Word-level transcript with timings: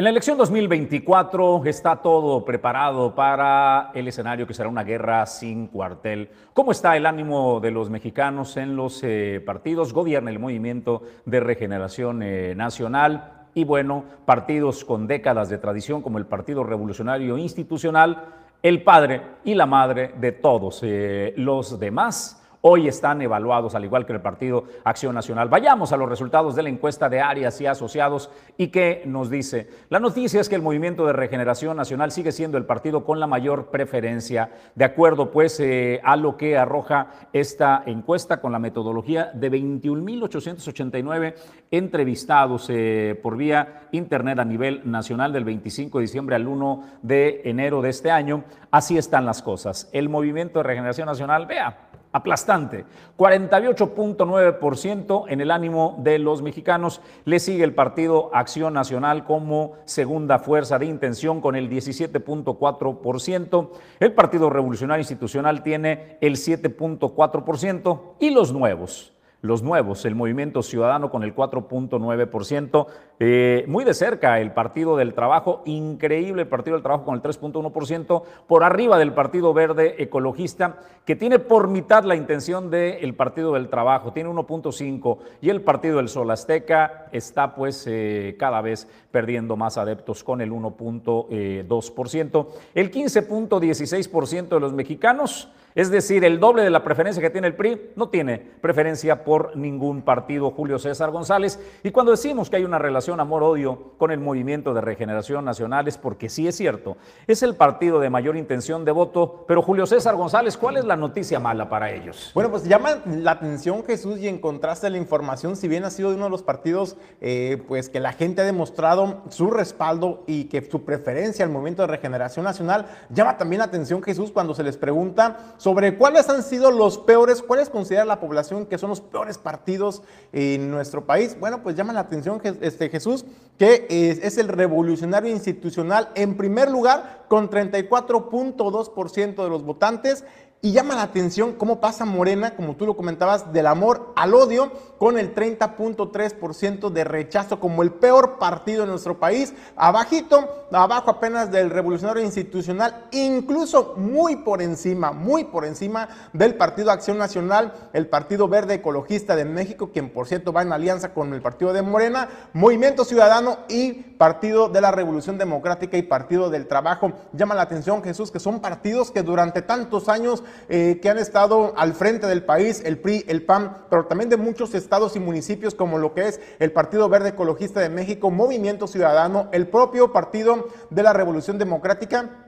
En 0.00 0.04
la 0.04 0.08
elección 0.08 0.38
2024 0.38 1.62
está 1.66 1.96
todo 1.96 2.42
preparado 2.42 3.14
para 3.14 3.90
el 3.92 4.08
escenario 4.08 4.46
que 4.46 4.54
será 4.54 4.70
una 4.70 4.82
guerra 4.82 5.26
sin 5.26 5.66
cuartel. 5.66 6.30
¿Cómo 6.54 6.72
está 6.72 6.96
el 6.96 7.04
ánimo 7.04 7.60
de 7.60 7.70
los 7.70 7.90
mexicanos 7.90 8.56
en 8.56 8.76
los 8.76 9.02
eh, 9.02 9.42
partidos? 9.44 9.92
Gobierna 9.92 10.30
el 10.30 10.38
movimiento 10.38 11.02
de 11.26 11.40
regeneración 11.40 12.22
eh, 12.22 12.54
nacional 12.56 13.44
y 13.52 13.64
bueno, 13.64 14.04
partidos 14.24 14.86
con 14.86 15.06
décadas 15.06 15.50
de 15.50 15.58
tradición 15.58 16.00
como 16.00 16.16
el 16.16 16.24
Partido 16.24 16.64
Revolucionario 16.64 17.36
Institucional, 17.36 18.24
el 18.62 18.82
padre 18.82 19.20
y 19.44 19.54
la 19.54 19.66
madre 19.66 20.14
de 20.18 20.32
todos 20.32 20.80
eh, 20.82 21.34
los 21.36 21.78
demás 21.78 22.39
hoy 22.62 22.88
están 22.88 23.22
evaluados, 23.22 23.74
al 23.74 23.84
igual 23.84 24.06
que 24.06 24.12
el 24.12 24.20
Partido 24.20 24.64
Acción 24.84 25.14
Nacional. 25.14 25.48
Vayamos 25.48 25.92
a 25.92 25.96
los 25.96 26.08
resultados 26.08 26.54
de 26.54 26.62
la 26.62 26.68
encuesta 26.68 27.08
de 27.08 27.20
Arias 27.20 27.60
y 27.60 27.66
Asociados 27.66 28.30
y 28.56 28.68
qué 28.68 29.02
nos 29.06 29.30
dice. 29.30 29.68
La 29.88 30.00
noticia 30.00 30.40
es 30.40 30.48
que 30.48 30.54
el 30.56 30.62
Movimiento 30.62 31.06
de 31.06 31.12
Regeneración 31.12 31.76
Nacional 31.76 32.12
sigue 32.12 32.32
siendo 32.32 32.58
el 32.58 32.66
partido 32.66 33.04
con 33.04 33.20
la 33.20 33.26
mayor 33.26 33.66
preferencia, 33.66 34.50
de 34.74 34.84
acuerdo 34.84 35.30
pues 35.30 35.58
eh, 35.60 36.00
a 36.04 36.16
lo 36.16 36.36
que 36.36 36.58
arroja 36.58 37.08
esta 37.32 37.82
encuesta 37.86 38.40
con 38.40 38.52
la 38.52 38.58
metodología 38.58 39.30
de 39.34 39.50
21.889 39.50 41.34
entrevistados 41.70 42.66
eh, 42.68 43.18
por 43.22 43.36
vía 43.36 43.88
internet 43.92 44.38
a 44.38 44.44
nivel 44.44 44.82
nacional 44.90 45.32
del 45.32 45.44
25 45.44 45.98
de 45.98 46.02
diciembre 46.02 46.36
al 46.36 46.46
1 46.46 46.84
de 47.02 47.42
enero 47.44 47.80
de 47.82 47.90
este 47.90 48.10
año. 48.10 48.44
Así 48.70 48.98
están 48.98 49.26
las 49.26 49.42
cosas. 49.42 49.88
El 49.92 50.08
Movimiento 50.08 50.58
de 50.58 50.64
Regeneración 50.64 51.06
Nacional, 51.06 51.46
vea, 51.46 51.89
aplastante. 52.12 52.84
48.9% 53.16 55.24
en 55.28 55.40
el 55.40 55.50
ánimo 55.50 55.96
de 55.98 56.18
los 56.18 56.42
mexicanos. 56.42 57.00
Le 57.24 57.40
sigue 57.40 57.64
el 57.64 57.74
Partido 57.74 58.30
Acción 58.34 58.74
Nacional 58.74 59.24
como 59.24 59.76
segunda 59.84 60.38
fuerza 60.38 60.78
de 60.78 60.84
intención 60.86 61.40
con 61.40 61.56
el 61.56 61.70
17.4%. 61.70 63.70
El 64.00 64.12
Partido 64.12 64.50
Revolucionario 64.50 65.00
Institucional 65.00 65.62
tiene 65.62 66.18
el 66.20 66.36
7.4% 66.36 68.00
y 68.20 68.28
los 68.30 68.52
nuevos 68.52 69.14
los 69.42 69.62
nuevos, 69.62 70.04
el 70.04 70.14
Movimiento 70.14 70.62
Ciudadano 70.62 71.10
con 71.10 71.22
el 71.22 71.34
4.9%, 71.34 72.86
eh, 73.18 73.64
muy 73.68 73.84
de 73.84 73.94
cerca 73.94 74.40
el 74.40 74.52
Partido 74.52 74.96
del 74.96 75.14
Trabajo, 75.14 75.62
increíble 75.64 76.42
el 76.42 76.48
Partido 76.48 76.76
del 76.76 76.82
Trabajo 76.82 77.04
con 77.04 77.14
el 77.14 77.22
3.1%, 77.22 78.22
por 78.46 78.64
arriba 78.64 78.98
del 78.98 79.12
Partido 79.12 79.54
Verde 79.54 80.02
Ecologista, 80.02 80.80
que 81.04 81.16
tiene 81.16 81.38
por 81.38 81.68
mitad 81.68 82.04
la 82.04 82.16
intención 82.16 82.70
del 82.70 83.14
Partido 83.14 83.54
del 83.54 83.68
Trabajo, 83.68 84.12
tiene 84.12 84.30
1.5%, 84.30 85.18
y 85.40 85.48
el 85.48 85.62
Partido 85.62 85.96
del 85.96 86.08
Sol 86.08 86.30
Azteca 86.30 87.06
está 87.12 87.54
pues 87.54 87.86
eh, 87.86 88.36
cada 88.38 88.60
vez 88.60 88.88
perdiendo 89.10 89.56
más 89.56 89.78
adeptos 89.78 90.22
con 90.22 90.40
el 90.40 90.52
1.2%. 90.52 92.46
El 92.74 92.90
15.16% 92.90 94.48
de 94.48 94.60
los 94.60 94.72
mexicanos 94.72 95.48
es 95.74 95.90
decir, 95.90 96.24
el 96.24 96.40
doble 96.40 96.62
de 96.62 96.70
la 96.70 96.82
preferencia 96.82 97.22
que 97.22 97.30
tiene 97.30 97.46
el 97.46 97.54
PRI 97.54 97.92
no 97.96 98.08
tiene 98.08 98.38
preferencia 98.38 99.24
por 99.24 99.56
ningún 99.56 100.02
partido, 100.02 100.50
Julio 100.50 100.78
César 100.78 101.10
González. 101.10 101.60
Y 101.82 101.90
cuando 101.90 102.12
decimos 102.12 102.50
que 102.50 102.56
hay 102.56 102.64
una 102.64 102.78
relación 102.78 103.20
amor-odio 103.20 103.92
con 103.98 104.10
el 104.10 104.20
movimiento 104.20 104.74
de 104.74 104.80
regeneración 104.80 105.44
nacional 105.44 105.86
es 105.88 105.98
porque 105.98 106.28
sí 106.28 106.48
es 106.48 106.56
cierto, 106.56 106.96
es 107.26 107.42
el 107.42 107.54
partido 107.54 108.00
de 108.00 108.10
mayor 108.10 108.36
intención 108.36 108.84
de 108.84 108.92
voto, 108.92 109.44
pero 109.46 109.62
Julio 109.62 109.86
César 109.86 110.16
González, 110.16 110.56
¿cuál 110.56 110.76
es 110.76 110.84
la 110.84 110.96
noticia 110.96 111.38
mala 111.38 111.68
para 111.68 111.90
ellos? 111.90 112.30
Bueno, 112.34 112.50
pues 112.50 112.64
llama 112.64 112.98
la 113.06 113.32
atención 113.32 113.84
Jesús 113.84 114.18
y 114.18 114.28
en 114.28 114.38
contraste 114.38 114.90
la 114.90 114.98
información, 114.98 115.56
si 115.56 115.68
bien 115.68 115.84
ha 115.84 115.90
sido 115.90 116.10
uno 116.10 116.24
de 116.24 116.30
los 116.30 116.42
partidos 116.42 116.96
eh, 117.20 117.62
pues 117.68 117.88
que 117.88 118.00
la 118.00 118.12
gente 118.12 118.42
ha 118.42 118.44
demostrado 118.44 119.22
su 119.28 119.50
respaldo 119.50 120.24
y 120.26 120.44
que 120.44 120.68
su 120.68 120.84
preferencia 120.84 121.44
al 121.44 121.50
movimiento 121.50 121.82
de 121.82 121.88
regeneración 121.88 122.44
nacional, 122.44 122.86
llama 123.10 123.36
también 123.36 123.60
la 123.60 123.66
atención 123.66 124.02
Jesús 124.02 124.30
cuando 124.30 124.54
se 124.54 124.62
les 124.62 124.76
pregunta 124.76 125.54
sobre 125.60 125.98
cuáles 125.98 126.26
han 126.30 126.42
sido 126.42 126.70
los 126.70 126.96
peores, 126.96 127.42
cuáles 127.42 127.68
considera 127.68 128.06
la 128.06 128.18
población 128.18 128.64
que 128.64 128.78
son 128.78 128.88
los 128.88 129.02
peores 129.02 129.36
partidos 129.36 130.02
en 130.32 130.70
nuestro 130.70 131.04
país. 131.04 131.36
Bueno, 131.38 131.62
pues 131.62 131.76
llama 131.76 131.92
la 131.92 132.00
atención 132.00 132.40
este, 132.62 132.88
Jesús 132.88 133.26
que 133.58 133.86
es, 133.90 134.20
es 134.20 134.38
el 134.38 134.48
revolucionario 134.48 135.30
institucional 135.30 136.08
en 136.14 136.38
primer 136.38 136.70
lugar 136.70 137.26
con 137.28 137.50
34.2% 137.50 139.42
de 139.42 139.50
los 139.50 139.62
votantes 139.62 140.24
y 140.62 140.72
llama 140.72 140.94
la 140.94 141.02
atención 141.02 141.54
cómo 141.54 141.80
pasa 141.80 142.04
Morena, 142.04 142.54
como 142.54 142.76
tú 142.76 142.84
lo 142.84 142.94
comentabas, 142.94 143.50
del 143.52 143.66
amor 143.66 144.12
al 144.14 144.34
odio, 144.34 144.70
con 144.98 145.18
el 145.18 145.34
30.3% 145.34 146.90
de 146.90 147.04
rechazo 147.04 147.58
como 147.58 147.82
el 147.82 147.90
peor 147.92 148.38
partido 148.38 148.82
en 148.82 148.90
nuestro 148.90 149.18
país. 149.18 149.54
Abajito, 149.74 150.66
abajo 150.70 151.10
apenas 151.10 151.50
del 151.50 151.70
revolucionario 151.70 152.22
institucional, 152.22 153.06
incluso 153.10 153.94
muy 153.96 154.36
por 154.36 154.60
encima, 154.60 155.12
muy 155.12 155.44
por 155.44 155.64
encima 155.64 156.08
del 156.34 156.54
Partido 156.56 156.90
Acción 156.90 157.16
Nacional, 157.16 157.72
el 157.94 158.08
Partido 158.08 158.46
Verde 158.46 158.74
Ecologista 158.74 159.36
de 159.36 159.46
México, 159.46 159.90
quien 159.90 160.10
por 160.10 160.26
cierto 160.26 160.52
va 160.52 160.60
en 160.60 160.74
alianza 160.74 161.14
con 161.14 161.32
el 161.32 161.40
Partido 161.40 161.72
de 161.72 161.80
Morena, 161.80 162.28
Movimiento 162.52 163.06
Ciudadano 163.06 163.60
y 163.70 163.92
Partido 163.92 164.68
de 164.68 164.82
la 164.82 164.90
Revolución 164.90 165.38
Democrática 165.38 165.96
y 165.96 166.02
Partido 166.02 166.50
del 166.50 166.68
Trabajo. 166.68 167.12
Llama 167.32 167.54
la 167.54 167.62
atención, 167.62 168.02
Jesús, 168.02 168.30
que 168.30 168.38
son 168.38 168.60
partidos 168.60 169.10
que 169.10 169.22
durante 169.22 169.62
tantos 169.62 170.10
años 170.10 170.44
eh, 170.68 170.98
que 171.00 171.10
han 171.10 171.18
estado 171.18 171.74
al 171.76 171.94
frente 171.94 172.26
del 172.26 172.44
país, 172.44 172.82
el 172.84 172.98
PRI, 172.98 173.24
el 173.28 173.42
PAN, 173.44 173.84
pero 173.90 174.06
también 174.06 174.30
de 174.30 174.36
muchos 174.36 174.74
estados 174.74 175.16
y 175.16 175.20
municipios 175.20 175.74
como 175.74 175.98
lo 175.98 176.14
que 176.14 176.28
es 176.28 176.40
el 176.58 176.72
Partido 176.72 177.08
Verde 177.08 177.30
Ecologista 177.30 177.80
de 177.80 177.88
México, 177.88 178.30
Movimiento 178.30 178.86
Ciudadano, 178.86 179.48
el 179.52 179.68
propio 179.68 180.12
Partido 180.12 180.68
de 180.90 181.02
la 181.02 181.12
Revolución 181.12 181.58
Democrática 181.58 182.39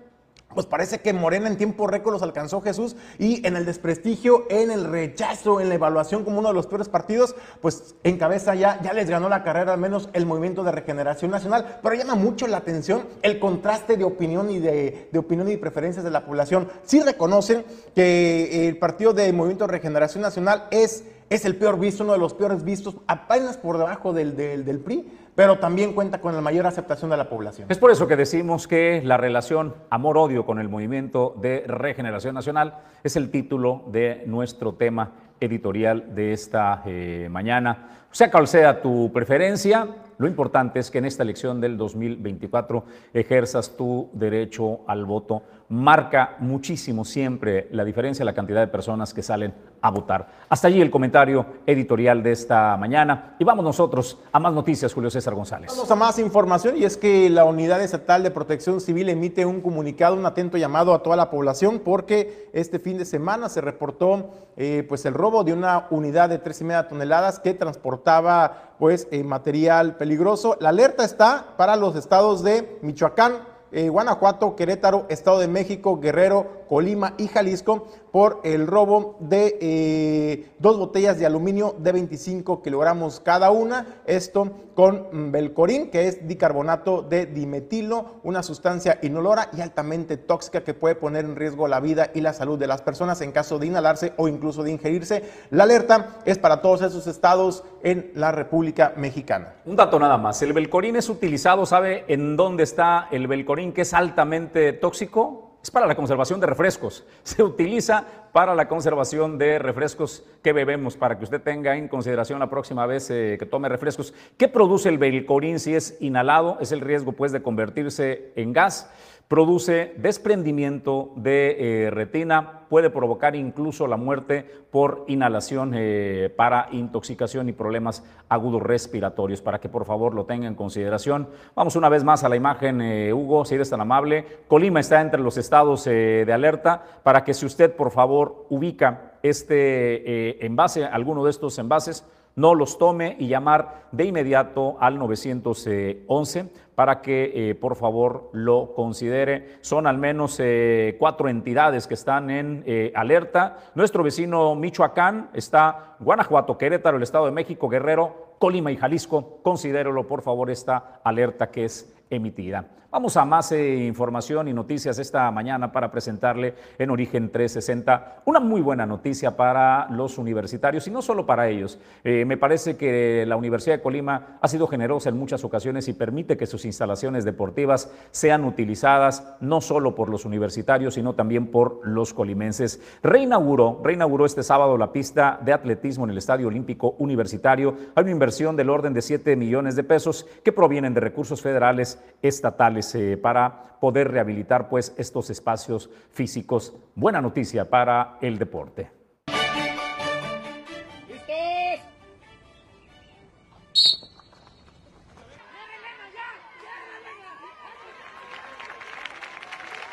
pues 0.55 0.67
parece 0.67 1.01
que 1.01 1.13
Morena 1.13 1.49
en 1.49 1.57
tiempo 1.57 1.87
récord 1.87 2.13
los 2.13 2.23
alcanzó 2.23 2.61
Jesús 2.61 2.97
y 3.19 3.47
en 3.47 3.57
el 3.57 3.65
desprestigio, 3.65 4.47
en 4.51 4.71
el 4.71 4.85
rechazo, 4.85 5.61
en 5.61 5.69
la 5.69 5.75
evaluación 5.75 6.25
como 6.25 6.39
uno 6.39 6.49
de 6.49 6.55
los 6.55 6.67
peores 6.67 6.89
partidos, 6.89 7.35
pues 7.61 7.95
en 8.05 8.19
cabeza 8.19 8.55
ya, 8.55 8.81
ya 8.83 8.93
les 8.93 9.09
ganó 9.09 9.29
la 9.29 9.43
carrera 9.43 9.73
al 9.73 9.81
menos 9.81 10.09
el 10.13 10.27
movimiento 10.27 10.63
de 10.65 10.73
regeneración 10.73 11.31
nacional, 11.31 11.79
pero 11.83 11.95
llama 11.95 12.15
mucho 12.15 12.47
la 12.47 12.59
atención 12.59 13.07
el 13.23 13.39
contraste 13.39 13.97
de 13.97 14.05
opinión 14.05 14.51
y 14.51 14.59
de, 14.59 15.09
opinión 15.17 15.51
y 15.51 15.57
preferencias 15.57 16.05
de 16.05 16.11
la 16.11 16.25
población. 16.25 16.69
Sí 16.85 17.01
reconocen 17.01 17.65
que 17.95 18.69
el 18.69 18.79
partido 18.79 19.13
de 19.13 19.33
movimiento 19.33 19.67
de 19.67 19.73
regeneración 19.73 20.23
nacional 20.23 20.67
es, 20.71 21.05
es 21.35 21.45
el 21.45 21.57
peor 21.57 21.79
visto, 21.79 22.05
uno 22.05 22.13
de 22.13 22.19
los 22.19 22.35
peores 22.35 22.63
vistos, 22.63 22.97
apenas 23.07 23.57
por 23.57 23.79
debajo 23.79 24.13
del, 24.13 24.37
del, 24.37 24.65
del 24.65 24.79
PRI, 24.81 25.07
pero 25.35 25.59
también 25.59 25.95
cuenta 25.95 26.21
con 26.21 26.35
la 26.35 26.41
mayor 26.43 26.67
aceptación 26.67 27.11
de 27.11 27.17
la 27.17 27.29
población. 27.29 27.67
Es 27.71 27.79
por 27.79 27.91
eso 27.91 28.07
que 28.07 28.17
decimos 28.17 28.69
que 28.69 29.01
la 29.03 29.17
relación 29.17 29.75
amor-odio 29.89 30.45
con 30.45 30.59
el 30.59 30.69
movimiento 30.69 31.35
de 31.41 31.65
regeneración 31.67 32.35
nacional 32.35 32.79
es 33.03 33.17
el 33.17 33.31
título 33.31 33.85
de 33.87 34.25
nuestro 34.27 34.75
tema 34.75 35.13
editorial 35.41 36.15
de 36.15 36.33
esta 36.33 36.83
eh, 36.85 37.29
mañana. 37.31 37.89
Sea 38.11 38.31
cual 38.31 38.47
sea 38.47 38.83
tu 38.83 39.11
preferencia, 39.11 39.89
lo 40.19 40.29
importante 40.29 40.79
es 40.79 40.91
que 40.91 40.99
en 40.99 41.07
esta 41.07 41.23
elección 41.23 41.61
del 41.61 41.79
2024 41.79 42.85
ejerzas 43.15 43.75
tu 43.75 44.11
derecho 44.13 44.81
al 44.87 45.07
voto. 45.07 45.43
Marca 45.73 46.37
muchísimo 46.41 47.03
siempre 47.03 47.67
la 47.71 47.83
diferencia 47.83 48.27
la 48.27 48.35
cantidad 48.35 48.61
de 48.61 48.67
personas 48.67 49.15
que 49.15 49.23
salen 49.23 49.55
a 49.81 49.91
votar. 49.91 50.29
Hasta 50.51 50.69
allí 50.69 50.83
el 50.83 50.91
comentario 50.91 51.47
editorial 51.67 52.23
de 52.23 52.33
esta 52.33 52.77
mañana. 52.77 53.37
Y 53.39 53.45
vamos 53.45 53.65
nosotros 53.65 54.19
a 54.33 54.39
más 54.39 54.53
noticias, 54.53 54.93
Julio 54.93 55.11
César 55.11 55.35
González. 55.35 55.71
Vamos 55.71 55.91
a 55.91 55.95
más 55.97 56.19
información 56.19 56.77
y 56.77 56.85
es 56.85 56.99
que 56.99 57.31
la 57.31 57.47
Unidad 57.47 57.81
Estatal 57.81 58.23
de 58.23 58.31
Protección 58.31 58.83
Civil 58.83 59.09
emite 59.09 59.47
un 59.47 59.63
comunicado, 59.63 60.15
un 60.15 60.27
atento 60.27 60.59
llamado 60.59 60.93
a 60.93 61.03
toda 61.03 61.17
la 61.17 61.31
población 61.31 61.81
porque 61.83 62.51
este 62.53 62.79
fin 62.79 62.99
de 62.99 63.07
semana 63.07 63.49
se 63.49 63.63
reportó 63.63 64.29
eh, 64.59 64.85
pues 64.87 65.07
el 65.07 65.15
robo 65.15 65.43
de 65.43 65.55
una 65.55 65.87
unidad 65.89 66.29
de 66.29 66.39
tres 66.39 66.61
y 66.61 66.65
media 66.65 66.87
toneladas 66.87 67.39
que 67.39 67.55
transportaba 67.55 68.75
pues 68.79 69.09
eh, 69.11 69.25
material 69.25 69.97
peligroso. 69.97 70.59
La 70.61 70.69
alerta 70.69 71.03
está 71.03 71.55
para 71.57 71.77
los 71.77 71.97
estados 71.97 72.43
de 72.43 72.79
Michoacán, 72.83 73.52
eh, 73.73 73.89
Guanajuato, 73.89 74.55
Querétaro, 74.55 75.07
Estado 75.09 75.39
de 75.39 75.49
México, 75.49 75.99
Guerrero, 75.99 76.65
Colima 76.69 77.15
y 77.19 77.29
Jalisco 77.29 77.89
por 78.13 78.41
el 78.45 78.67
robo 78.67 79.17
de 79.21 79.59
eh, 79.61 80.53
dos 80.59 80.79
botellas 80.79 81.19
de 81.19 81.27
aluminio 81.27 81.75
de 81.79 81.93
25 81.93 82.63
kilogramos 82.63 83.21
cada 83.21 83.51
una. 83.51 84.03
Esto 84.07 84.53
con 84.75 85.33
Belcorín, 85.33 85.91
que 85.91 86.09
es 86.09 86.27
dicarbonato 86.27 87.03
de 87.03 87.27
dimetilo, 87.27 88.21
una 88.23 88.43
sustancia 88.43 88.99
inolora 89.03 89.49
y 89.57 89.61
altamente 89.61 90.17
tóxica 90.17 90.63
que 90.63 90.75
puede 90.75 90.95
poner 90.95 91.25
en 91.25 91.37
riesgo 91.37 91.69
la 91.69 91.81
vida 91.81 92.11
y 92.15 92.21
la 92.21 92.33
salud 92.33 92.59
de 92.59 92.67
las 92.67 92.83
personas 92.83 93.21
en 93.23 93.33
caso 93.33 93.59
de 93.59 93.67
inhalarse 93.67 94.13
o 94.17 94.29
incluso 94.29 94.63
de 94.63 94.73
ingerirse. 94.73 95.25
La 95.51 95.65
alerta 95.65 96.21
es 96.25 96.39
para 96.39 96.61
todos 96.61 96.83
esos 96.83 97.07
estados 97.07 97.65
en 97.83 98.13
la 98.15 98.31
República 98.31 98.93
Mexicana. 98.97 99.55
Un 99.65 99.77
dato 99.77 99.99
nada 99.99 100.19
más. 100.19 100.41
El 100.43 100.53
Belcorín 100.53 100.97
es 100.97 101.09
utilizado, 101.09 101.65
¿sabe 101.65 102.05
en 102.09 102.37
dónde 102.37 102.63
está 102.63 103.09
el 103.11 103.27
Belcorín 103.27 103.73
que 103.73 103.83
es 103.83 103.95
altamente 103.95 104.73
tóxico? 104.75 105.42
Es 105.63 105.71
para 105.71 105.87
la 105.87 105.95
conservación 105.95 106.41
de 106.41 106.47
refrescos. 106.47 107.07
Se 107.23 107.43
utiliza 107.43 108.05
para 108.33 108.55
la 108.55 108.67
conservación 108.69 109.39
de 109.39 109.59
refrescos 109.59 110.25
que 110.43 110.53
bebemos, 110.53 110.97
para 110.97 111.19
que 111.19 111.25
usted 111.25 111.41
tenga 111.41 111.77
en 111.77 111.89
consideración 111.89 112.41
la 112.41 112.51
próxima 112.51 112.87
vez 112.87 113.11
eh, 113.11 113.37
que 113.39 113.47
tome 113.47 113.69
refrescos. 113.69 114.13
¿Qué 114.37 114.49
produce 114.49 114.89
el 114.89 114.99
belcorín 114.99 115.61
si 115.61 115.75
es 115.75 115.97
inhalado? 116.01 116.59
Es 116.61 116.73
el 116.73 116.81
riesgo 116.81 117.13
pues 117.13 117.33
de 117.33 117.43
convertirse 117.43 118.33
en 118.37 118.53
gas 118.53 118.91
produce 119.33 119.95
desprendimiento 119.97 121.15
de 121.17 121.87
eh, 121.87 121.91
retina, 121.91 122.62
puede 122.73 122.89
provocar 122.89 123.37
incluso 123.37 123.87
la 123.87 123.99
muerte 123.99 124.47
por 124.71 125.05
inhalación 125.07 125.73
eh, 125.75 126.33
para 126.35 126.69
intoxicación 126.73 127.51
y 127.51 127.53
problemas 127.53 128.03
agudos 128.31 128.63
respiratorios, 128.63 129.43
para 129.43 129.61
que 129.61 129.69
por 129.69 129.85
favor 129.85 130.15
lo 130.15 130.25
tenga 130.25 130.47
en 130.47 130.55
consideración. 130.55 131.29
Vamos 131.55 131.77
una 131.77 131.91
vez 131.91 132.03
más 132.03 132.25
a 132.25 132.31
la 132.31 132.37
imagen, 132.37 132.81
eh, 132.81 133.13
Hugo, 133.13 133.45
si 133.45 133.57
eres 133.57 133.69
tan 133.69 133.83
amable. 133.83 134.25
Colima 134.49 134.81
está 134.81 135.03
entre 135.03 135.21
los 135.21 135.37
estados 135.37 135.85
de 135.85 136.33
alerta 136.33 136.83
para 137.03 137.25
que 137.25 137.35
si 137.35 137.45
usted 137.45 137.77
por 137.77 137.91
favor 137.91 138.47
ubica 138.49 139.19
este 139.23 140.47
envase, 140.47 140.87
alguno 140.87 141.25
de 141.25 141.31
estos 141.31 141.59
envases, 141.59 142.07
no 142.37 142.55
los 142.55 142.79
tome 142.79 143.17
y 143.19 143.29
llamar 143.29 143.89
de 143.93 144.07
inmediato 144.07 144.77
al 144.81 144.99
911 144.99 146.49
para 146.75 147.03
que 147.03 147.51
eh, 147.51 147.55
por 147.55 147.77
favor 147.77 148.31
lo 148.33 148.75
considere. 148.75 149.59
Son 149.61 149.87
al 149.87 149.99
menos 149.99 150.37
eh, 150.41 150.97
cuatro 150.99 151.29
entidades 151.29 151.87
que 151.87 151.95
están 151.95 152.31
en 152.31 152.63
eh, 152.67 152.93
alerta. 152.95 153.59
Nuestro 153.75 154.03
vecino 154.03 154.55
Michoacán 154.55 155.31
está 155.35 155.97
Guanajuato, 156.01 156.57
Querétaro, 156.57 156.97
el 156.97 157.03
Estado 157.03 157.27
de 157.27 157.33
México, 157.33 157.69
Guerrero, 157.69 158.35
Colima 158.39 158.73
y 158.73 158.77
Jalisco. 158.77 159.39
Considérelo 159.43 160.07
por 160.07 160.23
favor 160.23 160.51
esta 160.51 161.01
alerta 161.05 161.51
que 161.51 161.67
es 161.67 161.95
emitida. 162.11 162.67
Vamos 162.93 163.17
a 163.17 163.25
más 163.25 163.51
eh, 163.53 163.87
información 163.87 164.49
y 164.49 164.53
noticias 164.53 164.99
esta 164.99 165.31
mañana 165.31 165.73
para 165.73 165.91
presentarle 165.91 166.55
en 166.79 166.91
Origen 166.91 167.33
360 167.33 168.21
una 168.27 168.39
muy 168.39 168.61
buena 168.61 168.85
noticia 168.85 169.35
para 169.35 169.89
los 169.89 170.19
universitarios 170.19 170.87
y 170.87 170.91
no 170.91 171.01
solo 171.01 171.25
para 171.25 171.49
ellos. 171.49 171.79
Eh, 172.05 172.27
me 172.27 172.37
parece 172.37 172.77
que 172.77 173.25
la 173.27 173.37
Universidad 173.37 173.77
de 173.77 173.83
Colima 173.83 174.37
ha 174.43 174.47
sido 174.47 174.67
generosa 174.67 175.09
en 175.09 175.17
muchas 175.17 175.43
ocasiones 175.43 175.89
y 175.89 175.95
permite 175.95 176.37
que 176.37 176.47
sus 176.47 176.67
instalaciones 176.67 177.25
deportivas 177.25 177.91
sean 178.11 178.45
utilizadas 178.45 179.37
no 179.41 179.63
solo 179.63 179.95
por 179.95 180.11
los 180.11 180.27
universitarios, 180.27 180.93
sino 180.93 181.15
también 181.15 181.47
por 181.47 181.81
los 181.85 182.13
colimenses. 182.13 182.79
Reinauguró, 183.03 183.81
reinauguró 183.83 184.27
este 184.27 184.43
sábado 184.43 184.77
la 184.77 184.93
pista 184.93 185.41
de 185.43 185.55
atletismo 185.55 186.05
en 186.05 186.11
el 186.11 186.19
Estadio 186.19 186.49
Olímpico 186.49 186.95
Universitario. 186.99 187.75
Hay 187.95 188.03
una 188.03 188.13
inversión 188.13 188.55
del 188.55 188.69
orden 188.69 188.93
de 188.93 189.01
7 189.01 189.35
millones 189.35 189.77
de 189.77 189.83
pesos 189.83 190.27
que 190.45 190.53
provienen 190.53 190.93
de 190.93 191.01
recursos 191.01 191.41
federales 191.41 191.99
estatales 192.21 192.82
eh, 192.95 193.17
para 193.17 193.79
poder 193.81 194.11
rehabilitar 194.11 194.69
pues 194.69 194.93
estos 194.97 195.31
espacios 195.31 195.91
físicos. 196.13 196.73
Buena 196.95 197.21
noticia 197.21 197.69
para 197.69 198.19
el 198.21 198.39
deporte. 198.39 198.91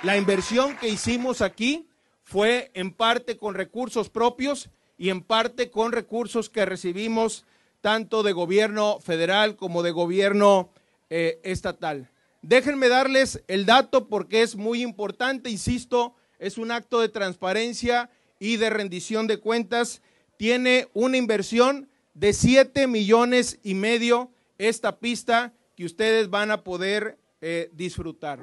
La 0.03 0.15
inversión 0.15 0.77
que 0.77 0.88
hicimos 0.88 1.41
aquí 1.41 1.89
fue 2.24 2.71
en 2.74 2.94
parte 2.94 3.38
con 3.38 3.53
recursos 3.53 4.09
propios 4.09 4.69
y 4.97 5.09
en 5.09 5.21
parte 5.21 5.71
con 5.71 5.91
recursos 5.91 6.50
que 6.50 6.65
recibimos 6.65 7.45
tanto 7.81 8.24
de 8.24 8.31
gobierno 8.31 9.00
federal 9.01 9.56
como 9.56 9.83
de 9.83 9.91
gobierno 9.91 10.69
eh, 11.09 11.41
estatal. 11.44 12.09
Déjenme 12.41 12.88
darles 12.88 13.44
el 13.47 13.65
dato 13.65 14.07
porque 14.07 14.41
es 14.41 14.56
muy 14.56 14.81
importante, 14.81 15.50
insisto, 15.50 16.15
es 16.39 16.57
un 16.57 16.71
acto 16.71 17.01
de 17.01 17.09
transparencia 17.09 18.09
y 18.39 18.57
de 18.57 18.69
rendición 18.69 19.27
de 19.27 19.38
cuentas. 19.38 20.01
Tiene 20.38 20.88
una 20.94 21.18
inversión 21.18 21.89
de 22.13 22.31
7 22.33 22.88
millones 22.88 23.59
y 23.62 23.74
medio 23.74 24.31
esta 24.57 25.00
pista 25.00 25.53
que 25.75 25.86
ustedes 25.86 26.30
van 26.30 26.51
a 26.51 26.63
poder 26.63 27.18
eh, 27.41 27.69
disfrutar. 27.74 28.39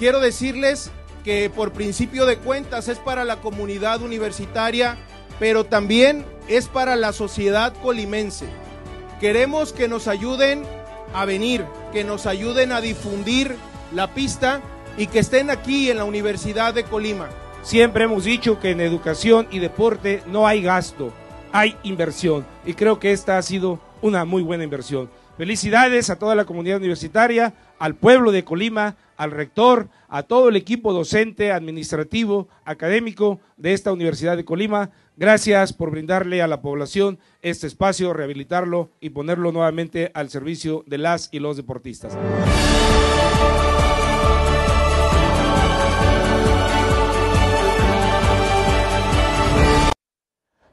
Quiero 0.00 0.18
decirles 0.18 0.90
que 1.24 1.50
por 1.54 1.72
principio 1.72 2.24
de 2.24 2.38
cuentas 2.38 2.88
es 2.88 2.98
para 2.98 3.22
la 3.26 3.36
comunidad 3.36 4.00
universitaria, 4.00 4.96
pero 5.38 5.64
también 5.64 6.24
es 6.48 6.68
para 6.68 6.96
la 6.96 7.12
sociedad 7.12 7.74
colimense. 7.82 8.46
Queremos 9.20 9.74
que 9.74 9.88
nos 9.88 10.08
ayuden 10.08 10.62
a 11.12 11.26
venir, 11.26 11.66
que 11.92 12.02
nos 12.02 12.24
ayuden 12.24 12.72
a 12.72 12.80
difundir 12.80 13.54
la 13.92 14.14
pista 14.14 14.62
y 14.96 15.06
que 15.06 15.18
estén 15.18 15.50
aquí 15.50 15.90
en 15.90 15.98
la 15.98 16.04
Universidad 16.04 16.72
de 16.72 16.84
Colima. 16.84 17.28
Siempre 17.62 18.04
hemos 18.04 18.24
dicho 18.24 18.58
que 18.58 18.70
en 18.70 18.80
educación 18.80 19.48
y 19.50 19.58
deporte 19.58 20.22
no 20.26 20.46
hay 20.46 20.62
gasto, 20.62 21.12
hay 21.52 21.76
inversión. 21.82 22.46
Y 22.64 22.72
creo 22.72 22.98
que 22.98 23.12
esta 23.12 23.36
ha 23.36 23.42
sido 23.42 23.78
una 24.00 24.24
muy 24.24 24.42
buena 24.42 24.64
inversión. 24.64 25.10
Felicidades 25.36 26.08
a 26.08 26.18
toda 26.18 26.34
la 26.34 26.46
comunidad 26.46 26.78
universitaria, 26.78 27.52
al 27.78 27.94
pueblo 27.94 28.32
de 28.32 28.44
Colima, 28.44 28.96
al 29.20 29.32
rector, 29.32 29.90
a 30.08 30.22
todo 30.22 30.48
el 30.48 30.56
equipo 30.56 30.94
docente, 30.94 31.52
administrativo, 31.52 32.48
académico 32.64 33.38
de 33.58 33.74
esta 33.74 33.92
Universidad 33.92 34.34
de 34.34 34.46
Colima. 34.46 34.92
Gracias 35.18 35.74
por 35.74 35.90
brindarle 35.90 36.40
a 36.40 36.46
la 36.46 36.62
población 36.62 37.18
este 37.42 37.66
espacio, 37.66 38.14
rehabilitarlo 38.14 38.88
y 38.98 39.10
ponerlo 39.10 39.52
nuevamente 39.52 40.10
al 40.14 40.30
servicio 40.30 40.84
de 40.86 40.96
las 40.96 41.28
y 41.32 41.38
los 41.38 41.58
deportistas. 41.58 42.16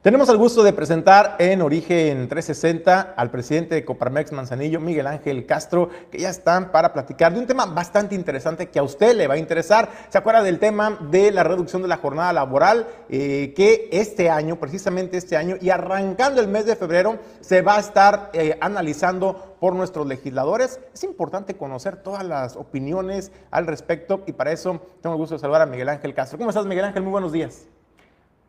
Tenemos 0.00 0.28
el 0.28 0.36
gusto 0.36 0.62
de 0.62 0.72
presentar 0.72 1.34
en 1.40 1.60
Origen 1.60 2.28
360 2.28 3.14
al 3.16 3.32
presidente 3.32 3.74
de 3.74 3.84
Coparmex 3.84 4.30
Manzanillo, 4.30 4.78
Miguel 4.78 5.08
Ángel 5.08 5.44
Castro, 5.44 5.90
que 6.08 6.18
ya 6.18 6.30
están 6.30 6.70
para 6.70 6.92
platicar 6.92 7.34
de 7.34 7.40
un 7.40 7.48
tema 7.48 7.66
bastante 7.66 8.14
interesante 8.14 8.68
que 8.68 8.78
a 8.78 8.84
usted 8.84 9.16
le 9.16 9.26
va 9.26 9.34
a 9.34 9.38
interesar. 9.38 9.90
¿Se 10.08 10.16
acuerda 10.16 10.44
del 10.44 10.60
tema 10.60 10.96
de 11.10 11.32
la 11.32 11.42
reducción 11.42 11.82
de 11.82 11.88
la 11.88 11.96
jornada 11.96 12.32
laboral? 12.32 12.86
Eh, 13.08 13.52
que 13.56 13.88
este 13.90 14.30
año, 14.30 14.60
precisamente 14.60 15.16
este 15.16 15.36
año, 15.36 15.56
y 15.60 15.70
arrancando 15.70 16.40
el 16.40 16.46
mes 16.46 16.64
de 16.64 16.76
febrero, 16.76 17.18
se 17.40 17.62
va 17.62 17.74
a 17.74 17.80
estar 17.80 18.30
eh, 18.34 18.56
analizando 18.60 19.56
por 19.58 19.74
nuestros 19.74 20.06
legisladores. 20.06 20.78
Es 20.94 21.02
importante 21.02 21.56
conocer 21.56 21.96
todas 22.04 22.24
las 22.24 22.54
opiniones 22.54 23.32
al 23.50 23.66
respecto 23.66 24.22
y 24.28 24.32
para 24.32 24.52
eso 24.52 24.80
tengo 25.02 25.16
el 25.16 25.18
gusto 25.18 25.34
de 25.34 25.40
saludar 25.40 25.62
a 25.62 25.66
Miguel 25.66 25.88
Ángel 25.88 26.14
Castro. 26.14 26.38
¿Cómo 26.38 26.50
estás, 26.50 26.66
Miguel 26.66 26.84
Ángel? 26.84 27.02
Muy 27.02 27.10
buenos 27.10 27.32
días. 27.32 27.66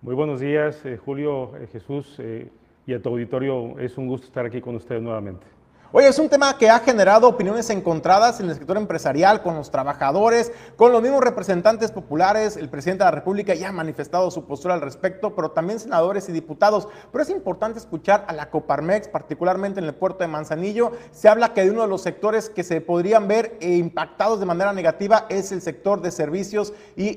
Muy 0.01 0.15
buenos 0.15 0.39
días, 0.39 0.85
eh, 0.85 0.95
Julio, 0.95 1.57
eh, 1.57 1.67
Jesús 1.69 2.15
eh, 2.19 2.49
y 2.87 2.93
a 2.93 3.01
tu 3.01 3.09
auditorio. 3.09 3.77
Es 3.79 3.97
un 3.97 4.07
gusto 4.07 4.27
estar 4.27 4.45
aquí 4.45 4.61
con 4.61 4.77
ustedes 4.77 5.01
nuevamente. 5.01 5.45
Oye, 5.91 6.07
es 6.07 6.19
un 6.19 6.29
tema 6.29 6.55
que 6.55 6.69
ha 6.69 6.77
generado 6.81 7.27
opiniones 7.27 7.67
encontradas 7.71 8.39
en 8.39 8.47
el 8.47 8.55
sector 8.55 8.77
empresarial, 8.77 9.41
con 9.41 9.55
los 9.55 9.71
trabajadores, 9.71 10.51
con 10.75 10.91
los 10.91 11.01
mismos 11.01 11.23
representantes 11.23 11.91
populares. 11.91 12.57
El 12.57 12.69
presidente 12.69 13.03
de 13.03 13.05
la 13.05 13.15
República 13.15 13.55
ya 13.55 13.69
ha 13.69 13.71
manifestado 13.71 14.29
su 14.29 14.45
postura 14.45 14.75
al 14.75 14.81
respecto, 14.81 15.33
pero 15.33 15.49
también 15.49 15.79
senadores 15.79 16.29
y 16.29 16.31
diputados. 16.31 16.87
Pero 17.11 17.23
es 17.23 17.31
importante 17.31 17.79
escuchar 17.79 18.23
a 18.27 18.33
la 18.33 18.51
Coparmex, 18.51 19.07
particularmente 19.07 19.79
en 19.79 19.87
el 19.87 19.95
puerto 19.95 20.19
de 20.19 20.27
Manzanillo. 20.27 20.91
Se 21.11 21.27
habla 21.27 21.55
que 21.55 21.63
de 21.63 21.71
uno 21.71 21.81
de 21.81 21.87
los 21.87 22.03
sectores 22.03 22.51
que 22.51 22.63
se 22.63 22.81
podrían 22.81 23.27
ver 23.27 23.57
impactados 23.59 24.39
de 24.39 24.45
manera 24.45 24.73
negativa 24.73 25.25
es 25.27 25.51
el 25.51 25.63
sector 25.63 26.03
de 26.03 26.11
servicios 26.11 26.71
y, 26.95 27.15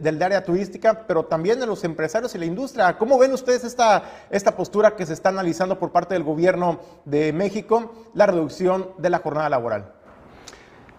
del 0.00 0.22
área 0.22 0.46
turística, 0.46 1.04
pero 1.06 1.26
también 1.26 1.60
de 1.60 1.66
los 1.66 1.84
empresarios 1.84 2.34
y 2.34 2.38
la 2.38 2.46
industria. 2.46 2.96
¿Cómo 2.96 3.18
ven 3.18 3.34
ustedes 3.34 3.64
esta, 3.64 4.02
esta 4.30 4.56
postura 4.56 4.96
que 4.96 5.04
se 5.04 5.12
está 5.12 5.28
analizando 5.28 5.78
por 5.78 5.92
parte 5.92 6.14
del 6.14 6.22
gobierno 6.22 6.80
de 7.04 7.34
México? 7.34 7.97
La 8.14 8.26
reducción 8.26 8.86
de 8.98 9.10
la 9.10 9.18
jornada 9.18 9.48
laboral? 9.48 9.92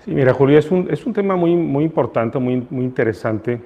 Sí, 0.05 0.11
mira, 0.11 0.33
Julio, 0.33 0.57
es 0.57 0.71
un, 0.71 0.87
es 0.89 1.05
un 1.05 1.13
tema 1.13 1.35
muy, 1.35 1.55
muy 1.55 1.83
importante, 1.83 2.39
muy, 2.39 2.65
muy 2.69 2.85
interesante. 2.85 3.61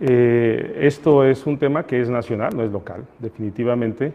Eh, 0.00 0.80
esto 0.82 1.24
es 1.24 1.46
un 1.46 1.58
tema 1.58 1.84
que 1.84 2.00
es 2.00 2.10
nacional, 2.10 2.56
no 2.56 2.62
es 2.62 2.70
local, 2.70 3.04
definitivamente, 3.18 4.12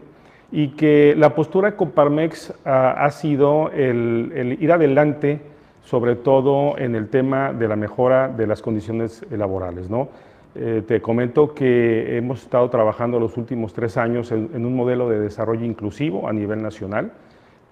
y 0.52 0.68
que 0.68 1.14
la 1.16 1.34
postura 1.34 1.70
de 1.70 1.76
Coparmex 1.76 2.52
ha 2.64 3.10
sido 3.10 3.70
el, 3.70 4.56
ir 4.60 4.72
adelante, 4.72 5.40
sobre 5.82 6.16
todo 6.16 6.78
en 6.78 6.94
el 6.94 7.08
tema 7.08 7.52
de 7.52 7.68
la 7.68 7.76
mejora 7.76 8.28
de 8.28 8.46
las 8.46 8.62
condiciones 8.62 9.24
laborales. 9.30 9.90
¿no? 9.90 10.08
Eh, 10.54 10.82
te 10.86 11.02
comento 11.02 11.54
que 11.54 12.16
hemos 12.16 12.42
estado 12.42 12.70
trabajando 12.70 13.18
los 13.18 13.36
últimos 13.36 13.74
tres 13.74 13.96
años 13.96 14.32
en 14.32 14.64
un 14.64 14.76
modelo 14.76 15.08
de 15.08 15.18
desarrollo 15.18 15.64
inclusivo 15.64 16.28
a 16.28 16.32
nivel 16.32 16.62
nacional, 16.62 17.12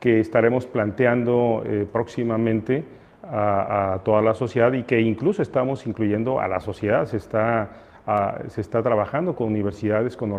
que 0.02 0.18
estaremos 0.18 0.66
planteando 0.66 1.62
eh, 1.64 1.87
próximamente 1.90 2.85
a, 3.23 4.00
toda 4.04 4.21
la 4.21 4.35
sociedad 4.35 4.73
y 4.73 4.82
que 4.82 5.00
incluso 5.00 5.42
estamos 5.42 5.87
incluyendo 5.87 6.40
a 6.40 6.49
la 6.49 6.59
sociedad. 6.59 7.06
Se 7.06 7.16
está 7.16 7.71
se 8.49 8.61
está 8.61 8.82
trabajando 8.82 9.37
con 9.37 9.47
universidades, 9.47 10.16
con 10.16 10.32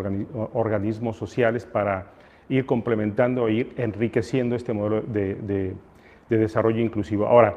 organismos 0.54 1.16
sociales 1.16 1.66
para 1.66 2.08
ir 2.50 2.66
complementando 2.66 3.48
e 3.48 3.54
ir 3.54 3.74
enriqueciendo 3.78 4.56
este 4.56 4.74
modelo 4.74 5.02
de, 5.02 5.74
desarrollo 6.30 6.82
inclusivo. 6.82 7.26
Ahora, 7.26 7.54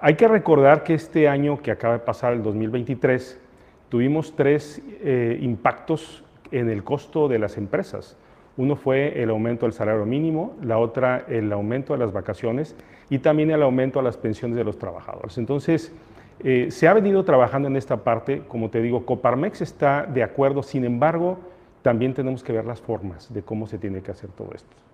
hay 0.00 0.14
que 0.14 0.26
recordar 0.26 0.82
que 0.82 0.94
este 0.94 1.28
año 1.28 1.62
que 1.62 1.70
acaba 1.70 1.94
de 1.94 2.00
pasar, 2.00 2.32
el 2.32 2.42
2023, 2.42 3.40
tuvimos 3.88 4.34
tres 4.34 4.82
eh, 5.00 5.38
impactos 5.40 6.24
en 6.50 6.68
el 6.68 6.82
costo 6.82 7.28
de 7.28 7.38
las 7.38 7.56
empresas. 7.56 8.16
Uno 8.56 8.76
fue 8.76 9.22
el 9.22 9.30
aumento 9.30 9.66
del 9.66 9.72
salario 9.72 10.06
mínimo, 10.06 10.54
la 10.62 10.78
otra 10.78 11.24
el 11.28 11.52
aumento 11.52 11.92
de 11.92 11.98
las 11.98 12.12
vacaciones 12.12 12.74
y 13.10 13.18
también 13.18 13.50
el 13.50 13.62
aumento 13.62 13.98
de 13.98 14.04
las 14.04 14.16
pensiones 14.16 14.56
de 14.56 14.64
los 14.64 14.78
trabajadores. 14.78 15.36
Entonces, 15.38 15.92
eh, 16.40 16.68
se 16.70 16.88
ha 16.88 16.94
venido 16.94 17.24
trabajando 17.24 17.68
en 17.68 17.76
esta 17.76 17.98
parte, 17.98 18.42
como 18.48 18.70
te 18.70 18.80
digo, 18.80 19.04
Coparmex 19.04 19.62
está 19.62 20.06
de 20.06 20.22
acuerdo, 20.22 20.62
sin 20.62 20.84
embargo, 20.84 21.38
también 21.82 22.14
tenemos 22.14 22.42
que 22.42 22.52
ver 22.52 22.64
las 22.64 22.80
formas 22.80 23.32
de 23.32 23.42
cómo 23.42 23.66
se 23.66 23.78
tiene 23.78 24.02
que 24.02 24.10
hacer 24.10 24.30
todo 24.30 24.50
esto. 24.54 24.85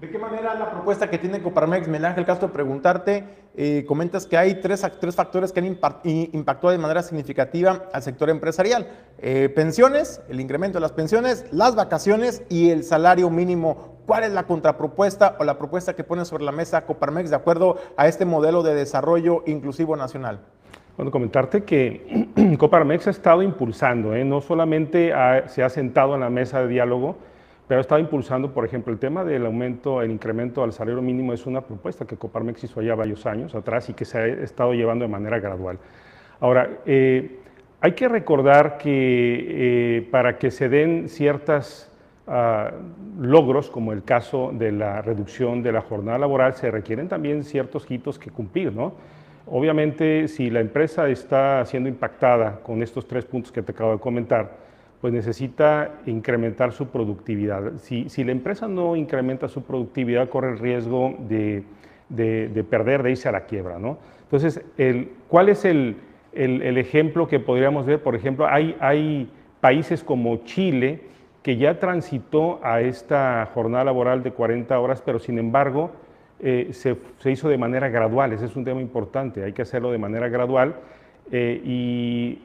¿De 0.00 0.10
qué 0.10 0.18
manera 0.18 0.54
la 0.54 0.70
propuesta 0.70 1.08
que 1.08 1.16
tiene 1.16 1.40
Coparmex, 1.40 1.88
Miguel 1.88 2.04
Ángel 2.04 2.26
Castro, 2.26 2.52
preguntarte, 2.52 3.24
eh, 3.56 3.86
comentas 3.88 4.26
que 4.26 4.36
hay 4.36 4.56
tres, 4.60 4.86
tres 5.00 5.14
factores 5.14 5.52
que 5.52 5.60
han 5.60 5.64
impactado 5.64 6.70
de 6.70 6.76
manera 6.76 7.02
significativa 7.02 7.86
al 7.94 8.02
sector 8.02 8.28
empresarial. 8.28 8.88
Eh, 9.16 9.48
pensiones, 9.48 10.20
el 10.28 10.38
incremento 10.38 10.76
de 10.76 10.82
las 10.82 10.92
pensiones, 10.92 11.46
las 11.50 11.74
vacaciones 11.76 12.42
y 12.50 12.68
el 12.68 12.84
salario 12.84 13.30
mínimo. 13.30 13.96
¿Cuál 14.04 14.24
es 14.24 14.32
la 14.32 14.42
contrapropuesta 14.42 15.34
o 15.38 15.44
la 15.44 15.56
propuesta 15.56 15.96
que 15.96 16.04
pone 16.04 16.26
sobre 16.26 16.44
la 16.44 16.52
mesa 16.52 16.84
Coparmex 16.84 17.30
de 17.30 17.36
acuerdo 17.36 17.78
a 17.96 18.06
este 18.06 18.26
modelo 18.26 18.62
de 18.62 18.74
desarrollo 18.74 19.44
inclusivo 19.46 19.96
nacional? 19.96 20.40
Bueno, 20.98 21.10
comentarte 21.10 21.64
que 21.64 22.28
Coparmex 22.58 23.06
ha 23.06 23.10
estado 23.10 23.40
impulsando, 23.40 24.14
¿eh? 24.14 24.26
no 24.26 24.42
solamente 24.42 25.14
se 25.46 25.62
ha 25.62 25.70
sentado 25.70 26.16
en 26.16 26.20
la 26.20 26.28
mesa 26.28 26.60
de 26.60 26.68
diálogo, 26.68 27.16
pero 27.68 27.78
ha 27.78 27.82
estado 27.82 28.00
impulsando, 28.00 28.52
por 28.52 28.64
ejemplo, 28.64 28.92
el 28.92 28.98
tema 28.98 29.24
del 29.24 29.44
aumento, 29.44 30.00
el 30.00 30.10
incremento 30.10 30.62
al 30.62 30.72
salario 30.72 31.02
mínimo 31.02 31.32
es 31.32 31.46
una 31.46 31.62
propuesta 31.62 32.04
que 32.04 32.16
Coparmex 32.16 32.62
hizo 32.64 32.80
ya 32.80 32.94
varios 32.94 33.26
años 33.26 33.54
atrás 33.54 33.88
y 33.88 33.94
que 33.94 34.04
se 34.04 34.18
ha 34.18 34.26
estado 34.26 34.72
llevando 34.72 35.04
de 35.04 35.10
manera 35.10 35.40
gradual. 35.40 35.78
Ahora, 36.38 36.78
eh, 36.86 37.40
hay 37.80 37.92
que 37.92 38.08
recordar 38.08 38.78
que 38.78 39.98
eh, 39.98 40.08
para 40.10 40.38
que 40.38 40.50
se 40.50 40.68
den 40.68 41.08
ciertos 41.08 41.90
ah, 42.28 42.70
logros, 43.20 43.68
como 43.68 43.92
el 43.92 44.04
caso 44.04 44.52
de 44.52 44.70
la 44.70 45.02
reducción 45.02 45.62
de 45.62 45.72
la 45.72 45.80
jornada 45.80 46.18
laboral, 46.18 46.54
se 46.54 46.70
requieren 46.70 47.08
también 47.08 47.42
ciertos 47.42 47.90
hitos 47.90 48.18
que 48.18 48.30
cumplir, 48.30 48.72
¿no? 48.72 48.94
Obviamente, 49.48 50.26
si 50.28 50.50
la 50.50 50.60
empresa 50.60 51.08
está 51.08 51.64
siendo 51.64 51.88
impactada 51.88 52.60
con 52.62 52.82
estos 52.82 53.06
tres 53.06 53.24
puntos 53.24 53.52
que 53.52 53.62
te 53.62 53.72
acabo 53.72 53.92
de 53.92 53.98
comentar, 53.98 54.65
pues 55.06 55.14
necesita 55.14 56.00
incrementar 56.06 56.72
su 56.72 56.88
productividad. 56.88 57.74
Si, 57.76 58.24
la 58.24 58.32
empresa 58.32 58.66
no 58.66 58.96
incrementa 58.96 59.46
su 59.46 59.62
productividad, 59.62 60.28
corre 60.28 60.50
el 60.50 60.58
riesgo 60.58 61.14
de, 61.28 61.62
perder, 62.68 63.04
de 63.04 63.12
irse 63.12 63.28
a 63.28 63.30
la 63.30 63.42
quiebra. 63.44 63.78
¿no? 63.78 63.98
Entonces, 64.22 64.60
¿cuál 65.28 65.48
es 65.48 65.64
el, 65.64 65.94
ejemplo 66.32 67.28
que 67.28 67.38
podríamos 67.38 67.86
ver? 67.86 68.02
Por 68.02 68.16
ejemplo, 68.16 68.48
hay, 68.48 68.76
hay 68.80 69.30
países 69.60 70.02
como 70.02 70.38
Chile 70.38 71.02
que 71.44 71.56
ya 71.56 71.78
transitó 71.78 72.58
a 72.64 72.80
esta 72.80 73.48
jornada 73.54 73.84
laboral 73.84 74.24
de 74.24 74.32
40 74.32 74.76
horas, 74.76 75.00
pero 75.06 75.20
sin 75.20 75.38
embargo 75.38 75.92
eh, 76.40 76.70
se, 76.72 76.96
hizo 77.30 77.48
de 77.48 77.58
manera 77.58 77.90
gradual. 77.90 78.32
Ese 78.32 78.46
es 78.46 78.56
un 78.56 78.64
tema 78.64 78.80
importante, 78.80 79.44
hay 79.44 79.52
que 79.52 79.62
hacerlo 79.62 79.92
de 79.92 79.98
manera 79.98 80.28
gradual. 80.28 80.74
Eh, 81.30 81.60
y 81.64 82.38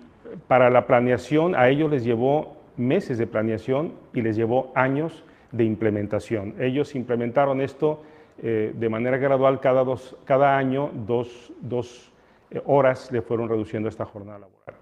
para 0.47 0.69
la 0.69 0.85
planeación 0.85 1.55
a 1.55 1.69
ellos 1.69 1.91
les 1.91 2.03
llevó 2.03 2.57
meses 2.77 3.17
de 3.17 3.27
planeación 3.27 3.93
y 4.13 4.21
les 4.21 4.35
llevó 4.35 4.71
años 4.75 5.23
de 5.51 5.63
implementación. 5.63 6.55
Ellos 6.59 6.95
implementaron 6.95 7.61
esto 7.61 8.01
eh, 8.41 8.73
de 8.75 8.89
manera 8.89 9.17
gradual, 9.17 9.59
cada, 9.59 9.83
dos, 9.83 10.15
cada 10.25 10.57
año 10.57 10.89
dos, 11.05 11.53
dos 11.61 12.11
eh, 12.49 12.61
horas 12.65 13.11
le 13.11 13.21
fueron 13.21 13.49
reduciendo 13.49 13.89
esta 13.89 14.05
jornada 14.05 14.39
laboral. 14.39 14.75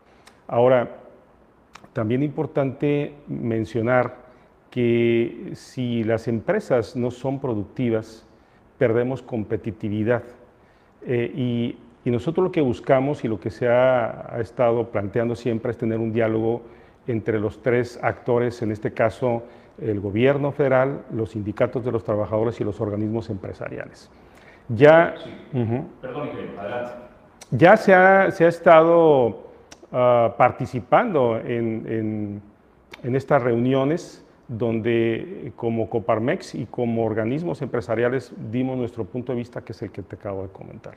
Ahora, 0.48 0.90
también 1.94 2.24
importante 2.24 3.14
mencionar 3.28 4.30
que 4.70 5.52
si 5.54 6.04
las 6.04 6.28
empresas 6.28 6.96
no 6.96 7.12
son 7.12 7.40
productivas, 7.40 8.26
perdemos 8.78 9.22
competitividad. 9.22 10.24
Eh, 11.06 11.32
y 11.36 11.78
y 12.06 12.12
nosotros 12.12 12.44
lo 12.44 12.52
que 12.52 12.62
buscamos 12.62 13.24
y 13.24 13.28
lo 13.28 13.40
que 13.40 13.50
se 13.50 13.68
ha, 13.68 14.38
estado 14.40 14.90
planteando 14.90 15.36
siempre 15.36 15.72
es 15.72 15.78
tener 15.78 16.00
un 16.00 16.14
diálogo 16.14 16.62
entre 17.08 17.40
los 17.40 17.62
tres 17.62 18.00
actores, 18.02 18.62
en 18.62 18.72
este 18.72 18.94
caso 18.94 19.44
el 19.80 20.00
gobierno 20.00 20.52
federal, 20.52 21.04
los 21.12 21.32
sindicatos 21.32 21.84
de 21.86 21.92
los 21.92 22.04
trabajadores 22.04 22.60
y 22.60 22.64
los 22.64 22.82
organismos 22.82 23.30
empresariales. 23.30 24.10
Ya, 24.70 25.16
Perdón, 26.02 26.30
adelante. 26.58 26.92
ya 27.52 27.78
se 27.78 27.94
ha, 27.94 28.30
se 28.32 28.46
ha 28.46 28.50
estado 28.50 29.52
ah, 29.92 30.36
participando 30.38 31.38
en, 31.40 32.42
en 33.04 33.16
estas 33.16 33.42
reuniones 33.42 34.26
donde 34.48 35.54
como 35.56 35.90
Coparmex 35.90 36.56
y 36.56 36.66
como 36.66 37.06
organismos 37.06 37.62
empresariales 37.62 38.34
dimos 38.52 38.78
nuestro 38.78 39.06
punto 39.06 39.32
de 39.32 39.38
vista, 39.38 39.62
que 39.62 39.74
es 39.74 39.82
el 39.82 39.92
que 39.92 40.02
te 40.02 40.16
acabo 40.16 40.44
de 40.44 40.50
comentar. 40.50 40.96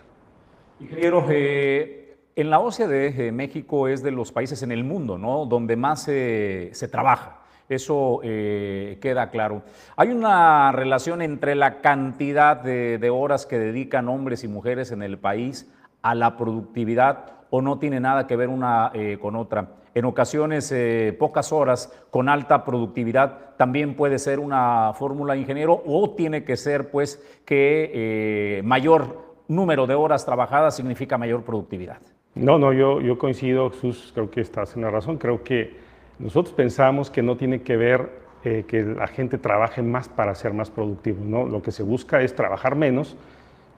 Ingeniero, 0.82 1.24
eh, 1.30 2.16
en 2.34 2.50
la 2.50 2.58
OCDE 2.58 3.28
eh, 3.28 3.30
México 3.30 3.86
es 3.86 4.02
de 4.02 4.10
los 4.10 4.32
países 4.32 4.64
en 4.64 4.72
el 4.72 4.82
mundo 4.82 5.16
¿no? 5.16 5.46
donde 5.46 5.76
más 5.76 6.02
se 6.02 6.88
trabaja. 6.90 7.38
Eso 7.68 8.20
eh, 8.24 8.98
queda 9.00 9.30
claro. 9.30 9.62
Hay 9.96 10.08
una 10.08 10.72
relación 10.72 11.22
entre 11.22 11.54
la 11.54 11.80
cantidad 11.80 12.56
de, 12.56 13.10
horas 13.10 13.46
que 13.46 13.60
dedican 13.60 14.08
hombres 14.08 14.42
y 14.42 14.48
mujeres 14.48 14.90
en 14.90 15.04
el 15.04 15.18
país 15.18 15.72
a 16.02 16.16
la 16.16 16.36
productividad 16.36 17.26
o 17.50 17.62
no 17.62 17.78
tiene 17.78 18.00
nada 18.00 18.26
que 18.26 18.34
ver 18.34 18.48
una 18.48 18.90
con 19.20 19.36
otra. 19.36 19.68
En 19.94 20.04
ocasiones, 20.04 20.74
pocas 21.18 21.52
horas 21.52 21.92
con 22.10 22.28
alta 22.28 22.64
productividad 22.64 23.54
también 23.56 23.94
puede 23.94 24.18
ser 24.18 24.40
una 24.40 24.92
fórmula, 24.94 25.36
ingeniero, 25.36 25.82
o 25.86 26.10
tiene 26.10 26.44
que 26.44 26.56
ser, 26.56 26.90
pues, 26.90 27.22
que 27.44 28.60
mayor 28.64 29.31
número 29.54 29.86
de 29.86 29.94
horas 29.94 30.24
trabajadas 30.24 30.76
significa 30.76 31.18
mayor 31.18 31.42
productividad. 31.42 31.98
No, 32.34 32.58
no, 32.58 32.72
yo, 32.72 33.00
yo 33.00 33.18
coincido, 33.18 33.70
Jesús, 33.70 34.10
creo 34.14 34.30
que 34.30 34.40
estás 34.40 34.74
en 34.76 34.82
la 34.82 34.90
razón. 34.90 35.18
Creo 35.18 35.42
que 35.42 35.76
nosotros 36.18 36.54
pensamos 36.54 37.10
que 37.10 37.22
no 37.22 37.36
tiene 37.36 37.62
que 37.62 37.76
ver 37.76 38.22
eh, 38.44 38.64
que 38.66 38.82
la 38.82 39.06
gente 39.06 39.38
trabaje 39.38 39.82
más 39.82 40.08
para 40.08 40.34
ser 40.34 40.52
más 40.52 40.70
productivos, 40.70 41.24
¿no? 41.24 41.44
Lo 41.44 41.62
que 41.62 41.72
se 41.72 41.82
busca 41.82 42.22
es 42.22 42.34
trabajar 42.34 42.74
menos 42.74 43.16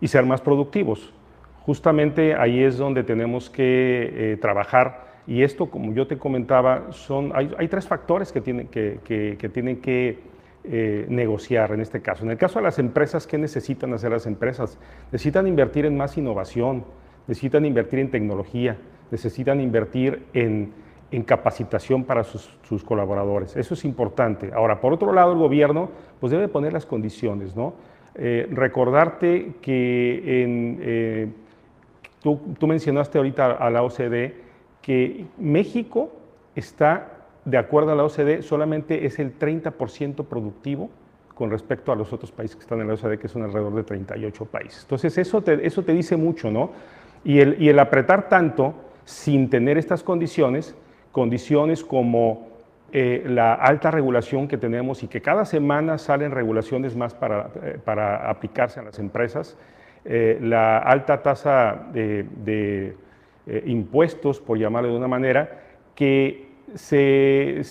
y 0.00 0.08
ser 0.08 0.24
más 0.24 0.40
productivos. 0.40 1.12
Justamente 1.62 2.34
ahí 2.34 2.62
es 2.62 2.78
donde 2.78 3.02
tenemos 3.02 3.50
que 3.50 4.10
eh, 4.12 4.36
trabajar 4.40 5.04
y 5.26 5.42
esto, 5.42 5.66
como 5.66 5.92
yo 5.94 6.06
te 6.06 6.18
comentaba, 6.18 6.92
son, 6.92 7.32
hay, 7.34 7.50
hay 7.58 7.68
tres 7.68 7.86
factores 7.86 8.30
que 8.30 8.40
tienen 8.40 8.68
que, 8.68 9.00
que, 9.04 9.36
que 9.38 9.48
tienen 9.48 9.80
que 9.80 10.18
eh, 10.66 11.04
negociar 11.10 11.72
en 11.72 11.82
este 11.82 12.00
caso. 12.00 12.24
En 12.24 12.30
el 12.30 12.38
caso 12.38 12.58
de 12.58 12.64
las 12.64 12.78
empresas, 12.78 13.26
¿qué 13.26 13.36
necesitan 13.36 13.92
hacer 13.92 14.10
las 14.10 14.24
empresas? 14.26 14.78
Necesitan 15.12 15.46
invertir 15.46 15.84
en 15.84 15.94
más 15.94 16.16
innovación, 16.16 16.86
necesitan 17.28 17.66
invertir 17.66 17.98
en 17.98 18.10
tecnología, 18.10 18.78
necesitan 19.10 19.60
invertir 19.60 20.24
en, 20.32 20.72
capacitación 21.26 22.04
para 22.04 22.24
sus, 22.24 22.82
colaboradores. 22.82 23.54
Eso 23.56 23.74
es 23.74 23.84
importante. 23.84 24.52
Ahora, 24.54 24.80
por 24.80 24.94
otro 24.94 25.12
lado, 25.12 25.32
el 25.32 25.38
gobierno 25.38 25.90
pues 26.18 26.32
debe 26.32 26.48
poner 26.48 26.72
las 26.72 26.86
condiciones, 26.86 27.54
¿no? 27.54 27.74
Eh, 28.14 28.48
recordarte 28.50 29.56
que 29.60 30.22
eh, 30.24 31.28
tú, 32.22 32.40
tú 32.58 32.66
mencionaste 32.66 33.18
ahorita 33.18 33.52
a 33.52 33.70
la 33.70 33.82
OCDE 33.82 34.34
que 34.80 35.26
México 35.38 36.10
está 36.56 37.13
de 37.44 37.58
acuerdo 37.58 37.92
a 37.92 37.94
la 37.94 38.04
OCDE, 38.04 38.42
solamente 38.42 39.06
es 39.06 39.18
el 39.18 39.38
30% 39.38 40.24
productivo 40.24 40.90
con 41.34 41.50
respecto 41.50 41.92
a 41.92 41.96
los 41.96 42.12
otros 42.12 42.30
países 42.30 42.56
que 42.56 42.62
están 42.62 42.80
en 42.80 42.88
la 42.88 42.94
OCDE, 42.94 43.18
que 43.18 43.28
son 43.28 43.42
alrededor 43.42 43.74
de 43.74 43.82
38 43.82 44.44
países. 44.46 44.82
Entonces, 44.82 45.18
eso 45.18 45.42
te, 45.42 45.66
eso 45.66 45.82
te 45.82 45.92
dice 45.92 46.16
mucho, 46.16 46.50
¿no? 46.50 46.70
Y 47.24 47.40
el, 47.40 47.60
y 47.60 47.68
el 47.68 47.78
apretar 47.78 48.28
tanto 48.28 48.74
sin 49.04 49.50
tener 49.50 49.76
estas 49.76 50.02
condiciones, 50.02 50.74
condiciones 51.12 51.84
como 51.84 52.48
eh, 52.92 53.24
la 53.26 53.54
alta 53.54 53.90
regulación 53.90 54.46
que 54.46 54.56
tenemos 54.56 55.02
y 55.02 55.08
que 55.08 55.20
cada 55.20 55.44
semana 55.44 55.98
salen 55.98 56.30
regulaciones 56.30 56.94
más 56.94 57.12
para, 57.12 57.50
eh, 57.62 57.78
para 57.84 58.30
aplicarse 58.30 58.78
a 58.78 58.84
las 58.84 58.98
empresas, 59.00 59.56
eh, 60.04 60.38
la 60.40 60.78
alta 60.78 61.20
tasa 61.20 61.88
de, 61.92 62.24
de 62.44 62.96
impuestos, 63.66 64.40
por 64.40 64.58
llamarlo 64.58 64.90
de 64.90 64.96
una 64.96 65.08
manera, 65.08 65.60
que 65.94 66.53
se, 66.74 67.62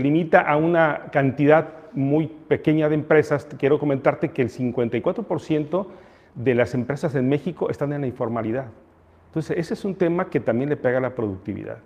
limita 0.00 0.40
a 0.40 0.56
una 0.56 1.10
cantidad 1.12 1.68
muy 1.92 2.26
pequeña 2.26 2.88
de 2.88 2.94
empresas. 2.94 3.46
Quiero 3.58 3.78
comentarte 3.78 4.30
que 4.30 4.42
el 4.42 4.50
54% 4.50 5.86
de 6.34 6.54
las 6.54 6.74
empresas 6.74 7.14
en 7.14 7.28
México 7.28 7.70
están 7.70 7.92
en 7.92 8.02
la 8.02 8.06
informalidad. 8.06 8.66
Entonces, 9.28 9.56
ese 9.58 9.74
es 9.74 9.84
un 9.84 9.94
tema 9.94 10.28
que 10.28 10.40
también 10.40 10.70
le 10.70 10.76
pega 10.76 10.98
a 10.98 11.00
la 11.00 11.14
productividad. 11.14 11.78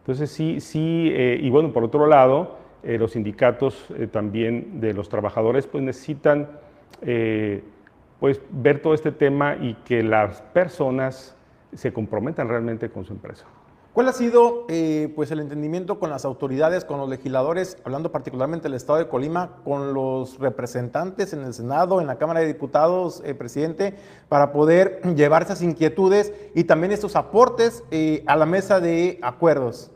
Entonces 0.00 0.30
sí, 0.30 0.60
sí, 0.60 1.10
eh, 1.12 1.38
y 1.40 1.50
bueno, 1.50 1.72
por 1.72 1.84
otro 1.84 2.06
lado, 2.06 2.56
eh, 2.82 2.98
los 2.98 3.12
sindicatos 3.12 3.86
eh, 3.96 4.06
también 4.06 4.80
de 4.80 4.94
los 4.94 5.08
trabajadores 5.08 5.66
pues 5.66 5.84
necesitan 5.84 6.48
pues 8.18 8.42
ver 8.50 8.82
todo 8.82 8.92
este 8.92 9.10
tema 9.10 9.56
y 9.56 9.74
que 9.86 10.02
las 10.02 10.42
personas 10.42 11.34
se 11.72 11.92
comprometan 11.94 12.46
realmente 12.46 12.90
con 12.90 13.06
su 13.06 13.14
empresa. 13.14 13.46
¿Cuál 13.92 14.08
ha 14.08 14.12
sido 14.12 14.66
eh, 14.68 15.12
pues 15.16 15.32
el 15.32 15.40
entendimiento 15.40 15.98
con 15.98 16.10
las 16.10 16.24
autoridades, 16.24 16.84
con 16.84 16.98
los 17.00 17.08
legisladores, 17.08 17.76
hablando 17.84 18.12
particularmente 18.12 18.68
del 18.68 18.74
Estado 18.74 19.00
de 19.00 19.08
Colima, 19.08 19.56
con 19.64 19.94
los 19.94 20.38
representantes 20.38 21.32
en 21.32 21.42
el 21.42 21.52
Senado, 21.52 22.00
en 22.00 22.06
la 22.06 22.16
Cámara 22.16 22.38
de 22.38 22.46
Diputados, 22.46 23.20
eh, 23.26 23.34
presidente, 23.34 23.94
para 24.28 24.52
poder 24.52 25.00
llevar 25.16 25.42
esas 25.42 25.60
inquietudes 25.60 26.32
y 26.54 26.64
también 26.64 26.92
estos 26.92 27.16
aportes 27.16 27.82
eh, 27.90 28.22
a 28.26 28.36
la 28.36 28.46
mesa 28.46 28.78
de 28.78 29.18
acuerdos? 29.22 29.90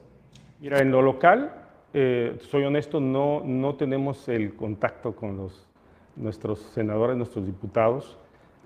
Mira, 0.60 0.80
en 0.80 0.90
lo 0.90 1.00
local, 1.00 1.52
soy 1.92 2.64
honesto, 2.64 2.98
no, 2.98 3.42
no 3.44 3.76
tenemos 3.76 4.28
el 4.28 4.56
contacto 4.56 5.14
con 5.14 5.36
los, 5.36 5.68
nuestros 6.16 6.58
senadores, 6.74 7.16
nuestros 7.16 7.46
diputados. 7.46 8.18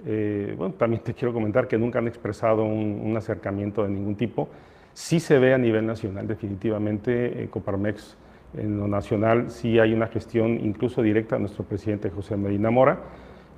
bueno, 0.02 0.73
también 0.78 1.02
te 1.02 1.12
quiero 1.12 1.35
comentar 1.35 1.68
que 1.68 1.76
nunca 1.76 1.99
han 1.99 2.08
expresado 2.08 2.64
un, 2.64 3.02
un 3.04 3.14
acercamiento 3.18 3.82
de 3.82 3.90
ningún 3.90 4.16
tipo. 4.16 4.49
Sí 4.98 5.20
se 5.20 5.38
ve 5.38 5.54
a 5.54 5.58
nivel 5.58 5.86
nacional, 5.86 6.26
definitivamente, 6.26 7.44
eh, 7.44 7.48
Coparmex 7.48 8.16
en 8.56 8.80
lo 8.80 8.88
nacional 8.88 9.48
sí 9.48 9.78
hay 9.78 9.92
una 9.94 10.08
gestión 10.08 10.58
incluso 10.60 11.02
directa 11.02 11.36
a 11.36 11.38
nuestro 11.38 11.62
presidente 11.62 12.10
José 12.10 12.36
Medina 12.36 12.72
Mora, 12.72 12.98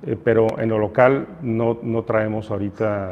eh, 0.05 0.15
pero 0.23 0.59
en 0.59 0.69
lo 0.69 0.77
local 0.77 1.25
no, 1.41 1.79
no 1.81 2.03
traemos 2.03 2.51
ahorita 2.51 3.09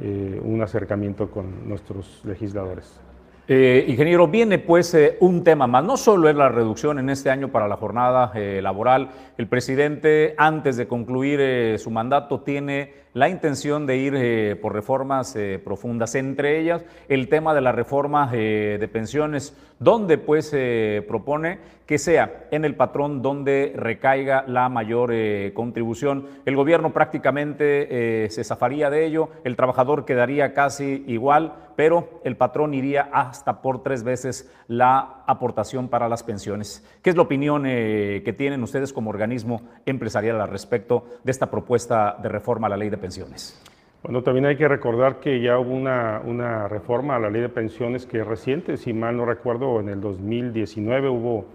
eh, 0.00 0.40
un 0.40 0.62
acercamiento 0.62 1.28
con 1.28 1.68
nuestros 1.68 2.22
legisladores. 2.24 3.00
Ingeniero, 3.48 4.28
viene 4.28 4.58
pues 4.60 4.96
un 5.20 5.42
tema 5.42 5.66
más. 5.66 5.84
No 5.84 5.96
solo 5.96 6.30
es 6.30 6.36
la 6.36 6.48
reducción 6.48 7.00
en 7.00 7.10
este 7.10 7.28
año 7.28 7.48
para 7.48 7.68
la 7.68 7.76
jornada 7.76 8.32
laboral. 8.62 9.10
El 9.36 9.48
presidente, 9.48 10.34
antes 10.38 10.78
de 10.78 10.86
concluir 10.86 11.78
su 11.78 11.90
mandato, 11.90 12.40
tiene 12.40 13.03
la 13.14 13.28
intención 13.28 13.86
de 13.86 13.96
ir 13.96 14.60
por 14.60 14.74
reformas 14.74 15.36
profundas, 15.64 16.14
entre 16.14 16.60
ellas 16.60 16.84
el 17.08 17.28
tema 17.28 17.54
de 17.54 17.60
la 17.60 17.72
reforma 17.72 18.30
de 18.30 18.88
pensiones, 18.92 19.56
donde 19.78 20.18
pues 20.18 20.50
se 20.50 21.04
propone 21.08 21.58
que 21.86 21.98
sea 21.98 22.46
en 22.50 22.64
el 22.64 22.74
patrón 22.74 23.22
donde 23.22 23.72
recaiga 23.76 24.44
la 24.46 24.68
mayor 24.68 25.12
contribución. 25.52 26.26
El 26.44 26.56
gobierno 26.56 26.92
prácticamente 26.92 28.28
se 28.30 28.44
zafaría 28.44 28.90
de 28.90 29.06
ello, 29.06 29.28
el 29.44 29.56
trabajador 29.56 30.04
quedaría 30.04 30.52
casi 30.54 31.04
igual, 31.06 31.54
pero 31.76 32.20
el 32.24 32.36
patrón 32.36 32.74
iría 32.74 33.08
hasta 33.12 33.62
por 33.62 33.82
tres 33.82 34.02
veces 34.02 34.50
la 34.68 35.22
aportación 35.26 35.88
para 35.88 36.08
las 36.08 36.22
pensiones. 36.22 36.84
¿Qué 37.02 37.10
es 37.10 37.16
la 37.16 37.22
opinión 37.22 37.64
eh, 37.66 38.22
que 38.24 38.32
tienen 38.32 38.62
ustedes 38.62 38.92
como 38.92 39.10
organismo 39.10 39.62
empresarial 39.86 40.40
al 40.40 40.48
respecto 40.48 41.04
de 41.22 41.30
esta 41.30 41.50
propuesta 41.50 42.16
de 42.22 42.28
reforma 42.28 42.66
a 42.66 42.70
la 42.70 42.76
ley 42.76 42.90
de 42.90 42.96
pensiones? 42.96 43.03
Bueno, 44.04 44.22
también 44.22 44.44
hay 44.44 44.56
que 44.56 44.68
recordar 44.68 45.18
que 45.18 45.40
ya 45.40 45.58
hubo 45.58 45.72
una, 45.72 46.20
una 46.26 46.68
reforma 46.68 47.16
a 47.16 47.18
la 47.18 47.30
ley 47.30 47.40
de 47.40 47.48
pensiones 47.48 48.04
que 48.04 48.20
es 48.20 48.26
reciente, 48.26 48.76
si 48.76 48.92
mal 48.92 49.16
no 49.16 49.24
recuerdo, 49.24 49.80
en 49.80 49.88
el 49.88 50.00
2019 50.02 51.08
hubo 51.08 51.46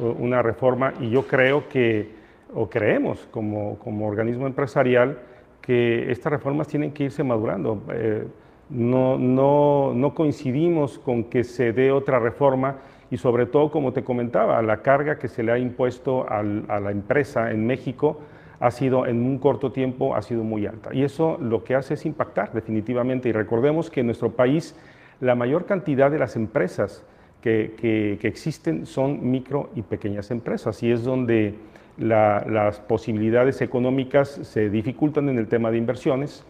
uh, 0.00 0.06
una 0.18 0.40
reforma 0.40 0.94
y 1.00 1.10
yo 1.10 1.26
creo 1.26 1.68
que, 1.68 2.12
o 2.54 2.70
creemos 2.70 3.26
como, 3.32 3.80
como 3.80 4.06
organismo 4.06 4.46
empresarial, 4.46 5.18
que 5.60 6.12
estas 6.12 6.32
reformas 6.32 6.68
tienen 6.68 6.92
que 6.92 7.04
irse 7.04 7.24
madurando. 7.24 7.82
Eh, 7.92 8.24
no, 8.70 9.18
no, 9.18 9.92
no 9.92 10.14
coincidimos 10.14 11.00
con 11.00 11.24
que 11.24 11.42
se 11.42 11.72
dé 11.72 11.90
otra 11.90 12.20
reforma 12.20 12.76
y 13.10 13.16
sobre 13.16 13.46
todo, 13.46 13.72
como 13.72 13.92
te 13.92 14.04
comentaba, 14.04 14.62
la 14.62 14.82
carga 14.82 15.18
que 15.18 15.26
se 15.26 15.42
le 15.42 15.50
ha 15.50 15.58
impuesto 15.58 16.30
a 16.30 16.42
la 16.42 16.90
empresa 16.92 17.50
en 17.50 17.66
México 17.66 18.20
ha 18.60 18.70
sido 18.70 19.06
en 19.06 19.24
un 19.24 19.38
corto 19.38 19.72
tiempo 19.72 20.14
ha 20.14 20.22
sido 20.22 20.42
muy 20.44 20.66
alta 20.66 20.92
y 20.92 21.04
eso 21.04 21.38
lo 21.40 21.64
que 21.64 21.74
hace 21.74 21.94
es 21.94 22.06
impactar 22.06 22.52
definitivamente 22.52 23.28
y 23.28 23.32
recordemos 23.32 23.90
que 23.90 24.00
en 24.00 24.06
nuestro 24.06 24.32
país 24.32 24.74
la 25.20 25.34
mayor 25.34 25.66
cantidad 25.66 26.10
de 26.10 26.18
las 26.18 26.36
empresas 26.36 27.04
que, 27.42 27.74
que, 27.78 28.26
existen 28.26 28.84
son 28.84 29.30
micro 29.30 29.70
y 29.76 29.82
pequeñas 29.82 30.30
empresas 30.30 30.82
y 30.82 30.90
es 30.90 31.04
donde 31.04 31.54
las 31.98 32.80
posibilidades 32.80 33.60
económicas 33.60 34.28
se 34.28 34.70
dificultan 34.70 35.28
en 35.28 35.38
el 35.38 35.48
tema 35.48 35.70
de 35.70 35.78
inversiones 35.78 36.44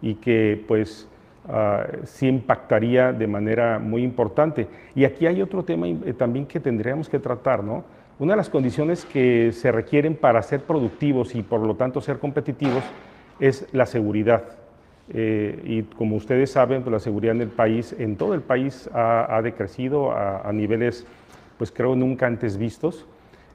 y 0.00 0.14
que 0.14 0.62
pues 0.66 1.08
uh, 1.48 2.04
sí 2.04 2.28
impactaría 2.28 3.12
de 3.12 3.26
manera 3.26 3.78
muy 3.78 4.02
importante. 4.02 4.66
Y 4.94 5.04
aquí 5.04 5.26
hay 5.26 5.42
otro 5.42 5.62
tema 5.62 5.88
eh, 5.88 6.14
también 6.16 6.46
que 6.46 6.58
tendríamos 6.58 7.08
que 7.08 7.18
tratar, 7.18 7.62
¿no? 7.62 7.84
Una 8.18 8.34
de 8.34 8.36
las 8.36 8.48
condiciones 8.48 9.04
que 9.04 9.50
se 9.52 9.72
requieren 9.72 10.14
para 10.14 10.40
ser 10.42 10.60
productivos 10.60 11.34
y 11.34 11.42
por 11.42 11.60
lo 11.60 11.74
tanto 11.74 12.00
ser 12.00 12.18
competitivos 12.18 12.84
es 13.40 13.66
la 13.72 13.86
seguridad. 13.86 14.44
Eh, 15.12 15.60
y 15.64 15.82
como 15.82 16.16
ustedes 16.16 16.52
saben, 16.52 16.82
pues 16.82 16.92
la 16.92 17.00
seguridad 17.00 17.34
en 17.34 17.42
el 17.42 17.48
país, 17.48 17.94
en 17.98 18.16
todo 18.16 18.34
el 18.34 18.40
país, 18.40 18.88
ha, 18.94 19.40
decrecido 19.42 20.12
a, 20.12 20.50
niveles, 20.52 21.06
pues 21.58 21.72
creo, 21.72 21.96
nunca 21.96 22.26
antes 22.26 22.56
vistos. 22.56 23.04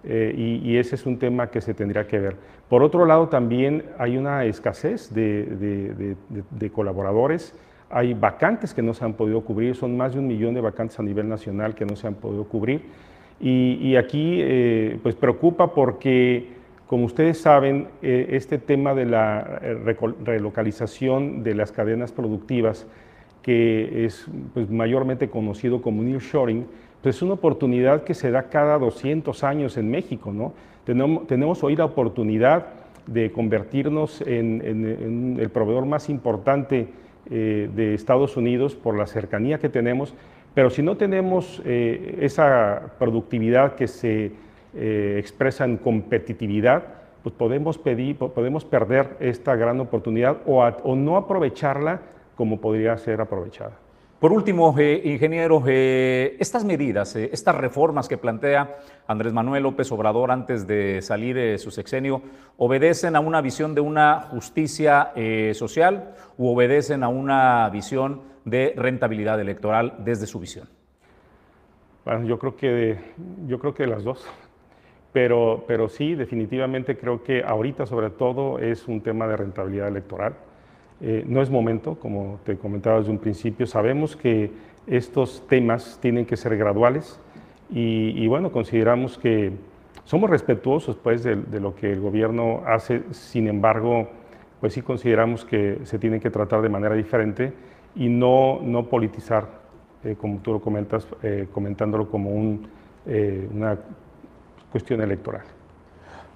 Eh, 0.04 0.34
y, 0.36 0.78
ese 0.78 0.95
es 0.95 1.06
un 1.06 1.19
tema 1.19 1.48
que 1.48 1.62
se 1.62 1.74
tendría 1.74 2.06
que 2.08 2.19
ver. 2.19 2.36
Por 2.67 2.84
otro 2.84 3.06
lado, 3.06 3.30
también 3.30 3.86
hay 3.98 4.17
una 4.17 4.43
escasez 4.45 5.13
de, 5.13 6.15
de 6.50 6.69
colaboradores 6.69 7.54
hay 7.89 8.13
vacantes 8.13 8.74
que 8.74 8.82
no 8.82 8.93
se 8.93 9.04
han 9.04 9.13
podido 9.13 9.41
cubrir, 9.41 9.76
son 9.76 9.98
más 9.98 10.13
de 10.13 10.19
un 10.19 10.28
millón 10.28 10.54
de 10.54 10.62
vacantes 10.62 11.00
a 11.00 11.04
nivel 11.04 11.28
nacional 11.28 11.74
que 11.74 11.86
no 11.86 11.95
se 11.95 12.08
han 12.08 12.13
podido 12.13 12.43
cubrir. 12.43 12.84
Y, 13.41 13.95
aquí 13.95 14.39
eh, 14.41 14.99
pues 15.02 15.15
preocupa 15.15 15.73
porque, 15.73 16.49
como 16.88 17.06
ustedes 17.06 17.39
saben, 17.39 17.88
eh, 18.02 18.28
este 18.32 18.58
tema 18.58 18.93
de 18.93 19.06
la 19.06 19.60
eh, 19.62 19.95
relocalización 20.25 21.43
de 21.43 21.56
las 21.56 21.71
cadenas 21.71 22.12
productivas, 22.12 22.86
que 23.41 24.06
es 24.06 24.28
pues, 24.54 24.69
mayormente 24.69 25.30
conocido 25.30 25.82
como 25.82 26.04
nearshoring, 26.04 26.65
pues 27.02 27.15
es 27.15 27.21
una 27.21 27.36
oportunidad 27.36 28.04
que 28.04 28.13
se 28.13 28.30
da 28.30 28.49
cada 28.49 28.78
200 28.78 29.41
años 29.45 29.78
en 29.78 29.89
México. 29.89 30.34
¿no? 30.34 30.54
Tenemos, 30.84 31.25
tenemos 31.28 31.63
hoy 31.63 31.78
la 31.78 31.86
oportunidad 31.86 32.67
de 33.08 33.32
convertirnos 33.32 34.19
en, 34.21 34.62
en 34.65 35.38
el 35.39 35.49
proveedor 35.49 35.86
más 35.86 36.10
importante 36.10 36.88
de 37.25 37.93
Estados 37.93 38.38
Unidos 38.38 38.75
por 38.75 38.97
la 38.97 39.06
cercanía 39.06 39.60
que 39.60 39.69
tenemos, 39.69 40.13
pero 40.53 40.69
si 40.69 40.81
no 40.81 40.97
tenemos 40.97 41.62
eh, 41.65 42.17
esa 42.21 42.93
productividad 42.97 43.75
que 43.75 43.88
se 43.88 44.31
eh, 44.73 45.15
expresa 45.19 45.65
en 45.65 45.77
competitividad, 45.77 46.83
pues 47.23 47.35
podemos, 47.35 47.77
pedir, 47.77 48.17
podemos 48.17 48.65
perder 48.65 49.17
esta 49.19 49.55
gran 49.55 49.79
oportunidad 49.79 50.38
o, 50.45 50.63
o 50.63 50.95
no 50.95 51.17
aprovecharla 51.17 52.01
como 52.35 52.62
podría 52.62 52.97
ser 52.97 53.19
aprovechada. 53.21 53.88
Por 54.19 54.34
último, 54.34 54.75
eh, 54.77 55.01
ingeniero, 55.05 55.63
eh, 55.65 56.36
estas 56.39 56.65
medidas, 56.65 57.15
eh, 57.15 57.29
estas 57.32 57.55
reformas 57.55 58.10
que 58.10 58.17
plantea 58.17 58.75
Andrés 59.08 59.32
Manuel 59.32 59.63
López 59.63 59.89
Obrador 59.93 60.32
antes 60.32 60.67
de 60.67 61.01
salir 61.01 61.38
de 61.38 61.58
su 61.58 61.71
sexenio, 61.71 62.21
¿obedecen 62.58 63.15
a 63.15 63.21
una 63.21 63.39
visión 63.39 63.73
de 63.73 63.79
una 63.79 64.19
justicia 64.19 65.13
social 65.53 66.15
u 66.38 66.49
obedecen 66.49 67.03
a 67.03 67.08
una 67.08 67.69
visión 67.69 68.21
de 68.43 68.73
rentabilidad 68.75 69.39
electoral 69.39 69.93
desde 69.99 70.27
su 70.27 70.38
visión? 70.38 70.67
Bueno, 72.03 72.25
yo 72.25 72.38
creo 72.38 72.58
que, 72.58 72.99
yo 73.47 73.58
creo 73.58 73.73
que 73.73 73.88
las 73.88 74.03
dos. 74.03 74.27
Pero, 75.13 75.63
pero 75.65 75.88
sí, 75.88 76.13
definitivamente 76.13 76.97
creo 76.97 77.23
que 77.23 77.41
ahorita 77.41 77.86
sobre 77.86 78.10
todo 78.10 78.60
es 78.60 78.86
un 78.88 79.01
tema 79.01 79.27
de 79.27 79.38
rentabilidad 79.38 79.88
electoral 79.88 80.36
eh, 81.01 81.23
no 81.27 81.41
es 81.41 81.49
momento, 81.49 81.95
como 81.95 82.39
te 82.43 82.57
comentaba 82.57 82.99
desde 82.99 83.12
un 83.12 83.19
principio, 83.19 83.65
sabemos 83.65 84.15
que 84.15 84.51
estos 84.85 85.45
temas 85.47 85.97
tienen 86.01 86.25
que 86.25 86.35
ser 86.35 86.57
graduales 86.57 87.19
y, 87.71 88.25
bueno, 88.27 88.51
consideramos 88.51 89.17
que 89.19 89.51
somos 90.03 90.27
respetuosos 90.29 90.95
pues 90.95 91.23
de, 91.23 91.35
lo 91.59 91.75
que 91.75 91.91
el 91.93 92.01
gobierno 92.01 92.63
hace, 92.65 93.03
sin 93.12 93.47
embargo, 93.47 94.09
pues 94.59 94.73
sí 94.73 94.81
consideramos 94.81 95.45
que 95.45 95.79
se 95.83 95.99
tiene 95.99 96.19
que 96.19 96.31
tratar 96.31 96.63
de 96.63 96.69
manera 96.69 96.95
diferente 96.95 97.53
y 97.95 98.09
no, 98.09 98.59
no 98.63 98.88
politizar, 98.88 99.47
eh, 100.03 100.15
como 100.19 100.39
tú 100.39 100.53
lo 100.53 100.62
comentas, 100.62 101.07
eh, 101.21 101.47
comentándolo 101.51 102.09
como 102.09 102.31
una 102.31 103.77
cuestión 104.71 105.01
electoral. 105.01 105.43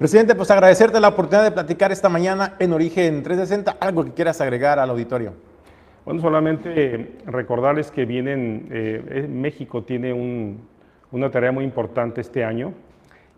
Presidente, 0.03 0.35
pues 0.35 0.51
agradecerte 0.51 0.99
la 0.99 1.07
oportunidad 1.07 1.45
de 1.45 1.51
platicar 1.51 1.93
esta 1.93 2.09
mañana 2.09 2.55
en 2.59 2.73
Origen 2.73 3.23
360. 3.23 3.77
¿Algo 3.79 4.03
que 4.03 4.11
quieras 4.11 4.41
agregar 4.41 4.77
al 4.77 4.89
auditorio? 4.89 5.31
Bueno, 6.03 6.19
solamente 6.19 7.19
recordarles 7.25 7.89
que 7.89 8.03
vienen, 8.03 8.67
eh, 8.69 9.01
eh, 9.09 9.27
México 9.29 9.83
tiene 9.83 10.11
una 11.09 11.31
tarea 11.31 11.53
muy 11.53 11.63
importante 11.63 12.19
este 12.19 12.43
año 12.43 12.73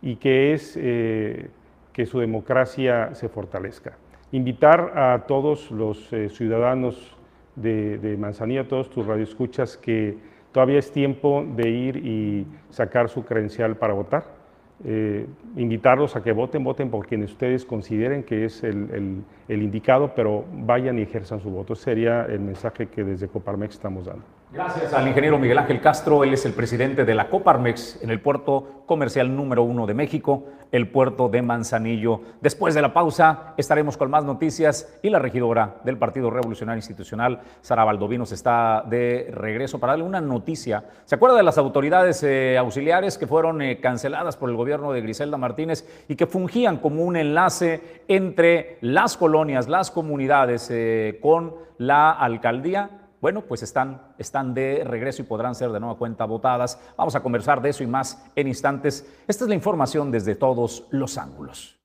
y 0.02 0.16
que 0.16 0.54
es 0.54 0.76
eh, 0.76 1.52
que 1.94 2.08
su 2.08 2.20
democracia 2.20 3.14
se 3.14 3.30
fortalezca. 3.30 3.96
Invitar 4.32 4.98
a 4.98 5.26
todos 5.28 5.70
los 5.70 6.10
ciudadanos 6.30 7.16
de, 7.56 8.00
de 8.00 8.18
Manzanilla, 8.18 8.62
a 8.62 8.68
todos 8.68 8.90
tus 8.90 9.06
radioescuchas, 9.06 9.78
que 9.78 10.18
todavía 10.52 10.80
es 10.80 10.92
tiempo 10.92 11.46
de 11.56 11.70
ir 11.70 11.98
y 11.98 12.48
sacar 12.72 13.08
su 13.10 13.24
credencial 13.24 13.76
para 13.76 13.94
votar. 13.94 14.45
Eh, 14.84 15.26
invitarlos 15.56 16.18
a 16.18 16.22
que 16.22 16.34
voten, 16.34 16.64
voten 16.64 16.90
por 16.90 17.08
quienes 17.08 17.32
ustedes 17.32 17.64
consideren 17.64 18.24
que 18.24 18.44
es 18.44 18.62
el, 18.64 19.24
el 19.48 19.64
indicado, 19.64 20.14
pero 20.14 20.44
vayan 20.52 21.00
y 21.00 21.04
ejerzan 21.04 21.40
su 21.40 21.50
voto. 21.50 21.74
Ese 21.74 21.84
sería 21.84 22.26
el 22.26 22.42
mensaje 22.42 22.88
que 22.88 23.04
desde 23.04 23.28
Coparmex 23.28 23.76
estamos 23.76 24.06
dando. 24.06 24.35
Gracias 24.52 24.94
al 24.94 25.08
ingeniero 25.08 25.38
Miguel 25.38 25.58
Ángel 25.58 25.82
Castro. 25.82 26.24
Él 26.24 26.34
es 26.34 26.46
el 26.46 26.54
presidente 26.54 27.04
de 27.04 27.16
la 27.16 27.30
Coparmex 27.30 28.02
en 28.02 28.10
el 28.10 28.22
puerto 28.22 28.84
comercial 28.86 29.36
número 29.36 29.64
uno 29.64 29.86
de 29.86 29.94
México, 29.94 30.46
el 30.72 30.90
puerto 30.90 31.28
de 31.28 31.42
Manzanillo. 31.42 32.22
Después 32.42 32.74
de 32.76 32.82
la 32.82 32.94
pausa 32.94 33.54
estaremos 33.58 33.98
con 33.98 34.10
más 34.10 34.24
noticias 34.24 34.98
y 35.02 35.10
la 35.10 35.20
regidora 35.20 35.78
del 35.84 35.98
Partido 35.98 36.30
Revolucionario 36.30 36.78
Institucional, 36.78 37.42
Sara 37.62 37.84
Valdovinos, 37.84 38.32
está 38.32 38.84
de 38.88 39.30
regreso 39.34 39.80
para 39.80 39.94
darle 39.94 40.06
una 40.06 40.22
noticia. 40.22 40.86
¿Se 41.06 41.16
acuerda 41.16 41.36
de 41.36 41.44
las 41.44 41.58
autoridades 41.58 42.24
eh, 42.24 42.58
auxiliares 42.58 43.18
que 43.18 43.28
fueron 43.28 43.62
eh, 43.62 43.82
canceladas 43.82 44.38
por 44.38 44.50
el 44.50 44.56
gobierno 44.56 44.94
de 44.94 45.02
Griselda 45.02 45.38
Martínez 45.38 45.86
y 46.08 46.16
que 46.16 46.28
fungían 46.28 46.78
como 46.78 47.04
un 47.04 47.18
enlace 47.18 48.04
entre 48.08 48.78
las 48.82 49.18
colonias, 49.18 49.68
las 49.68 49.92
comunidades 49.92 50.70
eh, 50.72 51.20
con 51.22 51.56
la 51.78 52.12
alcaldía? 52.12 53.02
Bueno, 53.22 53.42
pues 53.42 53.64
están, 53.64 54.02
están 54.18 54.54
de 54.54 54.84
regreso 54.84 55.22
y 55.22 55.26
podrán 55.26 55.56
ser 55.56 55.72
de 55.72 55.80
nueva 55.80 55.98
cuenta 55.98 56.26
votadas. 56.26 56.80
Vamos 56.98 57.16
a 57.16 57.22
conversar 57.22 57.62
de 57.62 57.70
eso 57.70 57.84
y 57.84 57.88
más 57.88 58.24
en 58.36 58.48
instantes. 58.48 59.06
Esta 59.28 59.46
es 59.46 59.50
la 59.50 59.56
información 59.56 60.12
desde 60.12 60.36
todos 60.36 60.86
los 60.92 61.18
ángulos. 61.18 61.80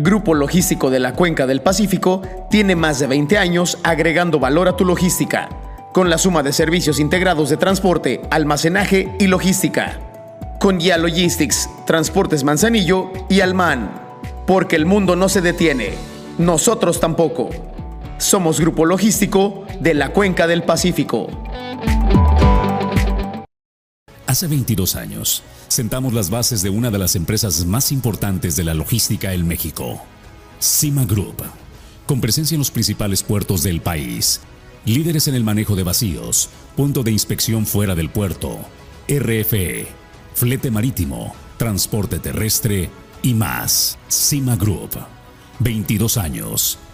Grupo 0.00 0.32
Logístico 0.34 0.90
de 0.90 1.00
la 1.00 1.14
Cuenca 1.14 1.44
del 1.46 1.60
Pacífico 1.60 2.22
tiene 2.50 2.76
más 2.76 3.00
de 3.00 3.08
20 3.08 3.36
años 3.36 3.78
agregando 3.82 4.38
valor 4.38 4.68
a 4.68 4.76
tu 4.76 4.84
logística, 4.84 5.48
con 5.92 6.08
la 6.08 6.18
suma 6.18 6.44
de 6.44 6.52
servicios 6.52 7.00
integrados 7.00 7.50
de 7.50 7.56
transporte, 7.56 8.20
almacenaje 8.30 9.16
y 9.18 9.26
logística. 9.26 9.98
Con 10.60 10.78
Ya 10.78 10.98
Logistics, 10.98 11.68
Transportes 11.84 12.44
Manzanillo 12.44 13.10
y 13.28 13.40
Alman. 13.40 13.90
Porque 14.46 14.76
el 14.76 14.86
mundo 14.86 15.16
no 15.16 15.28
se 15.28 15.40
detiene, 15.40 15.94
nosotros 16.38 17.00
tampoco. 17.00 17.50
Somos 18.18 18.58
Grupo 18.58 18.84
Logístico 18.84 19.64
de 19.80 19.94
la 19.94 20.12
Cuenca 20.12 20.48
del 20.48 20.64
Pacífico. 20.64 21.28
Hace 24.26 24.48
22 24.48 24.96
años, 24.96 25.44
sentamos 25.68 26.12
las 26.12 26.28
bases 26.28 26.60
de 26.62 26.68
una 26.68 26.90
de 26.90 26.98
las 26.98 27.14
empresas 27.14 27.64
más 27.64 27.92
importantes 27.92 28.56
de 28.56 28.64
la 28.64 28.74
logística 28.74 29.32
en 29.34 29.46
México, 29.46 30.02
Cima 30.58 31.04
Group, 31.04 31.44
con 32.06 32.20
presencia 32.20 32.56
en 32.56 32.58
los 32.58 32.72
principales 32.72 33.22
puertos 33.22 33.62
del 33.62 33.80
país, 33.80 34.40
líderes 34.84 35.28
en 35.28 35.36
el 35.36 35.44
manejo 35.44 35.76
de 35.76 35.84
vacíos, 35.84 36.50
punto 36.76 37.04
de 37.04 37.12
inspección 37.12 37.66
fuera 37.66 37.94
del 37.94 38.10
puerto, 38.10 38.58
RFE, 39.08 39.86
flete 40.34 40.72
marítimo, 40.72 41.34
transporte 41.56 42.18
terrestre 42.18 42.90
y 43.22 43.32
más. 43.32 43.96
Cima 44.08 44.56
Group, 44.56 44.98
22 45.60 46.16
años 46.16 46.78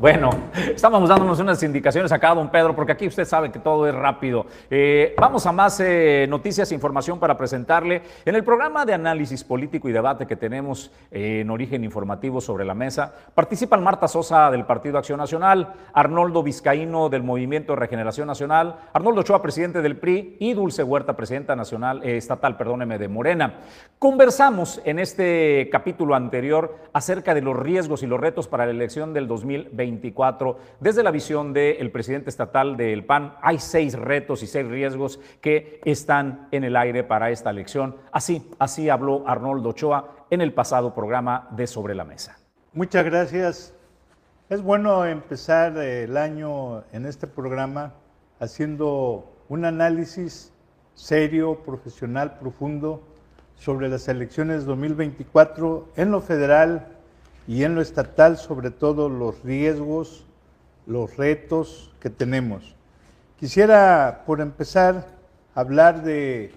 Bueno, 0.00 0.30
estábamos 0.54 1.08
dándonos 1.08 1.40
unas 1.40 1.60
indicaciones 1.64 2.12
acá, 2.12 2.32
don 2.32 2.48
Pedro, 2.48 2.76
porque 2.76 2.92
aquí 2.92 3.08
usted 3.08 3.24
sabe 3.24 3.50
que 3.50 3.58
todo 3.58 3.88
es 3.88 3.94
rápido. 3.94 4.46
Eh, 4.70 5.16
vamos 5.18 5.46
a 5.46 5.52
más 5.52 5.80
eh, 5.80 6.26
noticias 6.28 6.70
e 6.70 6.76
información 6.76 7.18
para 7.18 7.36
presentarle. 7.36 8.02
En 8.24 8.36
el 8.36 8.44
programa 8.44 8.86
de 8.86 8.94
análisis 8.94 9.42
político 9.42 9.88
y 9.88 9.92
debate 9.92 10.28
que 10.28 10.36
tenemos 10.36 10.92
eh, 11.10 11.40
en 11.40 11.50
origen 11.50 11.82
informativo 11.82 12.40
sobre 12.40 12.64
la 12.64 12.74
mesa, 12.74 13.12
participan 13.34 13.82
Marta 13.82 14.06
Sosa 14.06 14.48
del 14.52 14.64
Partido 14.64 14.96
Acción 14.96 15.18
Nacional, 15.18 15.74
Arnoldo 15.92 16.44
Vizcaíno 16.44 17.08
del 17.08 17.24
Movimiento 17.24 17.74
Regeneración 17.74 18.28
Nacional, 18.28 18.76
Arnoldo 18.92 19.22
Ochoa, 19.22 19.42
presidente 19.42 19.82
del 19.82 19.96
PRI, 19.96 20.36
y 20.38 20.54
Dulce 20.54 20.84
Huerta, 20.84 21.16
presidenta 21.16 21.56
nacional, 21.56 22.04
estatal, 22.04 22.56
perdóneme, 22.56 22.96
de 22.96 23.08
Morena. 23.08 23.54
Conversamos 23.98 24.80
en 24.84 25.00
este 25.00 25.68
capítulo 25.72 26.14
anterior 26.14 26.76
acerca 26.92 27.34
de 27.34 27.42
los 27.42 27.58
riesgos 27.58 28.04
y 28.04 28.06
los 28.06 28.20
retos 28.20 28.46
para 28.46 28.64
la 28.64 28.70
elección 28.70 29.12
del 29.12 29.26
2020 29.26 29.47
2024. 29.48 30.58
Desde 30.80 31.02
la 31.02 31.10
visión 31.10 31.52
del 31.52 31.90
presidente 31.90 32.30
estatal 32.30 32.76
del 32.76 33.04
PAN, 33.04 33.34
hay 33.42 33.58
seis 33.58 33.94
retos 33.94 34.42
y 34.42 34.46
seis 34.46 34.66
riesgos 34.66 35.20
que 35.40 35.80
están 35.84 36.48
en 36.50 36.64
el 36.64 36.76
aire 36.76 37.04
para 37.04 37.30
esta 37.30 37.50
elección. 37.50 37.96
Así, 38.12 38.48
así 38.58 38.88
habló 38.88 39.24
Arnoldo 39.26 39.70
Ochoa 39.70 40.26
en 40.30 40.40
el 40.40 40.52
pasado 40.52 40.94
programa 40.94 41.48
de 41.52 41.66
Sobre 41.66 41.94
la 41.94 42.04
Mesa. 42.04 42.38
Muchas 42.72 43.04
gracias. 43.04 43.74
Es 44.50 44.62
bueno 44.62 45.04
empezar 45.04 45.76
el 45.78 46.16
año 46.16 46.84
en 46.92 47.06
este 47.06 47.26
programa 47.26 47.94
haciendo 48.40 49.30
un 49.48 49.64
análisis 49.64 50.52
serio, 50.94 51.62
profesional, 51.64 52.38
profundo 52.38 53.02
sobre 53.56 53.88
las 53.88 54.08
elecciones 54.08 54.64
2024 54.64 55.88
en 55.96 56.10
lo 56.10 56.20
federal 56.20 56.97
y 57.48 57.64
en 57.64 57.74
lo 57.74 57.80
estatal 57.80 58.36
sobre 58.36 58.70
todo 58.70 59.08
los 59.08 59.42
riesgos, 59.42 60.26
los 60.86 61.16
retos 61.16 61.90
que 61.98 62.10
tenemos. 62.10 62.76
Quisiera, 63.40 64.22
por 64.26 64.42
empezar, 64.42 65.06
hablar 65.54 66.02
de 66.02 66.52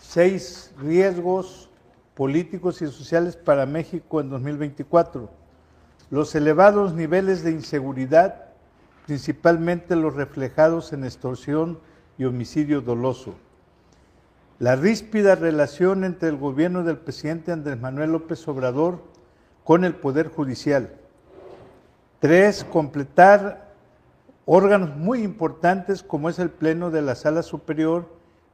seis 0.00 0.72
riesgos 0.80 1.70
políticos 2.14 2.82
y 2.82 2.86
sociales 2.86 3.36
para 3.36 3.66
México 3.66 4.20
en 4.20 4.30
2024. 4.30 5.30
Los 6.10 6.34
elevados 6.34 6.92
niveles 6.92 7.44
de 7.44 7.52
inseguridad, 7.52 8.46
principalmente 9.06 9.94
los 9.94 10.14
reflejados 10.14 10.92
en 10.92 11.04
extorsión 11.04 11.78
y 12.18 12.24
homicidio 12.24 12.80
doloso. 12.80 13.34
La 14.58 14.74
ríspida 14.74 15.36
relación 15.36 16.02
entre 16.02 16.30
el 16.30 16.36
gobierno 16.36 16.82
del 16.82 16.98
presidente 16.98 17.52
Andrés 17.52 17.80
Manuel 17.80 18.10
López 18.10 18.46
Obrador 18.48 19.11
con 19.64 19.84
el 19.84 19.94
Poder 19.94 20.28
Judicial. 20.28 20.90
Tres, 22.20 22.64
completar 22.64 23.72
órganos 24.44 24.96
muy 24.96 25.22
importantes 25.22 26.02
como 26.02 26.28
es 26.28 26.38
el 26.38 26.50
Pleno 26.50 26.90
de 26.90 27.02
la 27.02 27.14
Sala 27.14 27.42
Superior 27.42 28.08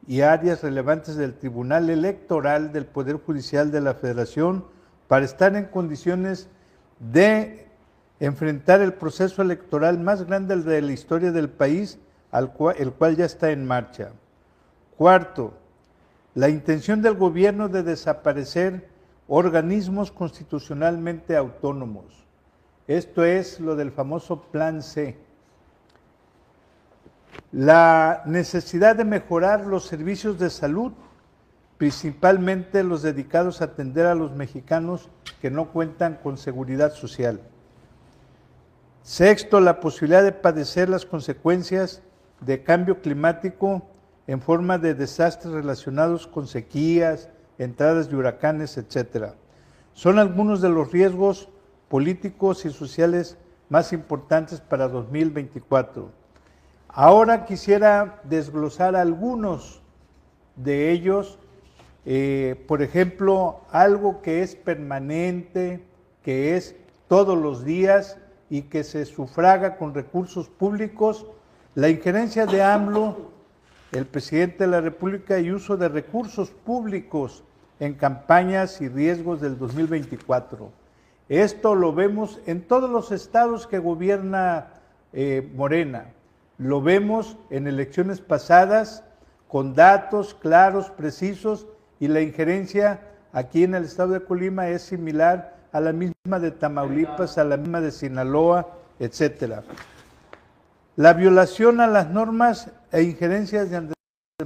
y 0.07 0.21
áreas 0.23 0.62
relevantes 0.62 1.16
del 1.16 1.35
Tribunal 1.35 1.90
Electoral 1.90 2.73
del 2.73 2.87
Poder 2.87 3.16
Judicial 3.16 3.71
de 3.71 3.81
la 3.81 3.94
Federación 3.94 4.64
para 5.07 5.25
estar 5.25 5.55
en 5.57 5.66
condiciones 5.66 6.49
de 6.99 7.66
enfrentar 8.21 8.81
el 8.81 8.94
proceso 8.94 9.42
electoral 9.42 9.99
más 9.99 10.25
grande 10.25 10.57
de 10.57 10.83
la 10.83 10.92
historia 10.92 11.31
del 11.31 11.49
país, 11.49 11.99
el 12.33 12.51
cual 12.51 13.16
ya 13.16 13.25
está 13.25 13.51
en 13.51 13.66
marcha. 13.66 14.11
Cuarto, 14.97 15.55
la 16.35 16.49
intención 16.49 17.01
del 17.01 17.14
gobierno 17.14 17.68
de 17.68 17.83
desaparecer 17.83 18.88
organismos 19.29 20.11
constitucionalmente 20.11 21.37
autónomos. 21.37 22.27
Esto 22.87 23.25
es 23.25 23.61
lo 23.61 23.77
del 23.77 23.93
famoso 23.93 24.41
Plan 24.51 24.83
C. 24.83 25.19
La 27.53 28.23
necesidad 28.25 28.97
de 28.97 29.05
mejorar 29.05 29.67
los 29.67 29.85
servicios 29.85 30.38
de 30.38 30.49
salud, 30.49 30.93
principalmente 31.77 32.83
los 32.83 33.03
dedicados 33.03 33.61
a 33.61 33.67
atender 33.67 34.07
a 34.07 34.14
los 34.14 34.33
mexicanos 34.33 35.11
que 35.41 35.51
no 35.51 35.71
cuentan 35.71 36.19
con 36.23 36.38
seguridad 36.38 36.93
social. 36.93 37.41
Sexto, 39.03 39.61
la 39.61 39.81
posibilidad 39.81 40.23
de 40.23 40.33
padecer 40.33 40.88
las 40.88 41.05
consecuencias 41.05 42.03
de 42.41 42.62
cambio 42.62 43.01
climático 43.01 43.83
en 44.27 44.41
forma 44.41 44.79
de 44.79 44.95
desastres 44.95 45.53
relacionados 45.53 46.27
con 46.27 46.47
sequías, 46.47 47.29
entradas 47.59 48.09
de 48.09 48.16
huracanes, 48.16 48.79
etcétera. 48.79 49.35
Son 49.92 50.18
algunos 50.18 50.61
de 50.61 50.68
los 50.68 50.92
riesgos 50.92 51.49
políticos 51.88 52.64
y 52.64 52.71
sociales 52.71 53.37
más 53.68 53.92
importantes 53.92 54.61
para 54.61 54.88
2024. 54.88 56.11
Ahora 56.88 57.44
quisiera 57.44 58.21
desglosar 58.25 58.97
algunos 58.97 59.83
de 60.57 60.90
ellos, 60.90 61.38
eh, 62.07 62.64
por 62.66 62.83
ejemplo, 62.83 63.61
algo 63.71 64.23
que 64.23 64.42
es 64.42 64.57
permanente, 64.57 65.85
que 66.23 66.57
es 66.57 66.75
todos 67.09 67.37
los 67.37 67.64
días 67.64 68.18
y 68.51 68.62
que 68.62 68.85
se 68.85 69.05
sufraga 69.05 69.77
con 69.77 69.94
recursos 69.94 70.49
públicos, 70.49 71.27
la 71.75 71.88
injerencia 71.88 72.47
de 72.47 72.62
AMLO, 72.62 73.31
el 73.92 74.07
presidente 74.07 74.64
de 74.64 74.71
la 74.71 74.81
República, 74.81 75.38
y 75.38 75.51
uso 75.51 75.77
de 75.77 75.88
recursos 75.88 76.51
públicos 76.51 77.44
en 77.81 77.95
campañas 77.95 78.81
y 78.81 78.88
riesgos 78.88 79.41
del 79.41 79.59
2024. 79.59 80.71
Esto 81.29 81.75
lo 81.75 81.93
vemos 81.93 82.41
en 82.47 82.62
todos 82.62 82.88
los 82.88 83.12
estados 83.12 83.67
que 83.67 83.79
gobierna 83.79 84.69
eh, 85.12 85.51
Morena. 85.55 86.07
Lo 86.57 86.83
vemos 86.83 87.37
en 87.51 87.67
elecciones 87.67 88.21
pasadas 88.21 89.05
con 89.47 89.75
datos 89.75 90.35
claros, 90.35 90.91
precisos, 90.91 91.67
y 92.01 92.09
la 92.09 92.21
injerencia 92.21 93.01
aquí 93.33 93.64
en 93.64 93.75
el 93.75 93.85
estado 93.85 94.12
de 94.12 94.25
Colima 94.25 94.69
es 94.69 94.83
similar 94.83 95.57
a 95.73 95.81
la 95.81 95.93
misma 95.93 96.38
de 96.41 96.51
Tamaulipas, 96.51 97.38
a 97.38 97.45
la 97.45 97.57
misma 97.57 97.81
de 97.81 97.91
Sinaloa, 97.91 98.69
etcétera. 98.99 99.62
La 100.97 101.12
violación 101.12 101.81
a 101.81 101.87
las 101.87 102.11
normas 102.11 102.71
e 102.91 103.03
injerencias 103.03 103.71
de 103.71 103.77
Andrés 103.77 103.97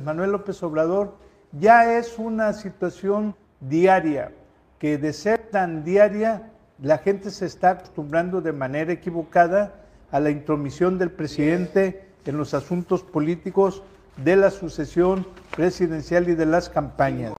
Manuel 0.03 0.33
López 0.33 0.63
Obrador 0.63 1.17
ya 1.53 1.99
es 1.99 2.19
una 2.19 2.53
situación 2.53 3.35
diaria, 3.61 4.33
que 4.79 4.99
de 4.99 5.13
ser 5.13 5.51
tan 5.51 5.85
diaria, 5.85 6.51
la 6.81 6.99
gente 6.99 7.31
se 7.31 7.47
está 7.47 7.71
acostumbrando 7.71 8.41
de 8.41 8.53
manera 8.53 8.93
equivocada 8.93 9.75
a 10.11 10.21
la 10.21 10.31
intromisión 10.31 10.99
del 10.99 11.11
presidente 11.11 12.09
en 12.25 12.37
los 12.37 12.55
asuntos 12.55 13.03
políticos 13.03 13.83
de 14.17 14.37
la 14.37 14.51
sucesión 14.51 15.27
presidencial 15.55 16.29
y 16.29 16.35
de 16.35 16.47
las 16.47 16.69
campañas. 16.69 17.35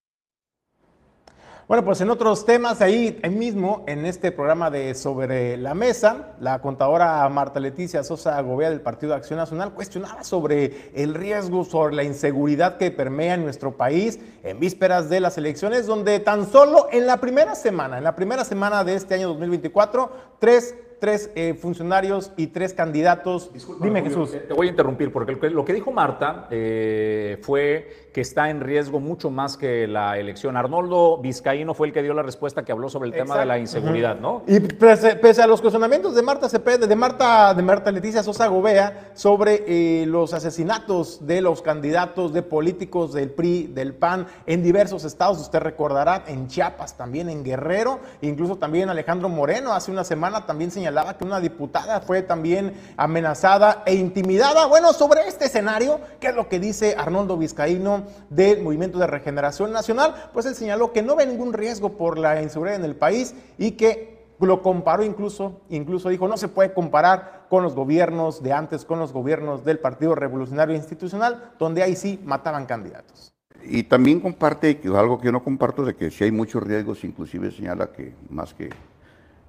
Bueno, 1.65 1.85
pues 1.85 2.01
en 2.01 2.09
otros 2.09 2.45
temas, 2.45 2.81
ahí, 2.81 3.21
mismo, 3.31 3.85
en 3.87 4.05
este 4.05 4.33
programa 4.33 4.69
de 4.69 4.93
Sobre 4.95 5.55
la 5.55 5.73
Mesa, 5.73 6.33
la 6.41 6.59
contadora 6.59 7.27
Marta 7.29 7.61
Leticia 7.61 8.03
Sosa 8.03 8.41
Gobea 8.41 8.69
del 8.69 8.81
Partido 8.81 9.11
de 9.11 9.19
Acción 9.19 9.37
Nacional 9.37 9.73
cuestionaba 9.73 10.25
sobre 10.25 10.91
el 10.93 11.13
riesgo, 11.13 11.63
sobre 11.63 11.95
la 11.95 12.03
inseguridad 12.03 12.75
que 12.75 12.91
permea 12.91 13.35
en 13.35 13.45
nuestro 13.45 13.77
país 13.77 14.19
en 14.43 14.59
vísperas 14.59 15.09
de 15.09 15.21
las 15.21 15.37
elecciones, 15.37 15.87
donde 15.87 16.19
tan 16.19 16.51
solo 16.51 16.87
en 16.91 17.07
la 17.07 17.21
primera 17.21 17.55
semana, 17.55 17.97
en 17.97 18.03
la 18.03 18.13
primera 18.13 18.43
semana 18.43 18.83
de 18.83 18.95
este 18.95 19.15
año 19.15 19.29
2024, 19.29 20.11
tres 20.39 20.75
tres 21.03 21.29
eh, 21.35 21.53
funcionarios 21.53 22.31
y 22.37 22.47
tres 22.47 22.73
candidatos. 22.73 23.51
Dime, 23.81 24.01
Jesús. 24.03 24.31
Te 24.31 24.53
voy 24.53 24.67
a 24.67 24.69
interrumpir 24.69 25.11
porque 25.11 25.49
lo 25.49 25.65
que 25.65 25.73
dijo 25.73 25.91
Marta 25.91 26.47
eh, 26.49 27.39
fue 27.41 28.02
que 28.13 28.21
está 28.21 28.51
en 28.51 28.61
riesgo 28.61 28.99
mucho 28.99 29.31
más 29.31 29.57
que 29.57 29.87
la 29.87 30.19
elección. 30.19 30.55
Arnoldo 30.55 31.17
Vizcaíno 31.17 31.73
fue 31.73 31.87
el 31.87 31.93
que 31.93 32.03
dio 32.03 32.13
la 32.13 32.21
respuesta 32.21 32.63
que 32.63 32.71
habló 32.71 32.87
sobre 32.87 33.09
el 33.09 33.15
tema 33.15 33.37
de 33.39 33.45
la 33.45 33.57
inseguridad, 33.57 34.19
¿no? 34.19 34.43
Y 34.47 34.59
pese, 34.59 35.41
a 35.41 35.47
los 35.47 35.61
cuestionamientos 35.61 36.13
de 36.13 36.21
Marta 36.21 36.47
Cepeda, 36.47 36.85
de 36.85 36.95
Marta, 36.95 37.53
de 37.55 37.63
Marta 37.63 37.91
Leticia 37.91 38.21
Sosa 38.21 38.47
Gobea 38.47 39.11
sobre 39.15 39.63
eh, 39.67 40.05
los 40.05 40.33
asesinatos 40.33 41.25
de 41.25 41.41
los 41.41 41.63
candidatos 41.63 42.33
de 42.33 42.43
políticos 42.43 43.13
del 43.13 43.31
PRI, 43.31 43.67
del 43.73 43.95
PAN, 43.95 44.27
en 44.45 44.61
diversos 44.61 45.03
estados, 45.05 45.39
usted 45.39 45.59
recordará, 45.59 46.23
en 46.27 46.47
Chiapas, 46.47 46.95
también 46.95 47.29
en 47.29 47.43
Guerrero, 47.43 47.99
incluso 48.21 48.57
también 48.57 48.89
Alejandro 48.89 49.27
Moreno 49.27 49.73
hace 49.73 49.91
una 49.91 50.03
semana 50.03 50.45
también 50.45 50.69
señalaba 50.69 51.17
que 51.17 51.23
una 51.23 51.39
diputada 51.39 52.01
fue 52.01 52.21
también 52.21 52.73
amenazada 52.95 53.81
e 53.87 53.95
intimidada. 53.95 54.67
Bueno, 54.67 54.93
sobre 54.93 55.27
este 55.27 55.45
escenario, 55.45 55.99
¿qué 56.19 56.27
es 56.27 56.35
lo 56.35 56.47
que 56.47 56.59
dice 56.59 56.95
Arnoldo 56.95 57.37
Vizcaíno? 57.37 58.02
Del 58.29 58.61
Movimiento 58.61 58.99
de 58.99 59.07
Regeneración 59.07 59.71
Nacional, 59.71 60.29
pues 60.33 60.45
él 60.45 60.55
señaló 60.55 60.91
que 60.91 61.01
no 61.01 61.15
ve 61.15 61.25
ningún 61.25 61.53
riesgo 61.53 61.93
por 61.93 62.17
la 62.17 62.41
inseguridad 62.41 62.77
en 62.77 62.85
el 62.85 62.95
país 62.95 63.35
y 63.57 63.71
que 63.71 64.13
lo 64.39 64.61
comparó 64.61 65.03
incluso, 65.03 65.61
incluso 65.69 66.09
dijo, 66.09 66.27
no 66.27 66.37
se 66.37 66.47
puede 66.47 66.73
comparar 66.73 67.45
con 67.49 67.63
los 67.63 67.75
gobiernos 67.75 68.43
de 68.43 68.53
antes, 68.53 68.85
con 68.85 68.99
los 68.99 69.13
gobiernos 69.13 69.63
del 69.63 69.79
Partido 69.79 70.15
Revolucionario 70.15 70.75
Institucional, 70.75 71.51
donde 71.59 71.83
ahí 71.83 71.95
sí 71.95 72.19
mataban 72.23 72.65
candidatos. 72.65 73.33
Y 73.63 73.83
también 73.83 74.19
comparte 74.19 74.79
algo 74.85 75.19
que 75.19 75.25
yo 75.25 75.31
no 75.31 75.43
comparto, 75.43 75.85
de 75.85 75.95
que 75.95 76.11
si 76.11 76.25
hay 76.25 76.31
muchos 76.31 76.63
riesgos, 76.63 77.03
inclusive 77.03 77.51
señala 77.51 77.91
que 77.91 78.13
más 78.29 78.53
que, 78.53 78.69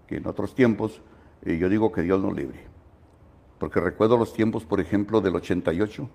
que 0.07 0.17
en 0.17 0.27
otros 0.27 0.55
tiempos, 0.55 1.01
eh, 1.45 1.59
yo 1.59 1.69
digo 1.69 1.91
que 1.91 2.03
Dios 2.03 2.21
nos 2.23 2.35
libre. 2.35 2.61
Porque 3.59 3.81
recuerdo 3.81 4.17
los 4.17 4.33
tiempos, 4.33 4.65
por 4.65 4.81
ejemplo, 4.81 5.21
del 5.21 5.35
88, 5.35 6.09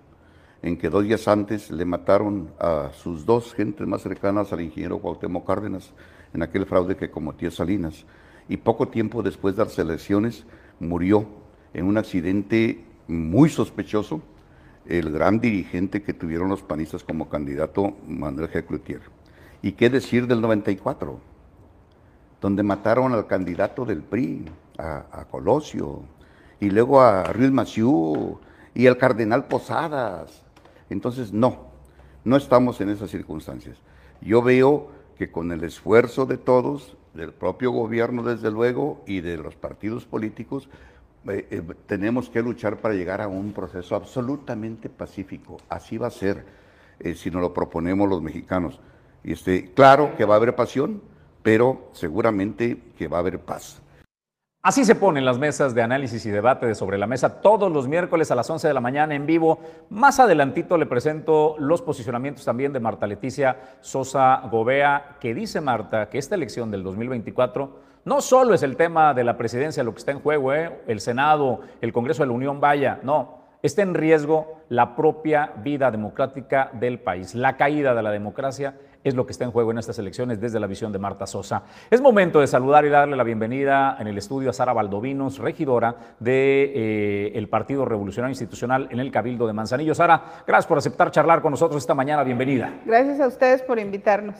en 0.62 0.76
que 0.76 0.90
dos 0.90 1.04
días 1.04 1.26
antes 1.28 1.70
le 1.70 1.84
mataron 1.84 2.50
a 2.58 2.90
sus 2.92 3.24
dos 3.24 3.54
gentes 3.54 3.86
más 3.86 4.02
cercanas 4.02 4.52
al 4.52 4.60
ingeniero 4.60 4.98
Cuauhtémoc 4.98 5.46
Cárdenas 5.46 5.92
en 6.34 6.42
aquel 6.42 6.66
fraude 6.66 6.96
que 6.96 7.10
cometió 7.10 7.50
Salinas. 7.50 8.04
Y 8.48 8.58
poco 8.58 8.88
tiempo 8.88 9.22
después 9.22 9.56
de 9.56 9.64
las 9.64 9.78
elecciones 9.78 10.44
murió 10.78 11.26
en 11.72 11.86
un 11.86 11.98
accidente 11.98 12.84
muy 13.08 13.48
sospechoso 13.48 14.22
el 14.86 15.10
gran 15.12 15.40
dirigente 15.40 16.02
que 16.02 16.14
tuvieron 16.14 16.48
los 16.48 16.62
panistas 16.62 17.04
como 17.04 17.28
candidato 17.28 17.96
Manuel 18.06 18.50
G. 18.50 18.66
Cloutier. 18.66 19.00
¿Y 19.62 19.72
qué 19.72 19.90
decir 19.90 20.26
del 20.26 20.40
94? 20.40 21.20
Donde 22.40 22.62
mataron 22.62 23.12
al 23.12 23.26
candidato 23.26 23.84
del 23.84 24.02
PRI, 24.02 24.46
a, 24.78 25.26
Colosio, 25.30 26.02
y 26.58 26.70
luego 26.70 27.02
a 27.02 27.24
Ruiz 27.24 27.50
Maciú 27.50 28.40
y 28.74 28.86
al 28.86 28.96
cardenal 28.96 29.46
Posadas. 29.46 30.42
Entonces, 30.90 31.32
no, 31.32 31.70
no 32.24 32.36
estamos 32.36 32.80
en 32.80 32.90
esas 32.90 33.10
circunstancias. 33.10 33.78
Yo 34.20 34.42
veo 34.42 34.88
que 35.16 35.30
con 35.30 35.52
el 35.52 35.64
esfuerzo 35.64 36.26
de 36.26 36.36
todos, 36.36 36.96
del 37.14 37.32
propio 37.32 37.70
gobierno 37.70 38.22
desde 38.22 38.50
luego 38.50 39.02
y 39.06 39.20
de 39.20 39.36
los 39.36 39.54
partidos 39.54 40.04
políticos, 40.04 40.68
eh, 41.28 41.46
eh, 41.50 41.62
tenemos 41.86 42.30
que 42.30 42.42
luchar 42.42 42.78
para 42.78 42.94
llegar 42.94 43.20
a 43.20 43.28
un 43.28 43.52
proceso 43.52 43.94
absolutamente 43.94 44.88
pacífico. 44.88 45.58
Así 45.68 45.98
va 45.98 46.06
a 46.06 46.10
ser 46.10 46.44
eh, 46.98 47.14
si 47.14 47.30
nos 47.30 47.42
lo 47.42 47.52
proponemos 47.52 48.08
los 48.08 48.22
mexicanos. 48.22 48.80
Y 49.22 49.32
este, 49.32 49.72
claro 49.72 50.16
que 50.16 50.24
va 50.24 50.34
a 50.34 50.36
haber 50.38 50.54
pasión, 50.54 51.02
pero 51.42 51.90
seguramente 51.92 52.78
que 52.96 53.08
va 53.08 53.18
a 53.18 53.20
haber 53.20 53.40
paz. 53.40 53.82
Así 54.62 54.84
se 54.84 54.94
ponen 54.94 55.24
las 55.24 55.38
mesas 55.38 55.74
de 55.74 55.80
análisis 55.80 56.26
y 56.26 56.30
debate 56.30 56.66
de 56.66 56.74
sobre 56.74 56.98
la 56.98 57.06
mesa 57.06 57.40
todos 57.40 57.72
los 57.72 57.88
miércoles 57.88 58.30
a 58.30 58.34
las 58.34 58.50
11 58.50 58.68
de 58.68 58.74
la 58.74 58.82
mañana 58.82 59.14
en 59.14 59.24
vivo. 59.24 59.58
Más 59.88 60.20
adelantito 60.20 60.76
le 60.76 60.84
presento 60.84 61.56
los 61.58 61.80
posicionamientos 61.80 62.44
también 62.44 62.70
de 62.74 62.78
Marta 62.78 63.06
Leticia 63.06 63.56
Sosa 63.80 64.42
Gobea, 64.50 65.16
que 65.18 65.32
dice 65.32 65.62
Marta 65.62 66.10
que 66.10 66.18
esta 66.18 66.34
elección 66.34 66.70
del 66.70 66.82
2024 66.82 67.74
no 68.04 68.20
solo 68.20 68.52
es 68.52 68.62
el 68.62 68.76
tema 68.76 69.14
de 69.14 69.24
la 69.24 69.38
presidencia 69.38 69.82
lo 69.82 69.94
que 69.94 70.00
está 70.00 70.12
en 70.12 70.20
juego, 70.20 70.52
¿eh? 70.52 70.82
el 70.86 71.00
Senado, 71.00 71.60
el 71.80 71.94
Congreso 71.94 72.22
de 72.22 72.26
la 72.26 72.34
Unión, 72.34 72.60
vaya, 72.60 73.00
no, 73.02 73.38
está 73.62 73.80
en 73.80 73.94
riesgo 73.94 74.60
la 74.68 74.94
propia 74.94 75.52
vida 75.64 75.90
democrática 75.90 76.68
del 76.74 76.98
país, 77.00 77.34
la 77.34 77.56
caída 77.56 77.94
de 77.94 78.02
la 78.02 78.10
democracia 78.10 78.74
es 79.02 79.14
lo 79.14 79.26
que 79.26 79.32
está 79.32 79.44
en 79.44 79.50
juego 79.50 79.70
en 79.70 79.78
estas 79.78 79.98
elecciones 79.98 80.40
desde 80.40 80.60
la 80.60 80.66
visión 80.66 80.92
de 80.92 80.98
Marta 80.98 81.26
Sosa. 81.26 81.62
Es 81.90 82.00
momento 82.00 82.40
de 82.40 82.46
saludar 82.46 82.84
y 82.84 82.88
darle 82.88 83.16
la 83.16 83.24
bienvenida 83.24 83.96
en 83.98 84.06
el 84.06 84.18
estudio 84.18 84.50
a 84.50 84.52
Sara 84.52 84.72
Valdovinos, 84.72 85.38
regidora 85.38 85.94
del 86.18 86.24
de, 86.24 87.32
eh, 87.34 87.46
Partido 87.50 87.84
Revolucionario 87.84 88.32
Institucional 88.32 88.88
en 88.90 89.00
el 89.00 89.10
Cabildo 89.10 89.46
de 89.46 89.52
Manzanillo. 89.52 89.94
Sara, 89.94 90.42
gracias 90.46 90.66
por 90.66 90.78
aceptar 90.78 91.10
charlar 91.10 91.40
con 91.40 91.50
nosotros 91.50 91.82
esta 91.82 91.94
mañana. 91.94 92.22
Bienvenida. 92.22 92.80
Gracias 92.84 93.20
a 93.20 93.26
ustedes 93.26 93.62
por 93.62 93.78
invitarnos. 93.78 94.36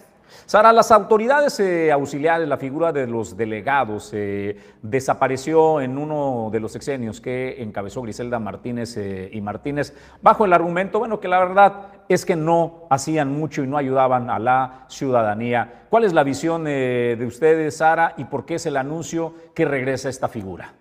Sara, 0.47 0.73
las 0.73 0.91
autoridades 0.91 1.61
eh, 1.61 1.93
auxiliares, 1.93 2.49
la 2.49 2.57
figura 2.57 2.93
de 2.93 3.07
los 3.07 3.37
delegados, 3.37 4.11
eh, 4.13 4.57
desapareció 4.83 5.81
en 5.81 5.99
uno 5.99 6.51
de 6.53 6.61
los 6.61 6.73
sexenios 6.73 7.21
que 7.21 7.63
encabezó 7.63 8.03
Griselda 8.03 8.39
Martínez 8.39 8.99
y 9.33 9.41
Martínez, 9.41 9.95
bajo 10.23 10.45
el 10.45 10.53
argumento, 10.53 10.99
bueno, 10.99 11.21
que 11.21 11.29
la 11.29 11.39
verdad 11.39 11.91
es 12.11 12.27
que 12.27 12.35
no 12.35 12.89
hacían 12.91 13.33
mucho 13.33 13.63
y 13.63 13.69
no 13.69 13.77
ayudaban 13.77 14.31
a 14.31 14.41
la 14.41 14.85
ciudadanía. 14.89 15.85
¿Cuál 15.91 16.05
es 16.05 16.13
la 16.13 16.25
visión 16.25 16.67
eh, 16.67 17.15
de 17.17 17.25
ustedes, 17.25 17.77
Sara, 17.77 18.15
y 18.17 18.25
por 18.25 18.45
qué 18.47 18.57
es 18.57 18.67
el 18.67 18.77
anuncio 18.77 19.35
que 19.55 19.65
regresa 19.65 20.09
esta 20.09 20.29
figura? 20.29 20.73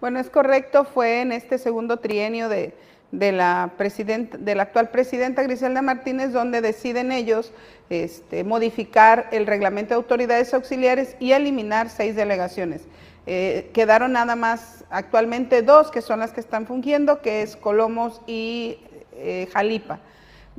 Bueno, 0.00 0.20
es 0.20 0.30
correcto, 0.30 0.84
fue 0.84 1.22
en 1.22 1.32
este 1.32 1.58
segundo 1.58 1.96
trienio 1.96 2.48
de, 2.48 2.76
la, 3.10 3.70
de 3.76 4.54
la 4.54 4.62
actual 4.62 4.90
presidenta 4.90 5.42
Griselda 5.42 5.82
Martínez, 5.82 6.32
donde 6.32 6.60
deciden 6.60 7.12
ellos 7.12 7.52
este, 7.90 8.44
modificar 8.44 9.28
el 9.32 9.46
reglamento 9.46 9.90
de 9.90 9.96
autoridades 9.96 10.52
auxiliares 10.52 11.16
y 11.18 11.32
eliminar 11.32 11.88
seis 11.88 12.14
delegaciones. 12.16 12.82
Eh, 13.26 13.70
quedaron 13.74 14.12
nada 14.12 14.36
más 14.36 14.84
actualmente 14.90 15.62
dos, 15.62 15.90
que 15.90 16.02
son 16.02 16.20
las 16.20 16.32
que 16.32 16.40
están 16.40 16.66
fungiendo, 16.66 17.20
que 17.20 17.42
es 17.42 17.56
Colomos 17.56 18.20
y 18.26 18.78
eh, 19.12 19.48
Jalipa. 19.52 20.00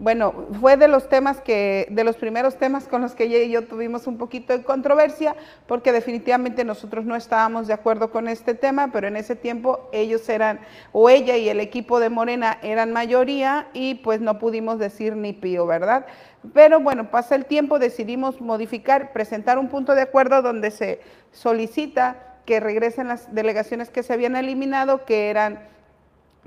Bueno, 0.01 0.45
fue 0.61 0.77
de 0.77 0.87
los 0.87 1.09
temas 1.09 1.41
que, 1.41 1.85
de 1.91 2.05
los 2.05 2.15
primeros 2.15 2.55
temas 2.55 2.87
con 2.87 3.01
los 3.01 3.15
que 3.15 3.25
ella 3.25 3.39
y 3.39 3.51
yo 3.51 3.67
tuvimos 3.67 4.07
un 4.07 4.17
poquito 4.17 4.57
de 4.57 4.63
controversia, 4.63 5.35
porque 5.67 5.91
definitivamente 5.91 6.63
nosotros 6.63 7.03
no 7.03 7.17
estábamos 7.17 7.67
de 7.67 7.73
acuerdo 7.73 8.09
con 8.09 8.29
este 8.29 8.53
tema, 8.53 8.93
pero 8.93 9.09
en 9.09 9.17
ese 9.17 9.35
tiempo 9.35 9.89
ellos 9.91 10.29
eran, 10.29 10.61
o 10.93 11.09
ella 11.09 11.35
y 11.35 11.49
el 11.49 11.59
equipo 11.59 11.99
de 11.99 12.09
Morena 12.09 12.59
eran 12.61 12.93
mayoría 12.93 13.67
y 13.73 13.95
pues 13.95 14.21
no 14.21 14.39
pudimos 14.39 14.79
decir 14.79 15.17
ni 15.17 15.33
pío, 15.33 15.67
¿verdad? 15.67 16.05
Pero 16.53 16.79
bueno, 16.79 17.11
pasa 17.11 17.35
el 17.35 17.43
tiempo, 17.43 17.77
decidimos 17.77 18.39
modificar, 18.39 19.11
presentar 19.11 19.57
un 19.57 19.67
punto 19.67 19.95
de 19.95 20.03
acuerdo 20.03 20.41
donde 20.41 20.71
se 20.71 21.01
solicita 21.33 22.37
que 22.45 22.61
regresen 22.61 23.09
las 23.09 23.35
delegaciones 23.35 23.89
que 23.89 24.01
se 24.01 24.13
habían 24.13 24.37
eliminado, 24.37 25.03
que 25.03 25.29
eran 25.29 25.59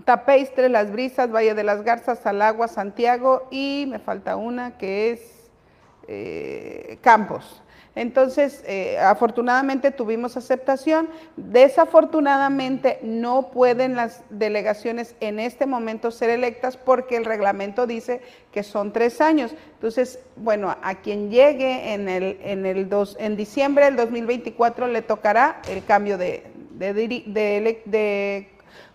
Tapeistre, 0.05 0.69
Las 0.69 0.91
Brisas, 0.91 1.33
Valle 1.33 1.55
de 1.55 1.65
las 1.65 1.83
Garzas, 1.83 2.19
Salagua, 2.19 2.69
Santiago 2.69 3.47
y 3.51 3.87
me 3.89 3.99
falta 3.99 4.37
una 4.37 4.77
que 4.79 5.11
es 5.13 5.51
eh, 6.09 6.99
Campos. 7.01 7.63
Entonces, 7.95 8.65
eh, 8.67 8.99
afortunadamente 8.99 9.91
tuvimos 9.91 10.37
aceptación. 10.37 11.09
Desafortunadamente 11.37 12.99
no 13.03 13.51
pueden 13.51 13.97
las 13.97 14.25
delegaciones 14.31 15.15
en 15.21 15.39
este 15.39 15.67
momento 15.67 16.11
ser 16.11 16.31
electas 16.31 16.79
porque 16.79 17.17
el 17.17 17.27
reglamento 17.27 17.87
dice 17.87 18.23
que 18.51 18.63
son 18.63 18.93
tres 18.93 19.21
años. 19.21 19.55
Entonces, 19.75 20.21
bueno, 20.37 20.75
a 20.83 20.95
quien 20.97 21.31
llegue 21.31 21.93
en, 21.93 22.09
el, 22.09 22.39
en, 22.43 22.65
el 22.65 22.89
dos, 22.89 23.17
en 23.21 23.37
diciembre 23.37 23.85
del 23.85 23.97
2024 23.97 24.89
le 24.89 25.03
tocará 25.03 25.61
el 25.69 25.85
cambio 25.85 26.17
de, 26.17 26.45
de, 26.79 27.83
de 27.85 28.52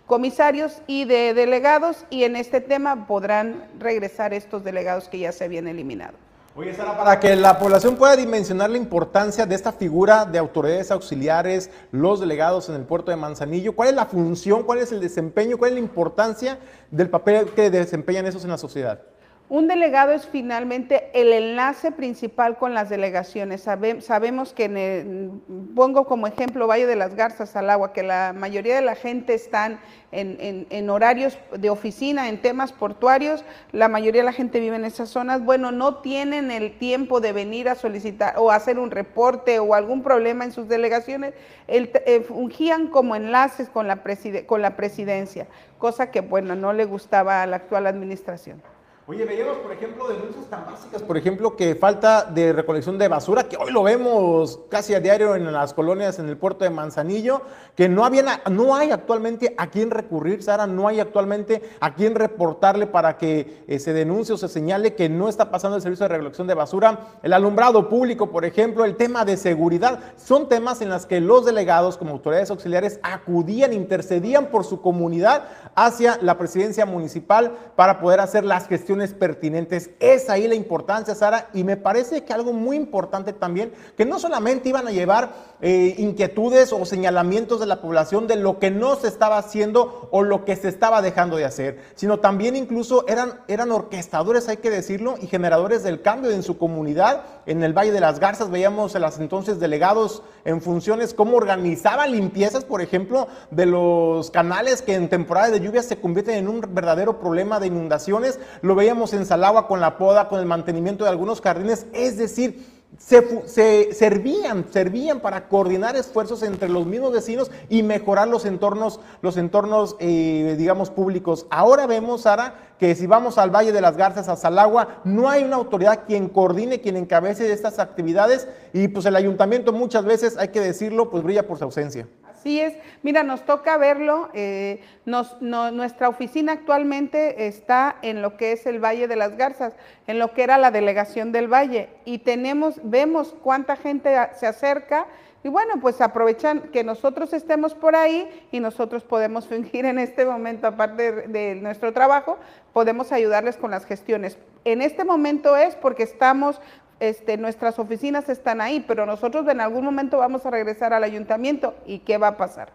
comisarios 0.08 0.82
y 0.88 1.06
de 1.06 1.34
delegados 1.34 2.06
y 2.10 2.24
en 2.24 2.36
este 2.36 2.62
tema 2.62 3.06
podrán 3.06 3.66
regresar 3.78 4.34
estos 4.34 4.64
delegados 4.64 5.10
que 5.10 5.20
ya 5.20 5.32
se 5.32 5.44
habían 5.44 5.68
eliminado. 5.68 6.14
Oye, 6.56 6.74
Sara, 6.74 6.98
para 6.98 7.20
que 7.20 7.36
la 7.36 7.60
población 7.60 7.98
pueda 7.98 8.16
dimensionar 8.16 8.72
la 8.72 8.78
importancia 8.78 9.46
de 9.46 9.54
esta 9.54 9.72
figura 9.72 10.26
de 10.26 10.40
autoridades 10.40 10.90
auxiliares, 10.90 11.70
los 11.92 12.20
delegados 12.20 12.68
en 12.70 12.76
el 12.76 12.82
puerto 12.82 13.12
de 13.12 13.18
Manzanillo, 13.18 13.76
¿cuál 13.76 13.90
es 13.90 13.96
la 13.96 14.08
función, 14.08 14.64
cuál 14.64 14.80
es 14.80 14.92
el 14.92 15.00
desempeño, 15.00 15.58
cuál 15.58 15.72
es 15.72 15.76
la 15.76 15.82
importancia 15.82 16.58
del 16.90 17.12
papel 17.12 17.50
que 17.52 17.70
desempeñan 17.70 18.26
esos 18.26 18.44
en 18.44 18.50
la 18.50 18.58
sociedad? 18.58 19.02
Un 19.50 19.70
delegado 19.70 20.12
es 20.12 20.28
finalmente 20.28 21.10
el 21.14 21.32
enlace 21.32 21.94
principal 21.94 22.58
con 22.58 22.74
las 22.74 22.90
delegaciones. 22.90 23.62
sabemos 23.62 24.52
que, 24.52 25.32
pongo 25.74 26.06
como 26.06 26.28
ejemplo 26.28 26.68
Valle 26.68 26.86
de 26.86 26.98
las 26.98 27.16
Garzas 27.16 27.56
al 27.56 27.70
agua, 27.70 27.94
que 27.94 28.04
la 28.04 28.34
mayoría 28.34 28.76
de 28.76 28.82
la 28.82 28.96
gente 28.96 29.34
están 29.34 29.80
en, 30.12 30.90
horarios 30.90 31.40
de 31.58 31.70
oficina, 31.70 32.28
en 32.28 32.42
temas 32.42 32.74
portuarios, 32.74 33.46
la 33.72 33.88
mayoría 33.88 34.20
de 34.22 34.26
la 34.26 34.34
gente 34.34 34.60
vive 34.60 34.76
en 34.76 34.84
esas 34.84 35.08
zonas. 35.08 35.42
Bueno, 35.42 35.72
no 35.72 36.00
tienen 36.00 36.52
el 36.52 36.78
tiempo 36.78 37.22
de 37.22 37.32
venir 37.32 37.70
a 37.70 37.76
solicitar 37.76 38.34
o 38.38 38.52
hacer 38.52 38.78
un 38.78 38.92
reporte 38.92 39.60
o 39.60 39.76
algún 39.76 40.04
problema 40.04 40.44
en 40.44 40.52
sus 40.52 40.68
delegaciones. 40.68 41.34
Eh, 41.70 42.20
fungían 42.28 42.88
como 42.88 43.16
enlaces 43.16 43.70
con 43.70 43.88
la, 43.88 44.04
con 44.46 44.62
la 44.62 44.76
presidencia, 44.76 45.48
cosa 45.78 46.12
que, 46.12 46.20
bueno, 46.20 46.54
no 46.58 46.74
le 46.74 46.84
gustaba 46.84 47.44
a 47.44 47.48
la 47.48 47.56
actual 47.56 47.88
administración. 47.88 48.62
Oye, 49.10 49.24
veíamos, 49.24 49.56
por 49.60 49.72
ejemplo, 49.72 50.06
denuncias 50.10 50.48
tan 50.48 50.66
básicas, 50.66 51.02
por 51.02 51.16
ejemplo, 51.16 51.56
que 51.56 51.76
falta 51.76 52.24
de 52.26 52.52
recolección 52.52 52.98
de 52.98 53.08
basura, 53.08 53.48
que 53.48 53.56
hoy 53.56 53.72
lo 53.72 53.82
vemos 53.82 54.60
casi 54.70 54.96
a 54.96 55.00
diario 55.00 55.34
en 55.34 55.50
las 55.50 55.74
colonias 55.74 56.20
en 56.20 56.28
el 56.28 56.36
puerto 56.36 56.66
de 56.66 56.72
Manzanillo, 56.72 57.42
que 57.78 57.88
no, 57.88 58.04
había, 58.04 58.42
no 58.52 58.76
hay 58.76 58.92
actualmente 58.92 59.56
a 59.58 59.68
quién 59.68 59.92
recurrir, 59.92 60.44
Sara, 60.44 60.68
no 60.68 60.90
hay 60.90 61.00
actualmente 61.00 61.62
a 61.80 61.94
quién 61.94 62.16
reportarle 62.16 62.86
para 62.86 63.18
que 63.18 63.64
eh, 63.66 63.80
se 63.80 63.94
denuncie 63.94 64.36
o 64.36 64.38
se 64.38 64.50
señale 64.50 64.94
que 64.94 65.08
no 65.08 65.30
está 65.30 65.52
pasando 65.52 65.78
el 65.78 65.82
servicio 65.82 66.04
de 66.04 66.10
recolección 66.10 66.46
de 66.46 66.56
basura. 66.56 67.00
El 67.24 67.32
alumbrado 67.32 67.88
público, 67.88 68.30
por 68.30 68.44
ejemplo, 68.44 68.84
el 68.84 68.98
tema 68.98 69.24
de 69.24 69.38
seguridad, 69.38 70.02
son 70.18 70.50
temas 70.50 70.82
en 70.82 70.90
los 70.90 71.06
que 71.06 71.22
los 71.22 71.46
delegados 71.46 71.98
como 71.98 72.12
autoridades 72.12 72.52
auxiliares 72.52 73.00
acudían, 73.04 73.72
intercedían 73.72 74.48
por 74.48 74.66
su 74.66 74.82
comunidad 74.82 75.46
hacia 75.76 76.20
la 76.22 76.38
presidencia 76.38 76.86
municipal 76.86 77.54
para 77.78 78.02
poder 78.02 78.20
hacer 78.20 78.44
las 78.44 78.68
gestiones 78.68 78.97
pertinentes. 79.14 79.92
Es 80.00 80.30
ahí 80.30 80.48
la 80.48 80.56
importancia, 80.56 81.16
Sara, 81.16 81.50
y 81.54 81.64
me 81.64 81.78
parece 81.78 82.24
que 82.24 82.34
algo 82.34 82.54
muy 82.54 82.76
importante 82.76 83.34
también, 83.34 83.72
que 83.96 84.06
no 84.06 84.20
solamente 84.20 84.70
iban 84.70 84.88
a 84.88 84.92
llevar 84.92 85.34
eh, 85.62 85.96
inquietudes 85.98 86.74
o 86.74 86.86
señalamientos 86.86 87.60
de 87.60 87.66
la 87.66 87.82
población 87.82 88.28
de 88.28 88.36
lo 88.36 88.60
que 88.60 88.72
no 88.72 88.96
se 88.96 89.08
estaba 89.08 89.38
haciendo 89.38 90.08
o 90.12 90.24
lo 90.24 90.46
que 90.46 90.56
se 90.56 90.70
estaba 90.70 91.02
dejando 91.02 91.38
de 91.38 91.46
hacer, 91.46 91.80
sino 91.96 92.20
también 92.20 92.56
incluso 92.56 93.06
eran, 93.08 93.42
eran 93.48 93.72
orquestadores, 93.72 94.50
hay 94.50 94.58
que 94.58 94.70
decirlo, 94.70 95.16
y 95.22 95.28
generadores 95.28 95.84
del 95.84 96.02
cambio 96.02 96.32
en 96.32 96.44
su 96.44 96.58
comunidad. 96.58 97.24
En 97.46 97.64
el 97.64 97.74
Valle 97.74 97.92
de 97.92 98.00
las 98.00 98.20
Garzas 98.20 98.50
veíamos 98.50 98.96
a 98.96 99.00
los 99.00 99.20
entonces 99.20 99.60
delegados 99.60 100.24
en 100.46 100.62
funciones 100.62 101.14
cómo 101.14 101.38
organizaban 101.38 102.12
limpiezas, 102.12 102.64
por 102.64 102.82
ejemplo, 102.82 103.28
de 103.52 103.66
los 103.66 104.32
canales 104.32 104.82
que 104.82 104.96
en 104.96 105.10
temporada 105.10 105.50
de 105.50 105.60
lluvia 105.60 105.84
se 105.84 106.00
convierten 106.00 106.36
en 106.36 106.48
un 106.48 106.62
verdadero 106.70 107.20
problema 107.20 107.60
de 107.60 107.68
inundaciones. 107.68 108.40
Lo 108.62 108.76
veíamos 108.76 108.87
en 108.88 109.26
Salagua 109.26 109.68
con 109.68 109.82
la 109.82 109.98
poda, 109.98 110.30
con 110.30 110.40
el 110.40 110.46
mantenimiento 110.46 111.04
de 111.04 111.10
algunos 111.10 111.42
jardines, 111.42 111.88
es 111.92 112.18
decir, 112.18 112.66
se, 112.98 113.94
servían, 113.94 114.66
servían 114.72 115.20
para 115.20 115.50
coordinar 115.50 115.98
esfuerzos 115.98 116.42
entre 116.42 116.70
los 116.70 116.86
mismos 116.86 117.12
vecinos 117.12 117.52
y 117.70 117.84
mejorar 117.84 118.30
los 118.30 118.46
entornos, 118.46 119.02
los 119.22 119.36
entornos, 119.36 119.98
eh, 120.00 120.56
digamos, 120.58 120.90
públicos. 120.90 121.48
Ahora 121.50 121.86
vemos, 121.86 122.22
Sara, 122.22 122.56
que 122.80 122.96
si 122.96 123.06
vamos 123.06 123.38
al 123.38 123.54
Valle 123.54 123.74
de 123.74 123.82
las 123.82 123.98
Garzas, 123.98 124.30
a 124.30 124.38
Salagua, 124.38 125.02
no 125.04 125.30
hay 125.30 125.44
una 125.44 125.58
autoridad 125.58 126.06
quien 126.08 126.30
coordine, 126.30 126.80
quien 126.80 126.96
encabece 126.96 127.52
estas 127.52 127.80
actividades 127.80 128.48
y 128.72 128.88
pues 128.88 129.06
el 129.06 129.18
ayuntamiento 129.18 129.74
muchas 129.74 130.06
veces, 130.06 130.38
hay 130.38 130.48
que 130.48 130.62
decirlo, 130.62 131.10
pues 131.10 131.24
brilla 131.24 131.46
por 131.46 131.58
su 131.58 131.66
ausencia. 131.66 132.08
Así 132.38 132.62
es. 132.62 132.76
Mira, 133.02 133.24
nos 133.24 133.42
toca 133.46 133.78
verlo. 133.78 134.30
Eh, 134.36 134.84
nuestra 135.06 136.08
oficina 136.08 136.52
actualmente 136.52 137.48
está 137.48 137.96
en 138.04 138.22
lo 138.22 138.38
que 138.38 138.52
es 138.52 138.68
el 138.68 138.80
Valle 138.80 139.08
de 139.08 139.16
las 139.16 139.36
Garzas, 139.36 139.74
en 140.06 140.20
lo 140.20 140.34
que 140.34 140.44
era 140.44 140.60
la 140.60 140.70
delegación 140.70 141.32
del 141.32 141.52
Valle. 141.52 141.90
Y 142.06 142.20
tenemos, 142.20 142.80
vemos 142.84 143.34
cuánta 143.42 143.76
gente 143.76 144.16
se 144.36 144.46
acerca. 144.46 145.08
Y 145.44 145.50
bueno, 145.50 145.80
pues 145.82 146.00
aprovechan 146.00 146.70
que 146.72 146.84
nosotros 146.84 147.34
estemos 147.34 147.74
por 147.74 147.96
ahí 147.96 148.30
y 148.52 148.60
nosotros 148.60 149.04
podemos 149.04 149.48
fingir 149.50 149.86
en 149.86 149.98
este 149.98 150.24
momento, 150.24 150.68
aparte 150.68 151.28
de 151.28 151.56
nuestro 151.56 151.92
trabajo, 151.92 152.38
podemos 152.72 153.12
ayudarles 153.12 153.58
con 153.58 153.72
las 153.72 153.84
gestiones. 153.86 154.38
En 154.64 154.84
este 154.84 155.04
momento 155.04 155.58
es 155.58 155.76
porque 155.76 156.04
estamos 156.04 156.62
este, 157.00 157.38
nuestras 157.38 157.80
oficinas 157.80 158.30
están 158.30 158.62
ahí, 158.62 158.84
pero 158.88 159.06
nosotros 159.06 159.48
en 159.48 159.62
algún 159.62 159.86
momento 159.86 160.18
vamos 160.18 160.46
a 160.46 160.52
regresar 160.52 160.94
al 160.94 161.04
ayuntamiento 161.04 161.76
y 161.86 162.00
¿qué 162.00 162.18
va 162.18 162.30
a 162.30 162.38
pasar? 162.38 162.72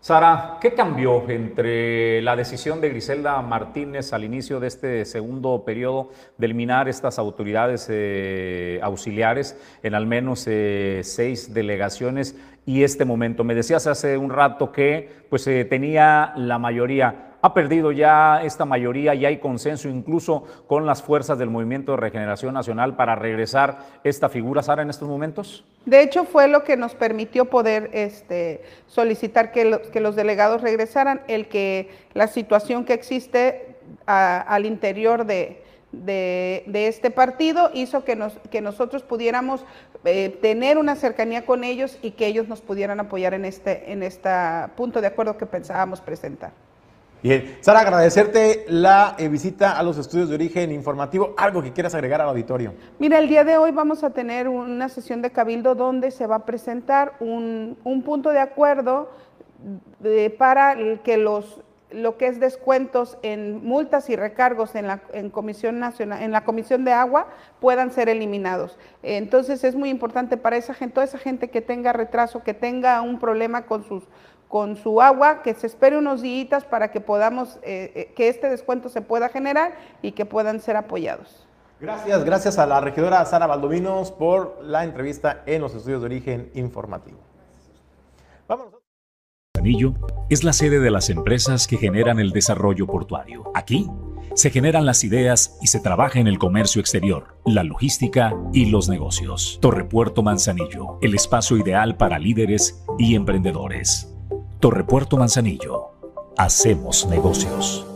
Sara, 0.00 0.58
¿qué 0.60 0.74
cambió 0.74 1.28
entre 1.28 2.22
la 2.22 2.36
decisión 2.36 2.80
de 2.80 2.90
Griselda 2.90 3.42
Martínez 3.42 4.12
al 4.12 4.22
inicio 4.22 4.60
de 4.60 4.68
este 4.68 5.04
segundo 5.04 5.64
periodo 5.64 6.10
de 6.38 6.46
eliminar 6.46 6.88
estas 6.88 7.18
autoridades 7.18 7.88
eh, 7.90 8.78
auxiliares 8.82 9.58
en 9.82 9.96
al 9.96 10.06
menos 10.06 10.44
eh, 10.46 11.00
seis 11.02 11.52
delegaciones 11.52 12.36
y 12.66 12.84
este 12.84 13.04
momento? 13.04 13.42
Me 13.42 13.56
decías 13.56 13.88
hace 13.88 14.16
un 14.16 14.30
rato 14.30 14.70
que 14.70 15.10
pues 15.28 15.44
eh, 15.48 15.64
tenía 15.64 16.34
la 16.36 16.60
mayoría 16.60 17.35
ha 17.40 17.54
perdido 17.54 17.92
ya 17.92 18.42
esta 18.42 18.64
mayoría 18.64 19.14
y 19.14 19.24
hay 19.24 19.38
consenso 19.38 19.88
incluso 19.88 20.44
con 20.66 20.86
las 20.86 21.02
fuerzas 21.02 21.38
del 21.38 21.50
Movimiento 21.50 21.92
de 21.92 21.98
Regeneración 21.98 22.54
Nacional 22.54 22.96
para 22.96 23.14
regresar 23.14 23.78
esta 24.04 24.28
figura, 24.28 24.62
Sara, 24.62 24.82
en 24.82 24.90
estos 24.90 25.08
momentos? 25.08 25.64
De 25.84 26.02
hecho, 26.02 26.24
fue 26.24 26.48
lo 26.48 26.64
que 26.64 26.76
nos 26.76 26.94
permitió 26.94 27.46
poder 27.46 27.90
este, 27.92 28.62
solicitar 28.86 29.52
que, 29.52 29.64
los 30.00 30.16
delegados 30.16 30.62
regresaran, 30.62 31.22
el 31.28 31.48
que 31.48 31.90
la 32.14 32.26
situación 32.26 32.84
que 32.84 32.94
existe 32.94 33.76
al 34.06 34.66
interior 34.66 35.26
de, 35.26 35.62
este 36.72 37.10
partido 37.10 37.70
hizo 37.72 38.04
que 38.04 38.60
nosotros 38.60 39.02
pudiéramos 39.02 39.64
eh, 40.08 40.38
tener 40.40 40.78
una 40.78 40.94
cercanía 40.94 41.44
con 41.44 41.64
ellos 41.64 41.98
y 42.00 42.12
que 42.12 42.26
ellos 42.26 42.46
nos 42.46 42.60
pudieran 42.60 43.00
apoyar 43.00 43.34
en 43.34 43.44
este, 43.44 43.90
en 43.90 44.04
este 44.04 44.30
punto 44.76 45.00
de 45.00 45.08
acuerdo 45.08 45.36
que 45.36 45.46
pensábamos 45.46 46.00
presentar. 46.00 46.52
Bien, 47.22 47.56
Sara, 47.60 47.80
agradecerte 47.80 48.66
la 48.68 49.16
eh, 49.18 49.28
visita 49.28 49.78
a 49.78 49.82
los 49.82 49.96
estudios 49.98 50.28
de 50.28 50.34
origen 50.34 50.70
informativo. 50.70 51.34
¿Algo 51.38 51.62
que 51.62 51.72
quieras 51.72 51.94
agregar 51.94 52.20
al 52.20 52.28
auditorio? 52.28 52.74
Mira, 52.98 53.18
el 53.18 53.28
día 53.28 53.42
de 53.42 53.56
hoy 53.56 53.70
vamos 53.70 54.04
a 54.04 54.10
tener 54.10 54.48
una 54.48 54.88
sesión 54.88 55.22
de 55.22 55.30
cabildo 55.30 55.74
donde 55.74 56.10
se 56.10 56.26
va 56.26 56.36
a 56.36 56.44
presentar 56.44 57.14
un, 57.20 57.76
punto 58.04 58.30
de 58.30 58.38
acuerdo 58.38 59.10
para 60.38 60.76
que 61.02 61.16
los 61.16 61.62
lo 61.92 62.18
que 62.18 62.26
es 62.26 62.40
descuentos 62.40 63.16
en 63.22 63.64
multas 63.64 64.10
y 64.10 64.16
recargos 64.16 64.74
en 64.74 64.88
la 64.88 65.00
en 65.12 65.30
comisión 65.30 65.78
nacional 65.78 66.20
en 66.20 66.32
la 66.32 66.44
comisión 66.44 66.84
de 66.84 66.92
agua 66.92 67.28
puedan 67.60 67.92
ser 67.92 68.08
eliminados 68.08 68.76
entonces 69.04 69.62
es 69.62 69.76
muy 69.76 69.88
importante 69.88 70.36
para 70.36 70.56
esa 70.56 70.74
gente 70.74 70.94
toda 70.94 71.04
esa 71.04 71.18
gente 71.18 71.48
que 71.48 71.62
tenga 71.62 71.92
retraso 71.92 72.42
que 72.42 72.54
tenga 72.54 73.00
un 73.02 73.20
problema 73.20 73.66
con 73.66 73.84
sus 73.84 74.02
con 74.48 74.76
su 74.76 75.00
agua, 75.00 75.42
que 75.42 75.54
se 75.54 75.66
espere 75.66 75.98
unos 75.98 76.22
días 76.22 76.64
para 76.64 76.90
que 76.90 77.00
podamos, 77.00 77.56
eh, 77.62 77.92
eh, 77.94 78.12
que 78.16 78.28
este 78.28 78.48
descuento 78.48 78.88
se 78.88 79.00
pueda 79.00 79.28
generar 79.28 79.76
y 80.02 80.12
que 80.12 80.24
puedan 80.24 80.60
ser 80.60 80.76
apoyados. 80.76 81.46
Gracias, 81.80 82.24
gracias 82.24 82.58
a 82.58 82.66
la 82.66 82.80
regidora 82.80 83.24
Sara 83.26 83.46
Valdovinos 83.46 84.10
por 84.10 84.58
la 84.62 84.84
entrevista 84.84 85.42
en 85.46 85.60
los 85.60 85.74
estudios 85.74 86.00
de 86.00 86.06
origen 86.06 86.50
informativo. 86.54 87.18
Vámonos. 88.48 88.74
Anillo 89.58 89.94
es 90.30 90.44
la 90.44 90.52
sede 90.52 90.80
de 90.80 90.90
las 90.90 91.10
empresas 91.10 91.66
que 91.66 91.76
generan 91.76 92.18
el 92.18 92.30
desarrollo 92.30 92.86
portuario. 92.86 93.50
Aquí 93.54 93.90
se 94.34 94.50
generan 94.50 94.86
las 94.86 95.02
ideas 95.02 95.58
y 95.62 95.68
se 95.68 95.80
trabaja 95.80 96.18
en 96.20 96.26
el 96.26 96.38
comercio 96.38 96.80
exterior, 96.80 97.36
la 97.44 97.64
logística 97.64 98.34
y 98.52 98.66
los 98.66 98.88
negocios. 98.88 99.58
Torrepuerto 99.60 100.22
Manzanillo, 100.22 100.98
el 101.00 101.14
espacio 101.14 101.56
ideal 101.56 101.96
para 101.96 102.18
líderes 102.18 102.84
y 102.98 103.14
emprendedores. 103.14 104.15
Torrepuerto 104.60 105.16
Manzanillo, 105.16 105.92
hacemos 106.36 107.06
negocios. 107.06 107.86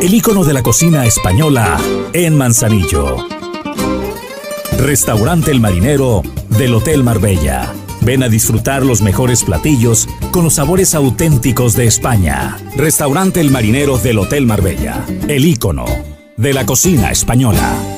El 0.00 0.14
icono 0.14 0.44
de 0.44 0.52
la 0.52 0.62
cocina 0.62 1.06
española 1.06 1.78
en 2.12 2.36
Manzanillo. 2.36 3.16
Restaurante 4.78 5.50
El 5.50 5.60
Marinero 5.60 6.22
del 6.50 6.74
Hotel 6.74 7.02
Marbella 7.02 7.72
Ven 8.00 8.22
a 8.22 8.28
disfrutar 8.28 8.86
los 8.86 9.02
mejores 9.02 9.44
platillos 9.44 10.08
con 10.30 10.44
los 10.44 10.54
sabores 10.54 10.94
auténticos 10.94 11.74
de 11.74 11.86
España. 11.86 12.56
Restaurante 12.76 13.40
El 13.40 13.50
Marinero 13.50 13.98
del 13.98 14.18
Hotel 14.18 14.46
Marbella, 14.46 15.04
el 15.26 15.44
ícono 15.44 15.84
de 16.36 16.54
la 16.54 16.64
cocina 16.64 17.10
española. 17.10 17.97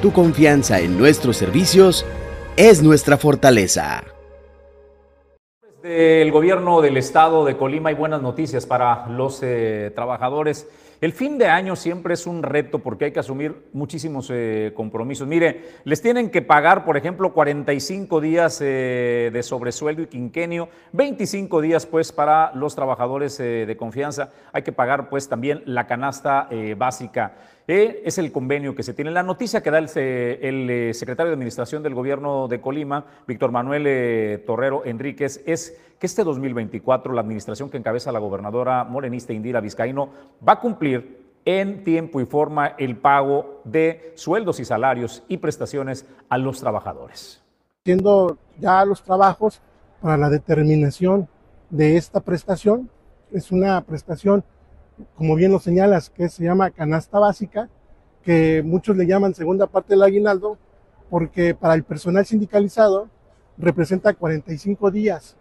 Tu 0.00 0.12
confianza 0.12 0.78
en 0.78 0.96
nuestros 0.96 1.36
servicios 1.36 2.06
es 2.56 2.84
nuestra 2.84 3.16
fortaleza. 3.16 4.04
Del 5.82 6.30
gobierno 6.30 6.80
del 6.80 6.96
estado 6.96 7.44
de 7.44 7.56
Colima 7.56 7.88
hay 7.88 7.96
buenas 7.96 8.22
noticias 8.22 8.64
para 8.64 9.08
los 9.08 9.40
eh, 9.42 9.90
trabajadores. 9.96 10.68
El 11.00 11.12
fin 11.12 11.36
de 11.36 11.46
año 11.46 11.74
siempre 11.74 12.14
es 12.14 12.28
un 12.28 12.44
reto 12.44 12.78
porque 12.78 13.06
hay 13.06 13.12
que 13.12 13.18
asumir 13.18 13.70
muchísimos 13.72 14.30
eh, 14.32 14.72
compromisos. 14.76 15.26
Mire, 15.26 15.64
les 15.82 16.00
tienen 16.00 16.30
que 16.30 16.42
pagar, 16.42 16.84
por 16.84 16.96
ejemplo, 16.96 17.32
45 17.32 18.20
días 18.20 18.60
eh, 18.60 19.30
de 19.32 19.42
sobresueldo 19.42 20.02
y 20.02 20.06
quinquenio, 20.06 20.68
25 20.92 21.60
días 21.60 21.86
pues 21.86 22.12
para 22.12 22.52
los 22.54 22.76
trabajadores 22.76 23.36
de 23.38 23.76
confianza. 23.76 24.30
Hay 24.52 24.62
que 24.62 24.70
pagar 24.70 25.08
pues 25.08 25.28
también 25.28 25.62
la 25.66 25.88
canasta 25.88 26.48
básica 26.76 27.34
es 27.68 28.16
el 28.16 28.32
convenio 28.32 28.74
que 28.74 28.82
se 28.82 28.94
tiene. 28.94 29.10
La 29.10 29.22
noticia 29.22 29.62
que 29.62 29.70
da 29.70 29.78
el, 29.78 29.90
eh, 29.94 30.94
secretario 30.94 31.28
de 31.28 31.34
Administración 31.34 31.82
del 31.82 31.94
Gobierno 31.94 32.48
de 32.48 32.62
Colima, 32.62 33.04
Víctor 33.26 33.52
Manuel 33.52 33.84
eh, 33.86 34.42
Torrero 34.46 34.86
Enríquez, 34.86 35.42
es 35.46 35.78
que 35.98 36.06
este 36.06 36.24
2024 36.24 37.12
la 37.12 37.20
administración 37.20 37.68
que 37.68 37.76
encabeza 37.76 38.10
la 38.10 38.20
gobernadora 38.20 38.84
morenista 38.84 39.34
Indira 39.34 39.60
Vizcaíno 39.60 40.08
va 40.46 40.54
a 40.54 40.60
cumplir 40.60 41.28
en 41.44 41.84
tiempo 41.84 42.20
y 42.22 42.26
forma 42.26 42.68
el 42.78 42.96
pago 42.96 43.60
de 43.64 44.12
sueldos 44.16 44.60
y 44.60 44.64
salarios 44.64 45.22
y 45.28 45.36
prestaciones 45.36 46.06
a 46.30 46.38
los 46.38 46.60
trabajadores. 46.60 47.42
Haciendo 47.82 48.38
ya 48.58 48.82
los 48.86 49.02
trabajos 49.02 49.60
para 50.00 50.16
la 50.16 50.30
determinación 50.30 51.28
de 51.68 51.98
esta 51.98 52.20
prestación, 52.20 52.88
es 53.30 53.52
una 53.52 53.82
prestación 53.82 54.42
como 55.14 55.34
bien 55.34 55.52
lo 55.52 55.58
señalas, 55.58 56.10
que 56.10 56.28
se 56.28 56.44
llama 56.44 56.70
canasta 56.70 57.18
básica, 57.18 57.68
que 58.22 58.62
muchos 58.64 58.96
le 58.96 59.06
llaman 59.06 59.34
segunda 59.34 59.66
parte 59.66 59.94
del 59.94 60.02
aguinaldo, 60.02 60.58
porque 61.10 61.54
para 61.54 61.74
el 61.74 61.84
personal 61.84 62.26
sindicalizado 62.26 63.08
representa 63.56 64.14
45 64.14 64.90
días 64.90 65.36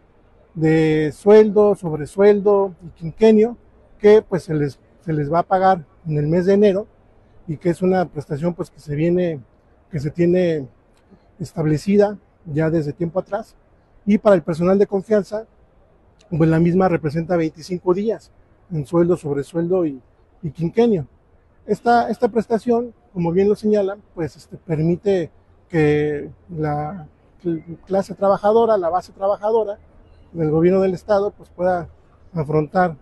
de 0.53 1.11
sueldo, 1.13 1.75
sobresueldo 1.75 2.73
y 2.85 2.89
quinquenio, 2.89 3.57
que 3.99 4.21
pues 4.21 4.43
se 4.43 4.53
les, 4.53 4.79
se 5.01 5.13
les 5.13 5.31
va 5.31 5.39
a 5.39 5.43
pagar 5.43 5.85
en 6.07 6.17
el 6.17 6.27
mes 6.27 6.45
de 6.45 6.53
enero 6.53 6.87
y 7.47 7.57
que 7.57 7.69
es 7.69 7.81
una 7.81 8.05
prestación 8.05 8.53
pues 8.53 8.69
que 8.69 8.79
se 8.79 8.95
viene, 8.95 9.39
que 9.91 9.99
se 9.99 10.11
tiene 10.11 10.67
establecida 11.39 12.17
ya 12.45 12.69
desde 12.69 12.93
tiempo 12.93 13.19
atrás. 13.19 13.55
Y 14.05 14.17
para 14.17 14.35
el 14.35 14.41
personal 14.41 14.79
de 14.79 14.87
confianza, 14.87 15.45
pues 16.29 16.49
la 16.49 16.59
misma 16.59 16.89
representa 16.89 17.35
25 17.37 17.93
días 17.93 18.31
en 18.71 18.85
sueldo, 18.85 19.17
sobresueldo 19.17 19.85
y, 19.85 20.01
y 20.41 20.51
quinquenio. 20.51 21.07
Esta, 21.65 22.09
esta 22.09 22.29
prestación, 22.29 22.93
como 23.13 23.31
bien 23.31 23.49
lo 23.49 23.55
señalan, 23.55 24.01
pues 24.15 24.35
este, 24.35 24.57
permite 24.57 25.31
que 25.69 26.29
la 26.49 27.07
clase 27.85 28.15
trabajadora, 28.15 28.77
la 28.77 28.89
base 28.89 29.11
trabajadora 29.11 29.77
del 30.31 30.49
gobierno 30.49 30.81
del 30.81 30.93
estado, 30.93 31.31
pues 31.31 31.49
pueda 31.49 31.89
afrontar 32.33 32.95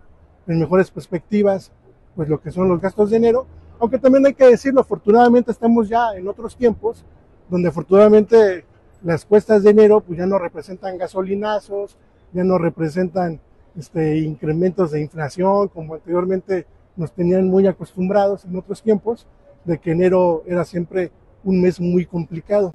en 0.46 0.58
mejores 0.58 0.90
perspectivas 0.90 1.72
pues 2.14 2.28
lo 2.28 2.40
que 2.40 2.50
son 2.50 2.68
los 2.68 2.80
gastos 2.80 3.10
de 3.10 3.18
enero, 3.18 3.46
aunque 3.78 3.98
también 3.98 4.24
hay 4.24 4.34
que 4.34 4.46
decirlo, 4.46 4.80
afortunadamente 4.80 5.50
estamos 5.50 5.88
ya 5.88 6.14
en 6.14 6.26
otros 6.26 6.56
tiempos 6.56 7.04
donde 7.48 7.68
afortunadamente 7.68 8.64
las 9.02 9.24
cuestas 9.24 9.62
de 9.62 9.70
enero 9.70 10.00
pues 10.00 10.18
ya 10.18 10.26
no 10.26 10.38
representan 10.38 10.96
gasolinazos, 10.96 11.96
ya 12.32 12.42
no 12.42 12.58
representan 12.58 13.40
este, 13.78 14.18
incrementos 14.18 14.90
de 14.90 15.00
inflación, 15.00 15.68
como 15.68 15.94
anteriormente 15.94 16.66
nos 16.96 17.12
tenían 17.12 17.48
muy 17.48 17.66
acostumbrados 17.66 18.44
en 18.44 18.56
otros 18.56 18.82
tiempos, 18.82 19.26
de 19.64 19.78
que 19.78 19.92
enero 19.92 20.42
era 20.46 20.64
siempre 20.64 21.10
un 21.44 21.60
mes 21.60 21.80
muy 21.80 22.06
complicado. 22.06 22.72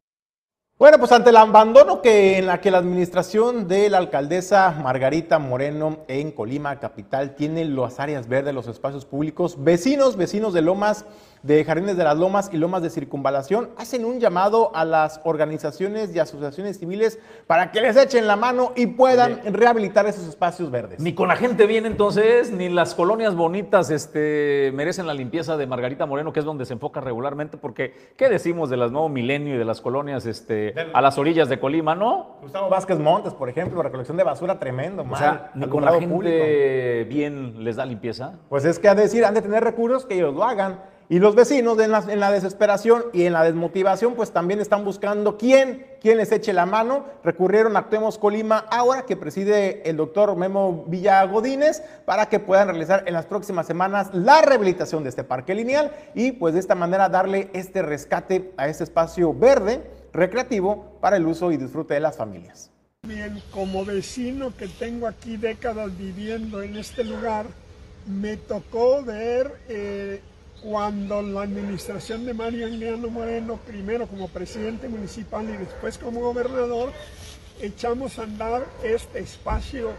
Bueno, 0.82 0.97
pues 0.97 1.12
ante 1.12 1.30
el 1.30 1.38
abandono 1.38 2.02
que 2.02 2.39
en 2.39 2.47
la 2.47 2.60
que 2.60 2.72
la 2.72 2.80
administración 2.80 3.68
de 3.68 3.88
la 3.88 3.99
alcaldesa 3.99 4.72
Margarita 4.72 5.38
Moreno 5.38 5.99
en 6.08 6.32
Colima 6.32 6.80
capital 6.80 7.36
tiene 7.36 7.66
las 7.66 7.99
áreas 7.99 8.28
verdes, 8.28 8.56
los 8.56 8.68
espacios 8.68 9.06
públicos, 9.06 9.64
vecinos, 9.64 10.18
vecinos 10.18 10.54
de 10.54 10.64
Lomas 10.64 11.06
de 11.43 11.63
Jardines 11.63 11.97
de 11.97 12.03
las 12.03 12.17
Lomas 12.17 12.49
y 12.53 12.57
Lomas 12.57 12.83
de 12.83 12.89
Circunvalación 12.89 13.69
hacen 13.77 14.05
un 14.05 14.19
llamado 14.19 14.71
a 14.75 14.85
las 14.85 15.21
organizaciones 15.23 16.15
y 16.15 16.19
asociaciones 16.19 16.79
civiles 16.79 17.19
para 17.47 17.71
que 17.71 17.81
les 17.81 17.97
echen 17.97 18.27
la 18.27 18.35
mano 18.35 18.73
y 18.75 18.87
puedan 18.87 19.41
rehabilitar 19.53 20.05
esos 20.05 20.27
espacios 20.27 20.69
verdes. 20.69 20.99
Ni 20.99 21.13
con 21.13 21.27
la 21.27 21.35
gente 21.35 21.65
bien 21.65 21.85
entonces, 21.85 22.51
ni 22.51 22.69
las 22.69 22.93
colonias 22.93 23.35
bonitas 23.35 23.89
este, 23.89 24.71
merecen 24.73 25.07
la 25.07 25.13
limpieza 25.13 25.57
de 25.57 25.67
Margarita 25.67 26.05
Moreno, 26.05 26.31
que 26.31 26.39
es 26.39 26.45
donde 26.45 26.65
se 26.65 26.73
enfoca 26.73 27.01
regularmente, 27.01 27.57
porque 27.57 28.13
¿qué 28.17 28.29
decimos 28.29 28.69
de 28.69 28.77
las 28.77 28.91
nuevo 28.91 29.09
milenio 29.09 29.55
y 29.55 29.57
de 29.57 29.65
las 29.65 29.81
colonias 29.81 30.25
este, 30.25 30.75
a 30.93 31.01
las 31.01 31.17
orillas 31.17 31.49
de 31.49 31.59
Colima, 31.59 31.95
no? 31.95 32.37
Gustavo 32.41 32.69
Vázquez 32.69 32.99
Montes, 32.99 33.33
por 33.33 33.49
ejemplo, 33.49 33.81
recolección 33.81 34.17
de 34.17 34.23
basura 34.23 34.59
tremendo, 34.59 35.05
o 35.09 35.15
sea, 35.15 35.51
ni 35.55 35.67
con 35.67 35.83
la 35.83 35.99
gente 35.99 37.05
bien 37.09 37.63
les 37.63 37.75
da 37.75 37.85
limpieza. 37.85 38.33
Pues 38.49 38.65
es 38.65 38.79
que 38.79 38.87
a 38.87 38.95
decir, 38.95 39.25
han 39.25 39.33
de 39.33 39.41
tener 39.41 39.63
recursos 39.63 40.05
que 40.05 40.15
ellos 40.15 40.33
lo 40.33 40.43
hagan. 40.43 40.79
Y 41.12 41.20
los 41.20 41.36
vecinos 41.36 41.78
en 41.78 41.91
la, 41.91 42.32
desesperación 42.32 43.03
y 43.12 43.26
en 43.26 43.34
la 43.34 43.43
desmotivación, 43.43 44.16
pues 44.16 44.32
también 44.32 44.62
están 44.62 44.86
buscando 44.86 45.38
quién, 45.38 45.86
quién 45.99 46.16
les 46.16 46.32
eche 46.32 46.53
la 46.53 46.66
mano. 46.66 47.03
Recurrieron 47.22 47.76
a 47.76 47.80
Actuemos 47.80 48.18
Colima 48.18 48.59
ahora, 48.72 49.01
que 49.05 49.18
preside 49.18 49.89
el 49.89 49.97
doctor 49.97 50.38
Memo 50.38 50.86
Villagodínez, 50.88 51.82
para 52.05 52.28
que 52.28 52.39
puedan 52.39 52.70
realizar 52.70 53.03
en 53.07 53.14
las 53.14 53.26
próximas 53.26 53.68
semanas 53.68 54.09
la 54.14 54.41
rehabilitación 54.41 55.03
de 55.03 55.09
este 55.09 55.26
parque 55.26 55.53
lineal 55.53 55.91
y 56.16 56.32
pues 56.32 56.53
de 56.53 56.62
esta 56.62 56.76
manera 56.76 57.09
darle 57.09 57.49
este 57.51 57.82
rescate 57.82 58.53
a 58.55 58.70
este 58.70 58.86
espacio 58.86 59.34
verde, 59.34 59.84
recreativo, 60.14 60.97
para 61.01 61.18
el 61.18 61.28
uso 61.28 61.51
y 61.51 61.57
disfrute 61.57 61.93
de 61.93 61.99
las 61.99 62.16
familias. 62.16 62.72
Bien, 63.05 63.43
como 63.51 63.84
vecino 63.84 64.55
que 64.55 64.70
tengo 64.70 65.07
aquí 65.07 65.36
décadas 65.36 65.91
viviendo 65.97 66.62
en 66.62 66.78
este 66.78 67.03
lugar, 67.03 67.47
me 68.07 68.38
tocó 68.38 69.03
ver 69.03 69.59
eh, 69.68 70.22
cuando 70.62 71.22
la 71.24 71.41
administración 71.41 72.26
de 72.26 72.34
Mario 72.34 72.68
Anguiano 72.68 73.09
Moreno, 73.09 73.57
primero 73.66 74.07
como 74.07 74.28
presidente 74.28 74.88
municipal 74.88 75.49
y 75.49 75.57
después 75.57 75.97
como 75.97 76.20
gobernador, 76.20 76.91
echamos 77.59 78.20
a 78.20 78.24
andar 78.24 78.66
este 78.84 79.20
espacio 79.20 79.91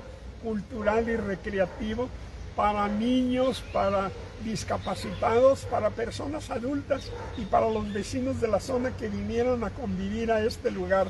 cultural 0.43 1.09
y 1.09 1.17
recreativo 1.17 2.09
para 2.55 2.87
niños, 2.89 3.63
para 3.73 4.11
discapacitados, 4.45 5.65
para 5.65 5.91
personas 5.91 6.51
adultas 6.51 7.11
y 7.37 7.45
para 7.45 7.69
los 7.69 7.93
vecinos 7.93 8.41
de 8.41 8.49
la 8.49 8.61
zona 8.61 8.97
que 8.97 9.09
vinieron 9.09 9.65
a 9.65 9.71
convivir 9.71 10.31
a 10.31 10.45
este 10.45 10.71
lugar. 10.71 11.09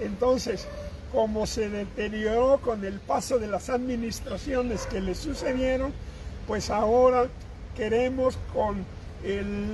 Entonces, 0.00 0.66
como 1.12 1.46
se 1.46 1.68
deterioró 1.70 2.58
con 2.58 2.84
el 2.84 3.00
paso 3.00 3.38
de 3.38 3.46
las 3.46 3.70
administraciones 3.70 4.86
que 4.86 5.00
le 5.00 5.14
sucedieron, 5.14 5.92
pues 6.46 6.70
ahora 6.70 7.28
queremos 7.80 8.36
con 8.52 8.84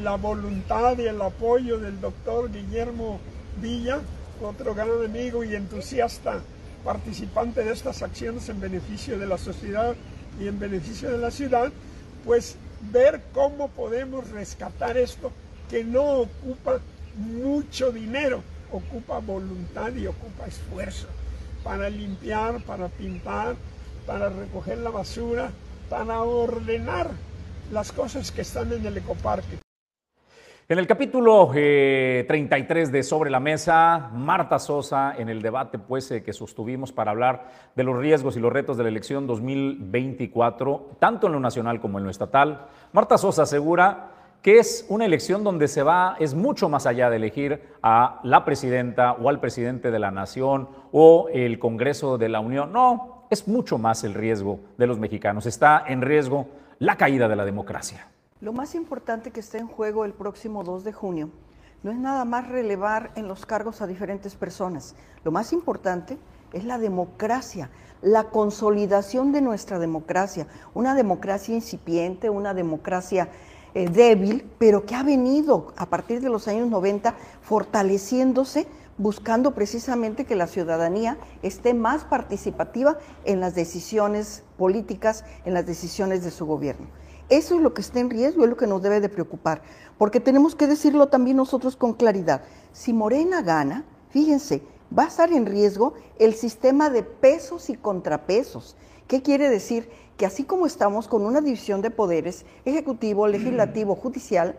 la 0.04 0.14
voluntad 0.14 0.96
y 0.96 1.08
el 1.08 1.20
apoyo 1.20 1.78
del 1.78 2.00
doctor 2.00 2.52
Guillermo 2.52 3.18
Villa, 3.60 3.98
otro 4.40 4.76
gran 4.76 5.04
amigo 5.04 5.42
y 5.42 5.56
entusiasta 5.56 6.38
participante 6.84 7.64
de 7.64 7.72
estas 7.72 8.02
acciones 8.02 8.48
en 8.48 8.60
beneficio 8.60 9.18
de 9.18 9.26
la 9.26 9.38
sociedad 9.38 9.96
y 10.40 10.46
en 10.46 10.56
beneficio 10.60 11.10
de 11.10 11.18
la 11.18 11.32
ciudad, 11.32 11.72
pues 12.24 12.54
ver 12.92 13.22
cómo 13.32 13.70
podemos 13.70 14.30
rescatar 14.30 14.96
esto 14.96 15.32
que 15.68 15.82
no 15.82 16.04
ocupa 16.20 16.78
mucho 17.16 17.90
dinero, 17.90 18.40
ocupa 18.70 19.18
voluntad 19.18 19.92
y 19.96 20.06
ocupa 20.06 20.46
esfuerzo 20.46 21.08
para 21.64 21.90
limpiar, 21.90 22.62
para 22.62 22.86
pintar, 22.86 23.56
para 24.06 24.28
recoger 24.28 24.78
la 24.78 24.90
basura, 24.90 25.50
para 25.90 26.22
ordenar 26.22 27.10
las 27.70 27.92
cosas 27.92 28.30
que 28.30 28.42
están 28.42 28.72
en 28.72 28.86
el 28.86 28.96
ecoparque. 28.96 29.58
En 30.68 30.80
el 30.80 30.86
capítulo 30.88 31.50
33 31.52 32.88
eh, 32.88 32.92
de 32.92 33.02
Sobre 33.04 33.30
la 33.30 33.38
Mesa, 33.38 34.10
Marta 34.12 34.58
Sosa, 34.58 35.14
en 35.16 35.28
el 35.28 35.40
debate 35.40 35.78
pues, 35.78 36.10
eh, 36.10 36.24
que 36.24 36.32
sostuvimos 36.32 36.90
para 36.90 37.12
hablar 37.12 37.50
de 37.76 37.84
los 37.84 37.96
riesgos 37.96 38.36
y 38.36 38.40
los 38.40 38.52
retos 38.52 38.76
de 38.76 38.82
la 38.82 38.88
elección 38.88 39.28
2024, 39.28 40.96
tanto 40.98 41.28
en 41.28 41.34
lo 41.34 41.40
nacional 41.40 41.80
como 41.80 41.98
en 41.98 42.04
lo 42.04 42.10
estatal, 42.10 42.66
Marta 42.92 43.16
Sosa 43.16 43.42
asegura 43.42 44.10
que 44.42 44.58
es 44.58 44.86
una 44.88 45.04
elección 45.04 45.44
donde 45.44 45.66
se 45.68 45.82
va, 45.82 46.16
es 46.20 46.34
mucho 46.34 46.68
más 46.68 46.86
allá 46.86 47.10
de 47.10 47.16
elegir 47.16 47.62
a 47.82 48.20
la 48.22 48.44
presidenta 48.44 49.12
o 49.12 49.28
al 49.28 49.40
presidente 49.40 49.90
de 49.90 49.98
la 49.98 50.10
nación 50.10 50.68
o 50.92 51.28
el 51.32 51.58
Congreso 51.58 52.16
de 52.18 52.28
la 52.28 52.40
Unión. 52.40 52.72
No, 52.72 53.26
es 53.30 53.48
mucho 53.48 53.78
más 53.78 54.04
el 54.04 54.14
riesgo 54.14 54.60
de 54.78 54.86
los 54.86 54.98
mexicanos. 54.98 55.46
Está 55.46 55.84
en 55.86 56.02
riesgo 56.02 56.46
la 56.78 56.96
caída 56.96 57.28
de 57.28 57.36
la 57.36 57.44
democracia. 57.44 58.08
Lo 58.40 58.52
más 58.52 58.74
importante 58.74 59.30
que 59.30 59.40
está 59.40 59.58
en 59.58 59.66
juego 59.66 60.04
el 60.04 60.12
próximo 60.12 60.62
2 60.62 60.84
de 60.84 60.92
junio 60.92 61.30
no 61.82 61.90
es 61.90 61.98
nada 61.98 62.24
más 62.24 62.48
relevar 62.48 63.12
en 63.14 63.28
los 63.28 63.46
cargos 63.46 63.80
a 63.80 63.86
diferentes 63.86 64.34
personas. 64.34 64.94
Lo 65.24 65.30
más 65.30 65.52
importante 65.52 66.18
es 66.52 66.64
la 66.64 66.78
democracia, 66.78 67.70
la 68.02 68.24
consolidación 68.24 69.32
de 69.32 69.40
nuestra 69.40 69.78
democracia, 69.78 70.46
una 70.74 70.94
democracia 70.94 71.54
incipiente, 71.54 72.28
una 72.28 72.54
democracia 72.54 73.28
eh, 73.74 73.88
débil, 73.88 74.50
pero 74.58 74.84
que 74.84 74.94
ha 74.94 75.02
venido 75.02 75.72
a 75.76 75.86
partir 75.86 76.20
de 76.20 76.28
los 76.28 76.48
años 76.48 76.68
90 76.68 77.14
fortaleciéndose, 77.42 78.66
buscando 78.98 79.54
precisamente 79.54 80.24
que 80.24 80.36
la 80.36 80.46
ciudadanía 80.46 81.18
esté 81.42 81.74
más 81.74 82.04
participativa 82.04 82.98
en 83.24 83.40
las 83.40 83.54
decisiones 83.54 84.42
políticas, 84.56 85.24
en 85.44 85.54
las 85.54 85.66
decisiones 85.66 86.24
de 86.24 86.30
su 86.30 86.46
gobierno. 86.46 86.86
Eso 87.28 87.56
es 87.56 87.60
lo 87.60 87.74
que 87.74 87.82
está 87.82 87.98
en 87.98 88.10
riesgo, 88.10 88.44
es 88.44 88.50
lo 88.50 88.56
que 88.56 88.68
nos 88.68 88.82
debe 88.82 89.00
de 89.00 89.08
preocupar, 89.08 89.60
porque 89.98 90.20
tenemos 90.20 90.54
que 90.54 90.68
decirlo 90.68 91.08
también 91.08 91.36
nosotros 91.36 91.76
con 91.76 91.92
claridad. 91.92 92.42
Si 92.72 92.92
Morena 92.92 93.42
gana, 93.42 93.84
fíjense, 94.10 94.62
va 94.96 95.04
a 95.04 95.08
estar 95.08 95.32
en 95.32 95.46
riesgo 95.46 95.94
el 96.18 96.34
sistema 96.34 96.88
de 96.88 97.02
pesos 97.02 97.68
y 97.68 97.74
contrapesos. 97.74 98.76
¿Qué 99.08 99.22
quiere 99.22 99.50
decir? 99.50 99.90
Que 100.16 100.24
así 100.24 100.44
como 100.44 100.66
estamos 100.66 101.08
con 101.08 101.26
una 101.26 101.40
división 101.40 101.82
de 101.82 101.90
poderes, 101.90 102.46
ejecutivo, 102.64 103.26
legislativo, 103.26 103.96
judicial, 103.96 104.56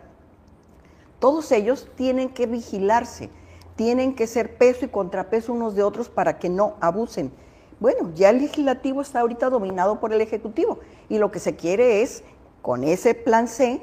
todos 1.18 1.50
ellos 1.50 1.88
tienen 1.96 2.28
que 2.28 2.46
vigilarse, 2.46 3.30
tienen 3.78 4.16
que 4.16 4.26
ser 4.26 4.58
peso 4.58 4.84
y 4.84 4.88
contrapeso 4.88 5.52
unos 5.52 5.76
de 5.76 5.84
otros 5.84 6.08
para 6.08 6.40
que 6.40 6.48
no 6.48 6.74
abusen. 6.80 7.30
Bueno, 7.78 8.10
ya 8.16 8.30
el 8.30 8.40
legislativo 8.40 9.00
está 9.00 9.20
ahorita 9.20 9.50
dominado 9.50 10.00
por 10.00 10.12
el 10.12 10.20
ejecutivo 10.20 10.80
y 11.08 11.18
lo 11.18 11.30
que 11.30 11.38
se 11.38 11.54
quiere 11.54 12.02
es 12.02 12.24
con 12.60 12.82
ese 12.82 13.14
plan 13.14 13.46
C 13.46 13.80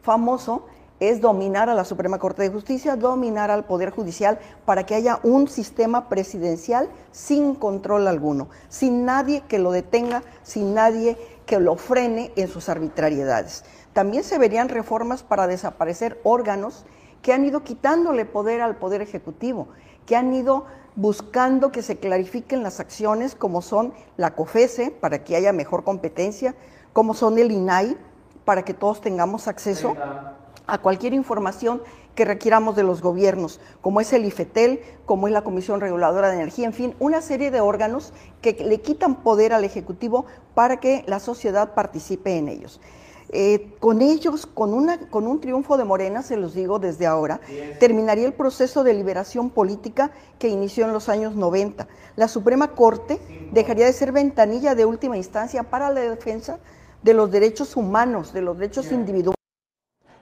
famoso 0.00 0.66
es 1.00 1.20
dominar 1.20 1.68
a 1.68 1.74
la 1.74 1.84
Suprema 1.84 2.20
Corte 2.20 2.42
de 2.42 2.50
Justicia, 2.50 2.94
dominar 2.94 3.50
al 3.50 3.64
Poder 3.64 3.90
Judicial 3.90 4.38
para 4.64 4.86
que 4.86 4.94
haya 4.94 5.18
un 5.24 5.48
sistema 5.48 6.08
presidencial 6.08 6.88
sin 7.10 7.56
control 7.56 8.06
alguno, 8.06 8.48
sin 8.68 9.04
nadie 9.04 9.42
que 9.48 9.58
lo 9.58 9.72
detenga, 9.72 10.22
sin 10.44 10.72
nadie 10.72 11.18
que 11.46 11.58
lo 11.58 11.74
frene 11.74 12.30
en 12.36 12.46
sus 12.46 12.68
arbitrariedades. 12.68 13.64
También 13.92 14.22
se 14.22 14.38
verían 14.38 14.68
reformas 14.68 15.24
para 15.24 15.48
desaparecer 15.48 16.20
órganos 16.22 16.84
que 17.22 17.32
han 17.32 17.44
ido 17.44 17.62
quitándole 17.62 18.24
poder 18.24 18.60
al 18.60 18.76
Poder 18.76 19.00
Ejecutivo, 19.00 19.68
que 20.06 20.16
han 20.16 20.34
ido 20.34 20.66
buscando 20.96 21.72
que 21.72 21.82
se 21.82 21.96
clarifiquen 21.96 22.62
las 22.62 22.80
acciones 22.80 23.34
como 23.34 23.62
son 23.62 23.94
la 24.16 24.34
COFESE 24.34 24.90
para 24.90 25.24
que 25.24 25.36
haya 25.36 25.52
mejor 25.52 25.84
competencia, 25.84 26.54
como 26.92 27.14
son 27.14 27.38
el 27.38 27.50
INAI 27.50 27.96
para 28.44 28.64
que 28.64 28.74
todos 28.74 29.00
tengamos 29.00 29.48
acceso 29.48 29.94
a 30.66 30.78
cualquier 30.78 31.14
información 31.14 31.82
que 32.14 32.24
requiramos 32.26 32.76
de 32.76 32.82
los 32.82 33.00
gobiernos, 33.00 33.60
como 33.80 34.00
es 34.00 34.12
el 34.12 34.26
IFETEL, 34.26 34.80
como 35.06 35.28
es 35.28 35.32
la 35.32 35.42
Comisión 35.42 35.80
Reguladora 35.80 36.28
de 36.28 36.34
Energía, 36.34 36.66
en 36.66 36.74
fin, 36.74 36.94
una 36.98 37.22
serie 37.22 37.50
de 37.50 37.60
órganos 37.60 38.12
que 38.42 38.52
le 38.52 38.80
quitan 38.80 39.22
poder 39.22 39.54
al 39.54 39.64
Ejecutivo 39.64 40.26
para 40.54 40.78
que 40.78 41.04
la 41.06 41.20
sociedad 41.20 41.72
participe 41.72 42.36
en 42.36 42.48
ellos. 42.48 42.80
Eh, 43.34 43.74
con 43.80 44.02
ellos, 44.02 44.44
con, 44.44 44.74
una, 44.74 45.08
con 45.08 45.26
un 45.26 45.40
triunfo 45.40 45.78
de 45.78 45.84
Morena, 45.84 46.22
se 46.22 46.36
los 46.36 46.54
digo 46.54 46.78
desde 46.78 47.06
ahora, 47.06 47.40
terminaría 47.80 48.26
el 48.26 48.34
proceso 48.34 48.84
de 48.84 48.92
liberación 48.92 49.48
política 49.48 50.12
que 50.38 50.48
inició 50.48 50.84
en 50.84 50.92
los 50.92 51.08
años 51.08 51.34
90. 51.34 51.88
La 52.16 52.28
Suprema 52.28 52.72
Corte 52.74 53.18
dejaría 53.52 53.86
de 53.86 53.92
ser 53.94 54.12
ventanilla 54.12 54.74
de 54.74 54.84
última 54.84 55.16
instancia 55.16 55.62
para 55.62 55.90
la 55.90 56.02
defensa 56.02 56.60
de 57.02 57.14
los 57.14 57.30
derechos 57.30 57.74
humanos, 57.74 58.34
de 58.34 58.42
los 58.42 58.58
derechos 58.58 58.92
individuales. 58.92 59.41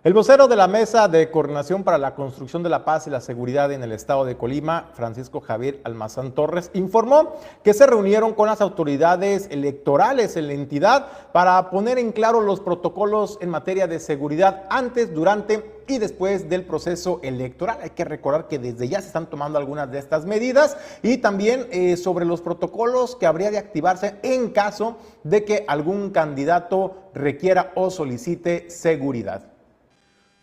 El 0.03 0.15
vocero 0.15 0.49
de 0.49 0.57
la 0.57 0.67
Mesa 0.67 1.09
de 1.09 1.31
Coordinación 1.31 1.85
para 1.85 1.99
la 1.99 2.15
Construcción 2.15 2.63
de 2.63 2.71
la 2.71 2.87
Paz 2.87 3.07
y 3.07 3.11
la 3.11 3.21
Seguridad 3.21 3.71
en 3.71 3.83
el 3.83 3.93
Estado 3.93 4.25
de 4.25 4.39
Colima, 4.39 4.89
Francisco 4.95 5.43
Javier 5.43 5.79
Almazán 5.85 6.33
Torres, 6.33 6.71
informó 6.73 7.35
que 7.63 7.75
se 7.75 7.87
reunieron 7.87 8.33
con 8.33 8.47
las 8.47 8.63
autoridades 8.63 9.49
electorales 9.51 10.39
en 10.39 10.47
la 10.47 10.55
entidad 10.55 11.07
para 11.35 11.69
poner 11.69 11.99
en 11.99 12.13
claro 12.13 12.41
los 12.41 12.61
protocolos 12.61 13.37
en 13.43 13.51
materia 13.51 13.87
de 13.87 14.01
seguridad 14.01 14.65
antes, 14.71 15.13
durante 15.13 15.83
y 15.87 15.99
después 15.99 16.49
del 16.49 16.65
proceso 16.65 17.21
electoral. 17.23 17.81
Hay 17.83 17.91
que 17.91 18.07
recordar 18.07 18.49
que 18.49 18.59
desde 18.59 18.89
ya 18.89 19.03
se 19.03 19.09
están 19.09 19.29
tomando 19.29 19.59
algunas 19.59 19.91
de 19.91 19.99
estas 19.99 20.25
medidas 20.25 20.79
y 21.03 21.19
también 21.19 21.69
eh, 21.73 21.99
sobre 21.99 22.25
los 22.25 22.41
protocolos 22.41 23.17
que 23.17 23.27
habría 23.27 23.51
de 23.51 23.59
activarse 23.59 24.15
en 24.23 24.49
caso 24.49 24.97
de 25.25 25.45
que 25.45 25.67
algún 25.69 26.09
candidato 26.09 26.95
requiera 27.13 27.73
o 27.75 27.91
solicite 27.91 28.71
seguridad. 28.71 29.50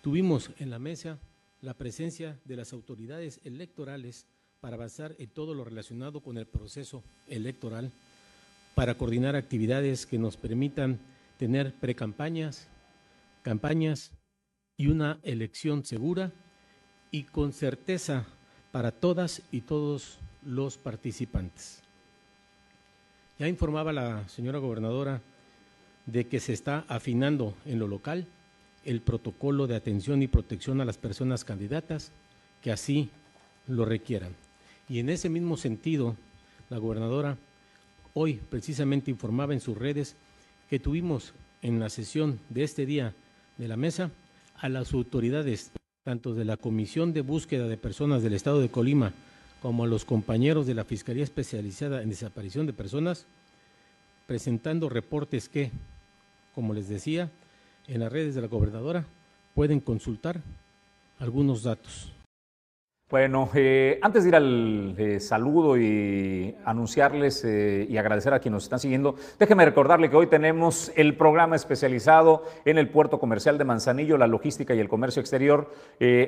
Tuvimos 0.08 0.52
en 0.60 0.70
la 0.70 0.80
mesa 0.80 1.20
la 1.60 1.74
presencia 1.74 2.40
de 2.46 2.56
las 2.56 2.72
autoridades 2.72 3.42
electorales 3.44 4.26
para 4.62 4.78
avanzar 4.78 5.14
en 5.20 5.28
todo 5.28 5.54
lo 5.54 5.66
relacionado 5.66 6.22
con 6.22 6.38
el 6.38 6.48
proceso 6.48 7.04
electoral, 7.28 7.92
para 8.74 8.98
coordinar 8.98 9.36
actividades 9.36 10.06
que 10.06 10.18
nos 10.18 10.38
permitan 10.38 10.98
tener 11.36 11.74
precampañas, 11.74 12.70
campañas 13.42 14.14
y 14.78 14.88
una 14.88 15.20
elección 15.24 15.84
segura 15.84 16.32
y 17.12 17.24
con 17.24 17.52
certeza 17.52 18.26
para 18.72 18.94
todas 18.94 19.42
y 19.52 19.60
todos 19.60 20.20
los 20.42 20.78
participantes. 20.78 21.84
Ya 23.38 23.50
informaba 23.50 23.92
la 23.92 24.26
señora 24.30 24.60
gobernadora 24.60 25.22
de 26.06 26.30
que 26.30 26.40
se 26.40 26.54
está 26.54 26.86
afinando 26.88 27.58
en 27.66 27.80
lo 27.80 27.90
local 27.90 28.26
el 28.88 29.02
protocolo 29.02 29.68
de 29.68 29.76
atención 29.76 30.24
y 30.24 30.28
protección 30.28 30.80
a 30.80 30.86
las 30.86 30.98
personas 30.98 31.44
candidatas 31.44 32.12
que 32.64 32.72
así 32.72 33.10
lo 33.68 33.84
requieran. 33.84 34.34
Y 34.88 35.00
en 35.00 35.10
ese 35.10 35.28
mismo 35.28 35.58
sentido, 35.58 36.16
la 36.70 36.78
gobernadora 36.78 37.38
hoy 38.14 38.40
precisamente 38.50 39.12
informaba 39.12 39.54
en 39.54 39.60
sus 39.60 39.78
redes 39.78 40.16
que 40.70 40.80
tuvimos 40.80 41.34
en 41.62 41.82
la 41.82 41.90
sesión 41.90 42.40
de 42.50 42.64
este 42.64 42.86
día 42.86 43.14
de 43.58 43.68
la 43.68 43.76
mesa 43.76 44.10
a 44.56 44.70
las 44.70 44.94
autoridades, 44.94 45.72
tanto 46.06 46.34
de 46.34 46.46
la 46.46 46.56
Comisión 46.56 47.12
de 47.12 47.22
Búsqueda 47.22 47.68
de 47.68 47.76
Personas 47.76 48.24
del 48.24 48.34
Estado 48.34 48.62
de 48.62 48.70
Colima 48.70 49.12
como 49.62 49.84
a 49.84 49.88
los 49.88 50.06
compañeros 50.06 50.66
de 50.66 50.76
la 50.76 50.86
Fiscalía 50.86 51.26
Especializada 51.26 52.02
en 52.02 52.10
Desaparición 52.10 52.66
de 52.66 52.74
Personas, 52.74 53.26
presentando 54.28 54.88
reportes 54.88 55.50
que, 55.50 55.72
como 56.56 56.74
les 56.74 56.88
decía, 56.88 57.30
en 57.88 58.00
las 58.00 58.12
redes 58.12 58.36
de 58.36 58.42
la 58.42 58.48
gobernadora 58.48 59.06
pueden 59.56 59.80
consultar 59.80 60.42
algunos 61.20 61.64
datos. 61.64 62.12
Bueno, 63.10 63.50
eh, 63.54 64.00
antes 64.02 64.24
de 64.24 64.30
ir 64.30 64.36
al 64.36 64.94
eh, 64.98 65.22
saludo 65.22 65.78
y 65.78 66.54
anunciarles 66.66 67.42
eh, 67.46 67.88
y 67.88 67.96
agradecer 67.96 68.34
a 68.34 68.40
quienes 68.40 68.56
nos 68.56 68.64
están 68.64 68.80
siguiendo, 68.80 69.16
déjenme 69.40 69.64
recordarle 69.64 70.10
que 70.10 70.18
hoy 70.18 70.28
tenemos 70.28 70.92
el 70.94 71.16
programa 71.16 71.56
especializado 71.56 72.44
en 72.66 72.78
el 72.78 72.90
puerto 72.90 73.18
comercial 73.18 73.58
de 73.58 73.64
Manzanillo, 73.64 74.18
la 74.18 74.28
logística 74.28 74.76
y 74.76 74.82
el 74.82 74.90
comercio 74.90 75.22
exterior, 75.22 75.72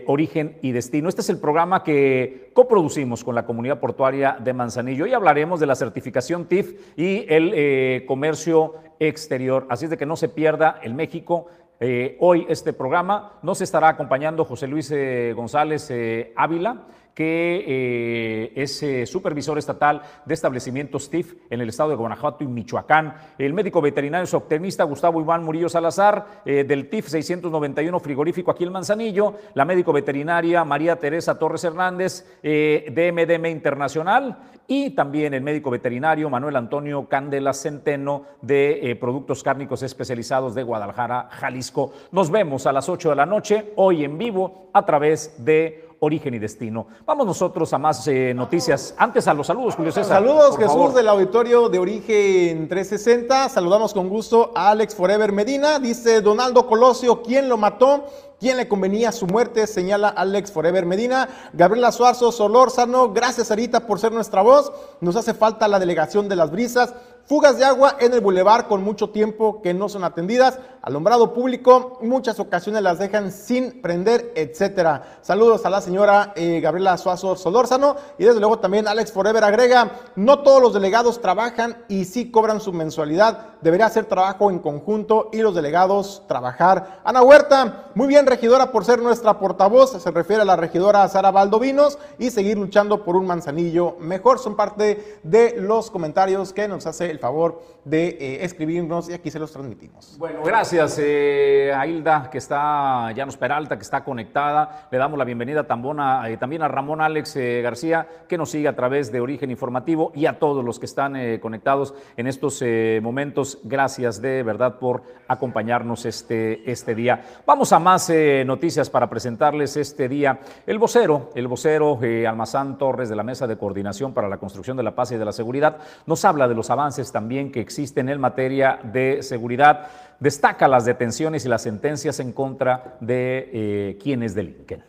origen 0.08 0.58
y 0.62 0.72
destino. 0.72 1.10
Este 1.10 1.20
es 1.20 1.30
el 1.30 1.40
programa 1.40 1.84
que 1.84 2.52
coproducimos 2.54 3.26
con 3.26 3.36
la 3.36 3.46
comunidad 3.46 3.82
portuaria 3.82 4.38
de 4.40 4.54
Manzanillo. 4.54 5.04
Hoy 5.04 5.14
hablaremos 5.14 5.60
de 5.60 5.66
la 5.66 5.76
certificación 5.76 6.46
TIF 6.46 6.98
y 6.98 7.26
el 7.28 8.06
comercio 8.06 8.76
exterior. 9.00 9.68
Así 9.70 9.84
es 9.84 9.92
de 9.92 9.98
que 9.98 10.06
no 10.06 10.16
se 10.16 10.30
pierda 10.30 10.80
el 10.82 10.94
México 10.94 11.48
eh, 11.80 12.18
hoy 12.20 12.46
este 12.50 12.74
programa. 12.74 13.40
Nos 13.42 13.62
estará 13.62 13.90
acompañando 13.90 14.46
José 14.46 14.68
Luis 14.68 14.92
eh, 14.92 15.34
González 15.36 15.90
eh, 15.92 16.34
Ávila, 16.36 16.88
que 17.20 17.66
eh, 17.68 18.54
es 18.56 18.82
eh, 18.82 19.06
supervisor 19.06 19.58
estatal 19.58 20.02
de 20.24 20.34
establecimientos 20.34 21.10
TIF 21.10 21.34
en 21.50 21.60
el 21.60 21.68
estado 21.68 21.90
de 21.90 21.98
Guanajuato 21.98 22.46
y 22.46 22.48
Michoacán. 22.48 23.14
El 23.38 23.54
médico 23.54 23.82
veterinario 23.82 24.26
zootecnista 24.26 24.86
Gustavo 24.86 25.20
Iván 25.20 25.44
Murillo 25.44 25.68
Salazar, 25.68 26.44
eh, 26.46 26.64
del 26.64 26.88
TIF 26.88 27.10
691 27.10 28.00
frigorífico 28.00 28.52
aquí 28.52 28.64
en 28.64 28.72
Manzanillo. 28.72 29.34
La 29.54 29.66
médico 29.66 29.92
veterinaria 29.92 30.64
María 30.64 30.96
Teresa 30.96 31.38
Torres 31.38 31.66
Hernández, 31.66 32.40
de 32.42 33.12
MDM 33.14 33.48
Internacional. 33.48 34.38
Y 34.66 34.92
también 34.92 35.34
el 35.34 35.42
médico 35.42 35.72
veterinario 35.72 36.30
Manuel 36.30 36.56
Antonio 36.56 37.10
Candela 37.10 37.54
Centeno, 37.54 38.28
de 38.42 38.98
Productos 39.02 39.44
Cárnicos 39.44 39.84
Especializados 39.84 40.56
de 40.56 40.64
Guadalajara, 40.64 41.28
Jalisco. 41.32 41.92
Nos 42.14 42.32
vemos 42.32 42.66
a 42.66 42.72
las 42.72 42.88
8 42.88 43.10
de 43.10 43.16
la 43.16 43.26
noche, 43.26 43.74
hoy 43.76 44.06
en 44.06 44.18
vivo, 44.18 44.70
a 44.72 44.86
través 44.86 45.44
de 45.44 45.89
Origen 46.00 46.34
y 46.34 46.40
Destino. 46.40 46.88
Vamos 47.06 47.26
nosotros 47.26 47.74
a 47.74 47.78
más 47.78 48.08
eh, 48.08 48.34
noticias. 48.34 48.96
Antes 48.98 49.28
a 49.28 49.34
los 49.34 49.48
saludos, 49.48 49.76
Julio 49.76 49.92
César. 49.92 50.18
Saludos, 50.18 50.58
Jesús, 50.58 50.94
del 50.94 51.10
auditorio 51.10 51.68
de 51.68 51.80
Origen 51.80 52.70
360. 52.70 53.50
Saludamos 53.50 53.94
con 53.94 54.08
gusto 54.08 54.52
a 54.56 54.70
Alex 54.72 54.96
Forever 54.96 55.32
Medina. 55.32 55.80
Dice 55.80 56.22
Donaldo 56.22 56.68
Colosio, 56.68 57.22
¿quién 57.22 57.50
lo 57.50 57.58
mató? 57.58 58.06
¿Quién 58.40 58.56
le 58.56 58.70
convenía 58.70 59.12
su 59.12 59.28
muerte? 59.28 59.68
Señala 59.68 60.08
Alex 60.08 60.52
Forever 60.54 60.86
Medina. 60.86 61.28
Gabriela 61.52 61.92
Suarzo 61.92 62.32
Solórzano, 62.32 63.12
gracias 63.12 63.52
Arita 63.52 63.86
por 63.86 64.00
ser 64.00 64.14
nuestra 64.14 64.42
voz. 64.42 64.72
Nos 65.02 65.18
hace 65.18 65.34
falta 65.34 65.68
la 65.68 65.80
delegación 65.80 66.30
de 66.30 66.38
las 66.38 66.50
brisas. 66.50 66.96
Fugas 67.30 67.60
de 67.60 67.64
agua 67.64 67.96
en 68.00 68.12
el 68.12 68.22
bulevar 68.22 68.68
con 68.68 68.84
mucho 68.84 69.12
tiempo 69.12 69.62
que 69.62 69.72
no 69.72 69.88
son 69.88 70.04
atendidas. 70.04 70.58
Alumbrado 70.82 71.32
público, 71.32 72.00
muchas 72.02 72.40
ocasiones 72.40 72.82
las 72.82 72.98
dejan 72.98 73.32
sin 73.32 73.84
prender, 73.84 74.34
etcétera. 74.36 75.20
Saludos 75.22 75.64
a 75.64 75.70
la 75.70 75.80
señora 75.80 76.34
eh, 76.36 76.60
Gabriela 76.60 76.98
Suazo 76.98 77.36
Solórzano 77.36 77.98
y 78.18 78.24
desde 78.24 78.40
luego 78.40 78.58
también 78.58 78.88
Alex 78.88 79.12
Forever 79.12 79.44
agrega, 79.44 79.92
no 80.16 80.40
todos 80.40 80.60
los 80.60 80.74
delegados 80.74 81.22
trabajan 81.22 81.84
y 81.88 82.06
sí 82.06 82.32
cobran 82.32 82.62
su 82.62 82.74
mensualidad. 82.74 83.50
Debería 83.62 83.86
hacer 83.86 84.06
trabajo 84.06 84.50
en 84.50 84.58
conjunto 84.58 85.30
y 85.32 85.44
los 85.44 85.54
delegados 85.54 86.24
trabajar. 86.28 87.02
Ana 87.04 87.22
Huerta, 87.22 87.92
muy 87.94 88.08
bien 88.08 88.26
regidora 88.26 88.72
por 88.72 88.86
ser 88.86 89.04
nuestra 89.04 89.38
portavoz, 89.38 90.02
se 90.02 90.12
refiere 90.12 90.42
a 90.42 90.46
la 90.46 90.56
regidora 90.56 91.08
Sara 91.10 91.30
Valdovinos 91.30 92.00
y 92.18 92.32
seguir 92.32 92.58
luchando 92.58 93.04
por 93.04 93.16
un 93.16 93.28
manzanillo 93.28 93.98
mejor. 94.00 94.40
Son 94.40 94.56
parte 94.56 95.20
de 95.22 95.58
los 95.60 95.92
comentarios 95.92 96.54
que 96.54 96.68
nos 96.68 96.88
hace 96.88 97.12
el 97.12 97.19
favor 97.20 97.62
de 97.86 98.10
eh, 98.10 98.44
escribirnos 98.44 99.10
y 99.10 99.14
aquí 99.14 99.32
se 99.32 99.40
los 99.40 99.52
transmitimos. 99.52 100.16
Bueno, 100.18 100.42
gracias 100.44 101.00
eh, 101.02 101.72
a 101.76 101.86
Hilda, 101.88 102.30
que 102.30 102.38
está, 102.38 103.12
Llanos 103.12 103.38
Peralta, 103.38 103.78
que 103.78 103.84
está 103.84 104.04
conectada. 104.04 104.88
Le 104.92 104.98
damos 104.98 105.18
la 105.18 105.26
bienvenida 105.26 105.62
eh, 105.62 106.38
también 106.38 106.62
a 106.62 106.68
Ramón 106.68 107.02
Alex 107.02 107.36
García, 107.64 108.08
que 108.28 108.38
nos 108.38 108.52
sigue 108.52 108.68
a 108.68 108.76
través 108.76 109.12
de 109.12 109.20
Origen 109.20 109.52
Informativo 109.52 110.12
y 110.16 110.26
a 110.26 110.40
todos 110.40 110.64
los 110.64 110.80
que 110.80 110.86
están 110.86 111.40
conectados 111.40 111.94
en 112.18 112.28
estos 112.28 112.64
momentos. 113.02 113.60
Gracias 113.64 114.22
de 114.22 114.44
verdad 114.44 114.78
por 114.80 115.04
acompañarnos 115.28 116.06
este, 116.06 116.70
este 116.70 116.96
día. 116.96 117.24
Vamos 117.46 117.72
a 117.74 117.80
más 117.80 118.12
noticias 118.46 118.90
para 118.90 119.10
presentarles 119.10 119.78
este 119.78 120.08
día. 120.08 120.40
El 120.66 120.80
vocero, 120.80 121.30
el 121.36 121.48
vocero 121.48 122.00
Almazán 122.28 122.78
Torres 122.78 123.10
de 123.10 123.16
la 123.16 123.24
Mesa 123.24 123.48
de 123.48 123.58
Coordinación 123.58 124.14
para 124.14 124.30
la 124.30 124.38
Construcción 124.38 124.78
de 124.78 124.84
la 124.84 124.96
Paz 124.96 125.12
y 125.12 125.18
de 125.18 125.26
la 125.26 125.32
Seguridad, 125.32 125.78
nos 126.06 126.24
habla 126.26 126.48
de 126.48 126.56
los 126.56 126.70
avances 126.70 127.09
también 127.12 127.52
que 127.52 127.62
existen 127.62 128.10
en 128.10 128.20
materia 128.20 128.80
de 128.84 129.24
seguridad. 129.24 129.88
Destaca 130.20 130.68
las 130.68 130.86
detenciones 130.86 131.46
y 131.46 131.50
las 131.50 131.64
sentencias 131.64 132.20
en 132.20 132.34
contra 132.34 132.98
de 133.00 133.50
eh, 133.54 133.98
quienes 134.02 134.36
delinquen. 134.36 134.84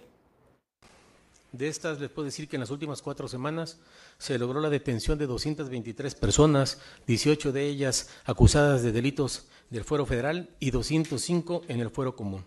De 1.53 1.67
estas 1.67 1.99
les 1.99 2.11
puedo 2.11 2.27
decir 2.27 2.49
que 2.49 2.57
en 2.57 2.61
las 2.61 2.71
últimas 2.71 3.03
cuatro 3.03 3.27
semanas 3.27 3.81
se 4.19 4.39
logró 4.39 4.61
la 4.61 4.71
detención 4.71 5.19
de 5.19 5.27
223 5.27 6.15
personas, 6.15 6.81
18 7.09 7.51
de 7.51 7.67
ellas 7.67 8.09
acusadas 8.25 8.83
de 8.83 8.93
delitos 8.93 9.49
del 9.69 9.83
fuero 9.85 10.07
federal 10.07 10.51
y 10.61 10.71
205 10.71 11.63
en 11.67 11.81
el 11.81 11.91
fuero 11.91 12.15
común. 12.15 12.45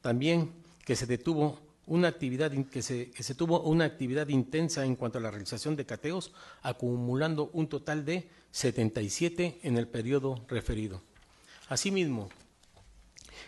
También 0.00 0.52
que 0.84 0.94
se 0.94 1.06
detuvo 1.06 1.58
una 1.86 2.08
actividad 2.08 2.52
que 2.70 2.82
se, 2.82 3.10
que 3.10 3.22
se 3.22 3.34
tuvo 3.34 3.60
una 3.62 3.84
actividad 3.84 4.28
intensa 4.28 4.84
en 4.84 4.96
cuanto 4.96 5.18
a 5.18 5.20
la 5.20 5.30
realización 5.30 5.76
de 5.76 5.86
cateos, 5.86 6.32
acumulando 6.62 7.50
un 7.52 7.68
total 7.68 8.04
de 8.04 8.28
77 8.50 9.60
en 9.62 9.76
el 9.76 9.88
periodo 9.88 10.44
referido. 10.48 11.02
Asimismo, 11.68 12.28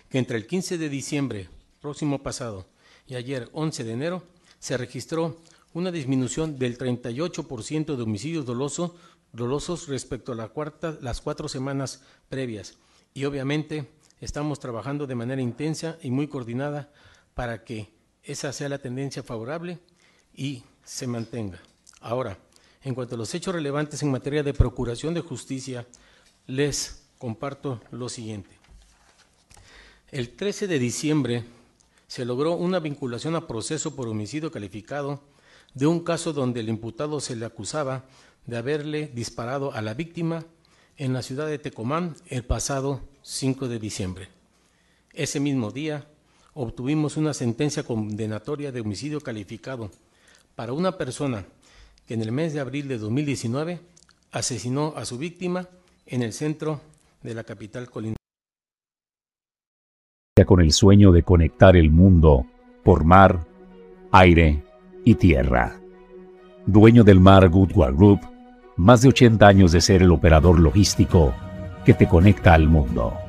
que 0.09 0.19
entre 0.19 0.37
el 0.37 0.47
15 0.47 0.79
de 0.79 0.89
diciembre 0.89 1.49
próximo 1.81 2.23
pasado 2.23 2.67
y 3.07 3.15
ayer 3.15 3.49
11 3.53 3.85
de 3.85 3.93
enero 3.93 4.23
se 4.59 4.77
registró 4.77 5.37
una 5.73 5.93
disminución 5.93 6.59
del 6.59 6.79
38% 6.79 7.97
de 7.97 8.03
homicidios 8.03 8.45
dolosos, 8.47 9.89
respecto 9.89 10.33
a 10.33 10.35
la 10.35 10.49
cuarta, 10.49 10.99
las 11.01 11.21
cuatro 11.21 11.49
semanas 11.49 12.03
previas. 12.29 12.77
Y 13.15 13.25
obviamente 13.25 13.89
estamos 14.21 14.59
trabajando 14.59 15.07
de 15.07 15.15
manera 15.15 15.43
intensa 15.43 15.99
y 16.03 16.11
muy 16.11 16.27
coordinada 16.27 16.91
para 17.35 17.65
que 17.65 17.93
esa 18.29 18.53
sea 18.53 18.69
la 18.69 18.79
tendencia 18.79 19.23
favorable 19.23 19.79
y 20.35 20.63
se 20.85 21.07
mantenga. 21.07 21.59
Ahora, 22.01 22.37
en 22.83 22.95
cuanto 22.95 23.15
a 23.15 23.19
los 23.19 23.35
hechos 23.35 23.55
relevantes 23.55 24.03
en 24.03 24.11
materia 24.11 24.43
de 24.43 24.53
procuración 24.53 25.15
de 25.15 25.23
justicia, 25.23 25.87
les 26.47 27.03
comparto 27.17 27.81
lo 27.91 28.11
siguiente. 28.11 28.51
El 30.11 30.37
13 30.37 30.69
de 30.69 30.79
diciembre 30.79 31.45
se 32.07 32.27
logró 32.27 32.53
una 32.53 32.81
vinculación 32.81 33.35
a 33.35 33.47
proceso 33.47 33.97
por 33.97 34.09
homicidio 34.09 34.53
calificado 34.53 35.23
de 35.73 35.87
un 35.87 36.01
caso 36.01 36.35
donde 36.35 36.61
el 36.61 36.69
imputado 36.69 37.21
se 37.21 37.35
le 37.35 37.47
acusaba 37.47 38.05
de 38.47 38.59
haberle 38.59 39.11
disparado 39.15 39.73
a 39.73 39.81
la 39.81 39.95
víctima 39.95 40.45
en 40.99 41.15
la 41.15 41.23
ciudad 41.23 41.47
de 41.47 41.59
Tecomán 41.59 42.15
el 42.27 42.45
pasado 42.45 43.01
5 43.23 43.69
de 43.69 43.79
diciembre. 43.79 44.29
Ese 45.15 45.41
mismo 45.41 45.71
día 45.71 46.07
obtuvimos 46.61 47.17
una 47.17 47.35
sentencia 47.35 47.85
condenatoria 47.85 48.73
de 48.73 48.81
homicidio 48.81 49.21
calificado 49.21 49.93
para 50.57 50.73
una 50.73 50.99
persona 50.99 51.45
que 52.05 52.15
en 52.15 52.23
el 52.23 52.33
mes 52.33 52.53
de 52.53 52.59
abril 52.59 52.89
de 52.89 52.99
2019 52.99 53.79
asesinó 54.33 54.93
a 54.97 55.05
su 55.05 55.19
víctima 55.19 55.69
en 56.05 56.23
el 56.23 56.33
centro 56.33 56.81
de 57.23 57.35
la 57.35 57.45
capital 57.45 57.89
colindante. 57.89 58.19
Con 60.45 60.61
el 60.61 60.73
sueño 60.73 61.13
de 61.13 61.23
conectar 61.23 61.77
el 61.77 61.91
mundo 61.91 62.45
por 62.83 63.05
mar, 63.05 63.47
aire 64.11 64.65
y 65.05 65.15
tierra. 65.15 65.79
Dueño 66.67 67.05
del 67.05 67.21
mar 67.21 67.49
Goodward 67.49 67.95
Group, 67.95 68.21
más 68.77 69.03
de 69.03 69.11
80 69.11 69.47
años 69.47 69.71
de 69.71 69.81
ser 69.81 70.03
el 70.03 70.11
operador 70.11 70.59
logístico 70.59 71.33
que 71.85 71.95
te 71.95 72.09
conecta 72.09 72.55
al 72.55 72.67
mundo. 72.67 73.28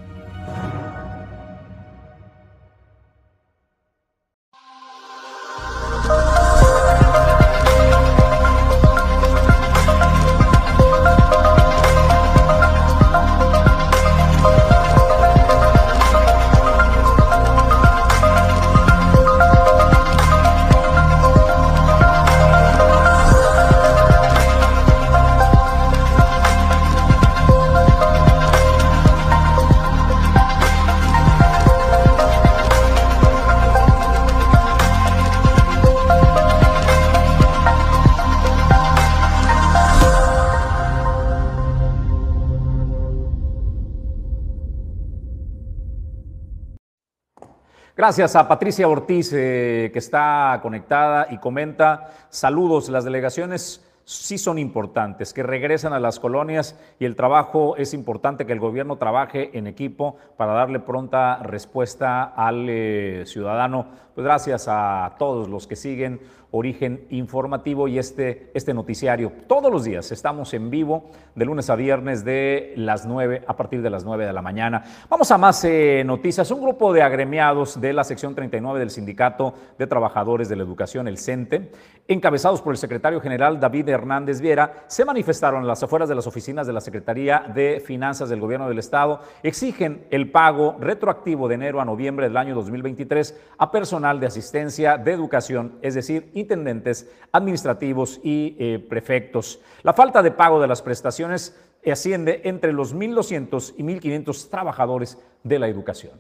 Gracias 48.10 48.36
a 48.36 48.48
Patricia 48.48 48.88
Ortiz, 48.88 49.32
eh, 49.34 49.92
que 49.94 50.00
está 50.00 50.58
conectada 50.64 51.28
y 51.30 51.38
comenta, 51.38 52.10
saludos, 52.32 52.90
las 52.90 53.04
delegaciones 53.04 53.86
sí 54.04 54.40
son 54.40 54.58
importantes, 54.58 55.32
que 55.32 55.44
regresen 55.44 55.94
a 55.94 56.00
las 56.00 56.20
colonias 56.20 56.76
y 57.00 57.06
el 57.06 57.16
trabajo 57.16 57.78
es 57.78 57.94
importante 57.94 58.48
que 58.48 58.54
el 58.54 58.60
gobierno 58.60 58.98
trabaje 58.98 59.56
en 59.56 59.68
equipo 59.68 60.18
para 60.38 60.54
darle 60.54 60.80
pronta 60.80 61.38
respuesta 61.44 62.24
al 62.24 62.66
eh, 62.68 63.26
ciudadano. 63.28 63.86
Pues 64.16 64.26
gracias 64.26 64.66
a 64.68 65.14
todos 65.20 65.48
los 65.48 65.68
que 65.68 65.76
siguen 65.76 66.20
Origen 66.52 67.06
Informativo 67.10 67.88
y 67.88 68.00
este, 68.00 68.50
este 68.54 68.74
noticiario. 68.74 69.32
Todos 69.48 69.72
los 69.72 69.84
días 69.84 70.12
estamos 70.12 70.54
en 70.54 70.70
vivo 70.70 71.12
de 71.36 71.46
lunes 71.46 71.70
a 71.70 71.76
viernes 71.76 72.26
de 72.26 72.74
las 72.76 73.06
9 73.06 73.44
a 73.48 73.56
partir 73.56 73.82
de 73.82 73.90
las 73.90 74.04
9 74.04 74.26
de 74.26 74.34
la 74.34 74.42
mañana. 74.42 74.84
Vamos 75.10 75.30
a 75.32 75.38
más 75.38 75.64
eh, 75.66 76.04
noticias. 76.06 76.50
Un 76.52 76.62
grupo 76.62 76.92
de 76.92 77.04
agremiados 77.04 77.80
de 77.80 77.94
la 77.94 78.04
sección 78.04 78.34
39 78.34 78.80
del 78.80 78.90
Sindicato 78.90 79.54
de 79.78 79.88
Trabajadores 79.88 80.50
de 80.50 80.56
la 80.56 80.64
Educación, 80.64 81.08
el 81.08 81.18
CENTE, 81.18 81.72
encabezados 82.08 82.62
por 82.62 82.74
el 82.74 82.78
secretario 82.78 83.22
general 83.22 83.60
David 83.60 83.90
Hernández 83.90 84.42
Viera, 84.42 84.86
se 84.88 85.06
manifestaron 85.06 85.62
en 85.62 85.68
las 85.68 85.84
afueras 85.84 86.10
de 86.10 86.16
las 86.16 86.26
oficinas 86.26 86.66
de 86.66 86.74
la 86.74 86.82
Secretaría 86.82 87.44
de 87.54 87.80
Finanzas 87.86 88.30
del 88.30 88.40
Gobierno 88.40 88.68
del 88.68 88.80
Estado. 88.80 89.22
Exigen 89.44 90.06
el 90.10 90.32
pago 90.32 90.76
retroactivo 90.80 91.48
de 91.48 91.56
enero 91.56 91.80
a 91.80 91.86
noviembre 91.86 92.28
del 92.28 92.38
año 92.38 92.56
2023 92.56 93.40
a 93.60 93.72
personal 93.72 94.20
de 94.20 94.28
asistencia 94.28 94.98
de 94.98 95.12
educación, 95.12 95.78
es 95.82 95.94
decir, 95.94 96.32
intendentes 96.40 97.10
administrativos 97.32 98.20
y 98.24 98.56
eh, 98.60 98.80
prefectos. 98.80 99.60
La 99.84 99.94
falta 99.94 100.22
de 100.22 100.32
pago 100.32 100.60
de 100.60 100.68
las 100.68 100.82
prestaciones 100.82 101.56
asciende 101.86 102.42
entre 102.44 102.74
los 102.74 102.96
1.200 102.96 103.76
y 103.78 103.84
1.500 103.84 104.50
trabajadores 104.50 105.18
de 105.44 105.60
la 105.60 105.68
educación. 105.68 106.20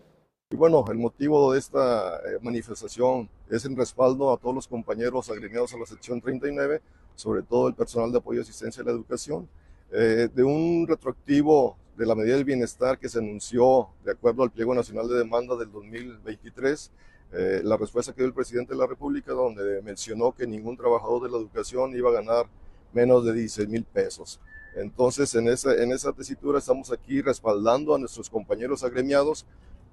Y 0.52 0.56
bueno, 0.56 0.84
el 0.90 0.98
motivo 0.98 1.54
de 1.54 1.60
esta 1.60 2.18
eh, 2.18 2.40
manifestación 2.42 3.30
es 3.50 3.66
en 3.66 3.78
respaldo 3.78 4.34
a 4.34 4.38
todos 4.38 4.56
los 4.56 4.68
compañeros 4.68 5.30
agremiados 5.30 5.74
a 5.74 5.78
la 5.78 5.86
sección 5.86 6.22
39, 6.22 6.82
sobre 7.16 7.44
todo 7.44 7.68
el 7.68 7.76
personal 7.76 8.12
de 8.12 8.18
apoyo 8.18 8.40
y 8.40 8.42
asistencia 8.42 8.82
a 8.82 8.86
la 8.86 8.92
educación, 8.92 9.48
eh, 9.92 10.28
de 10.34 10.44
un 10.44 10.88
retroactivo 10.88 11.78
de 11.96 12.06
la 12.06 12.16
medida 12.16 12.36
del 12.36 12.46
bienestar 12.46 12.98
que 12.98 13.10
se 13.10 13.20
anunció 13.20 13.90
de 14.04 14.14
acuerdo 14.14 14.42
al 14.42 14.52
pliego 14.52 14.74
nacional 14.74 15.08
de 15.08 15.18
demanda 15.18 15.56
del 15.56 15.72
2023, 15.72 16.92
eh, 17.32 17.62
la 17.64 17.78
respuesta 17.78 18.12
que 18.12 18.18
dio 18.18 18.28
el 18.28 18.34
presidente 18.34 18.74
de 18.74 18.80
la 18.80 18.88
República, 18.88 19.34
donde 19.34 19.82
mencionó 19.82 20.32
que 20.32 20.48
ningún 20.48 20.76
trabajador 20.76 21.24
de 21.24 21.30
la 21.30 21.38
educación 21.38 21.96
iba 21.96 22.10
a 22.10 22.14
ganar 22.14 22.48
menos 22.94 23.24
de 23.24 23.34
16 23.34 23.70
mil 23.70 23.84
pesos. 23.84 24.40
Entonces, 24.76 25.34
en 25.36 25.48
esa, 25.48 25.76
en 25.76 25.92
esa 25.92 26.12
tesitura 26.12 26.60
estamos 26.60 26.92
aquí 26.92 27.22
respaldando 27.22 27.94
a 27.94 28.00
nuestros 28.00 28.30
compañeros 28.30 28.84
agremiados 28.84 29.46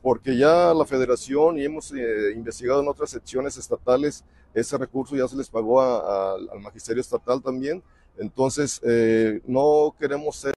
porque 0.02 0.36
ya 0.36 0.72
la 0.72 0.84
federación 0.84 1.58
y 1.58 1.64
hemos 1.64 1.92
eh, 1.92 2.32
investigado 2.34 2.80
en 2.80 2.88
otras 2.88 3.10
secciones 3.10 3.56
estatales, 3.56 4.24
ese 4.54 4.78
recurso 4.78 5.16
ya 5.16 5.26
se 5.26 5.36
les 5.36 5.50
pagó 5.50 5.80
al 5.80 6.60
magisterio 6.60 7.00
estatal 7.00 7.42
también. 7.42 7.82
Entonces, 8.16 8.80
eh, 8.84 9.40
no 9.46 9.94
queremos 9.98 10.36
ser 10.36 10.54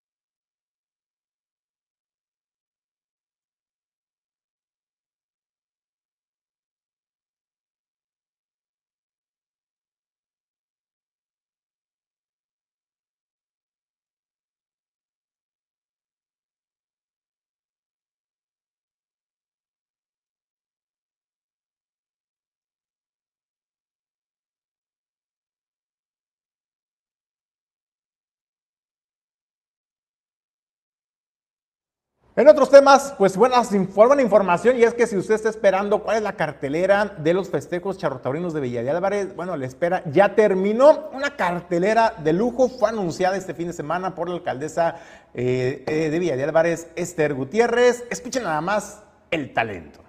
En 32.40 32.48
otros 32.48 32.70
temas, 32.70 33.14
pues 33.18 33.36
buenas, 33.36 33.70
buena 33.94 34.22
información 34.22 34.78
y 34.80 34.84
es 34.84 34.94
que 34.94 35.08
si 35.08 35.18
usted 35.18 35.36
está 35.36 35.50
esperando 35.50 36.02
cuál 36.04 36.16
es 36.16 36.24
la 36.24 36.38
cartelera 36.38 37.04
de 37.18 37.34
los 37.34 37.50
festejos 37.50 37.98
charrotaurinos 37.98 38.54
de 38.54 38.62
Villa 38.62 38.82
de 38.82 38.90
Álvarez, 38.90 39.36
bueno, 39.36 39.58
le 39.58 39.66
espera, 39.66 40.04
ya 40.10 40.36
terminó 40.36 41.10
una 41.12 41.36
cartelera 41.36 42.14
de 42.24 42.32
lujo, 42.32 42.70
fue 42.70 42.92
anunciada 42.92 43.36
este 43.36 43.54
fin 43.54 43.68
de 43.68 43.74
semana 43.74 44.16
por 44.16 44.30
la 44.30 44.36
alcaldesa 44.36 44.96
eh, 45.34 45.84
eh, 45.86 46.10
de 46.10 46.18
Villa 46.18 46.38
de 46.38 46.46
Álvarez, 46.46 46.88
Esther 46.96 47.34
Gutiérrez. 47.34 48.06
Escuchen 48.10 48.44
nada 48.44 48.62
más 48.62 49.02
el 49.32 49.54
talento. 49.54 50.00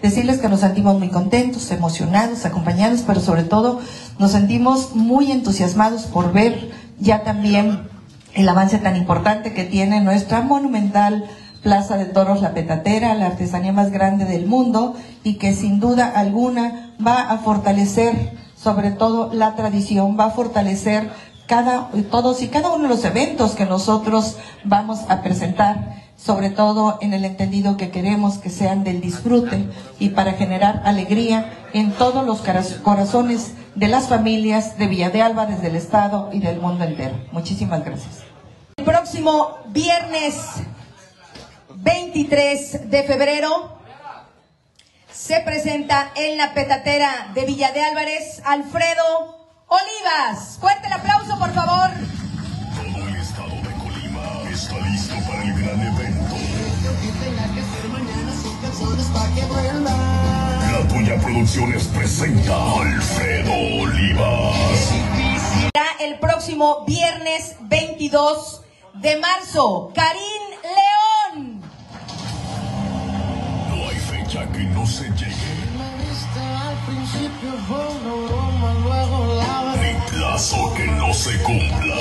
Decirles 0.00 0.38
que 0.38 0.48
nos 0.48 0.60
sentimos 0.60 0.98
muy 0.98 1.10
contentos, 1.10 1.70
emocionados, 1.70 2.46
acompañados, 2.46 3.02
pero 3.06 3.20
sobre 3.20 3.42
todo 3.42 3.82
nos 4.18 4.32
sentimos 4.32 4.94
muy 4.94 5.30
entusiasmados 5.30 6.04
por 6.06 6.32
ver 6.32 6.70
ya 6.98 7.22
también 7.22 7.86
el 8.32 8.48
avance 8.48 8.78
tan 8.78 8.96
importante 8.96 9.52
que 9.52 9.64
tiene 9.64 10.00
nuestra 10.00 10.40
monumental 10.40 11.28
Plaza 11.62 11.96
de 11.96 12.06
Toros 12.06 12.42
La 12.42 12.54
Petatera, 12.54 13.14
la 13.14 13.26
artesanía 13.26 13.72
más 13.72 13.90
grande 13.90 14.24
del 14.24 14.46
mundo 14.46 14.94
y 15.24 15.34
que 15.34 15.52
sin 15.52 15.80
duda 15.80 16.06
alguna 16.14 16.94
va 17.04 17.22
a 17.22 17.38
fortalecer 17.38 18.36
sobre 18.56 18.90
todo 18.90 19.32
la 19.32 19.54
tradición, 19.54 20.16
va 20.18 20.26
a 20.26 20.30
fortalecer 20.30 21.10
cada, 21.46 21.90
todos 22.10 22.42
y 22.42 22.48
cada 22.48 22.72
uno 22.72 22.84
de 22.84 22.88
los 22.88 23.04
eventos 23.04 23.52
que 23.52 23.64
nosotros 23.64 24.36
vamos 24.64 25.00
a 25.08 25.22
presentar, 25.22 26.02
sobre 26.16 26.50
todo 26.50 26.98
en 27.00 27.14
el 27.14 27.24
entendido 27.24 27.76
que 27.76 27.90
queremos 27.90 28.38
que 28.38 28.50
sean 28.50 28.82
del 28.82 29.00
disfrute 29.00 29.68
y 29.98 30.10
para 30.10 30.32
generar 30.32 30.82
alegría 30.84 31.52
en 31.72 31.92
todos 31.92 32.26
los 32.26 32.42
corazones 32.82 33.52
de 33.74 33.88
las 33.88 34.08
familias 34.08 34.78
de 34.78 34.86
Villa 34.88 35.10
de 35.10 35.22
Alba, 35.22 35.46
desde 35.46 35.68
el 35.68 35.76
Estado 35.76 36.30
y 36.32 36.40
del 36.40 36.60
mundo 36.60 36.84
entero. 36.84 37.14
Muchísimas 37.32 37.84
gracias. 37.84 38.24
El 38.78 38.84
próximo 38.84 39.58
viernes 39.68 40.34
23 41.86 42.90
de 42.90 43.02
febrero 43.04 43.78
se 45.12 45.38
presenta 45.40 46.10
en 46.16 46.36
la 46.36 46.52
petatera 46.52 47.30
de 47.32 47.44
Villa 47.44 47.70
de 47.70 47.80
Álvarez 47.80 48.42
Alfredo 48.44 49.46
Olivas. 49.68 50.58
Fuerte 50.60 50.88
el 50.88 50.92
aplauso, 50.92 51.38
por 51.38 51.54
favor. 51.54 51.90
Todo 52.74 53.08
el 53.08 53.16
estado 53.16 53.50
de 53.50 53.72
Colima 53.78 54.50
está 54.50 54.78
listo 54.80 55.14
para 55.28 55.42
el 55.44 55.62
gran 55.62 55.80
evento. 55.80 56.36
La 60.72 60.88
Tuya 60.88 61.16
Producciones 61.20 61.84
presenta 61.84 62.80
Alfredo 62.80 63.52
Olivas. 63.80 64.90
El 66.00 66.18
próximo 66.18 66.84
viernes 66.84 67.54
22 67.60 68.62
de 68.94 69.16
marzo, 69.18 69.92
Karim 69.94 70.42
León 70.62 71.05
que 74.26 74.64
no 74.74 74.84
se 74.84 75.04
llegue. 75.10 75.36
Ni 79.80 80.10
plazo 80.10 80.74
que 80.74 80.86
no 80.88 81.14
se 81.14 81.38
cumpla. 81.42 81.94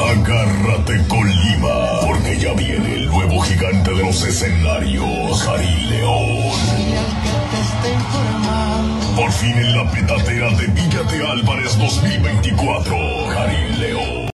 Agárrate 0.00 1.06
con 1.06 1.28
Lima, 1.28 2.00
porque 2.00 2.38
ya 2.40 2.52
viene 2.54 2.94
el 2.94 3.06
nuevo 3.06 3.40
gigante 3.40 3.92
de 3.92 4.04
los 4.04 4.22
escenarios, 4.24 5.42
Jari 5.42 5.86
León. 5.90 6.38
Por 9.14 9.30
fin 9.32 9.52
en 9.52 9.76
la 9.76 9.90
petatera 9.90 10.50
de 10.50 10.66
Villa 10.66 11.02
de 11.04 11.26
Álvarez 11.26 11.78
2024, 11.78 12.96
Jari 13.28 13.76
León. 13.76 14.27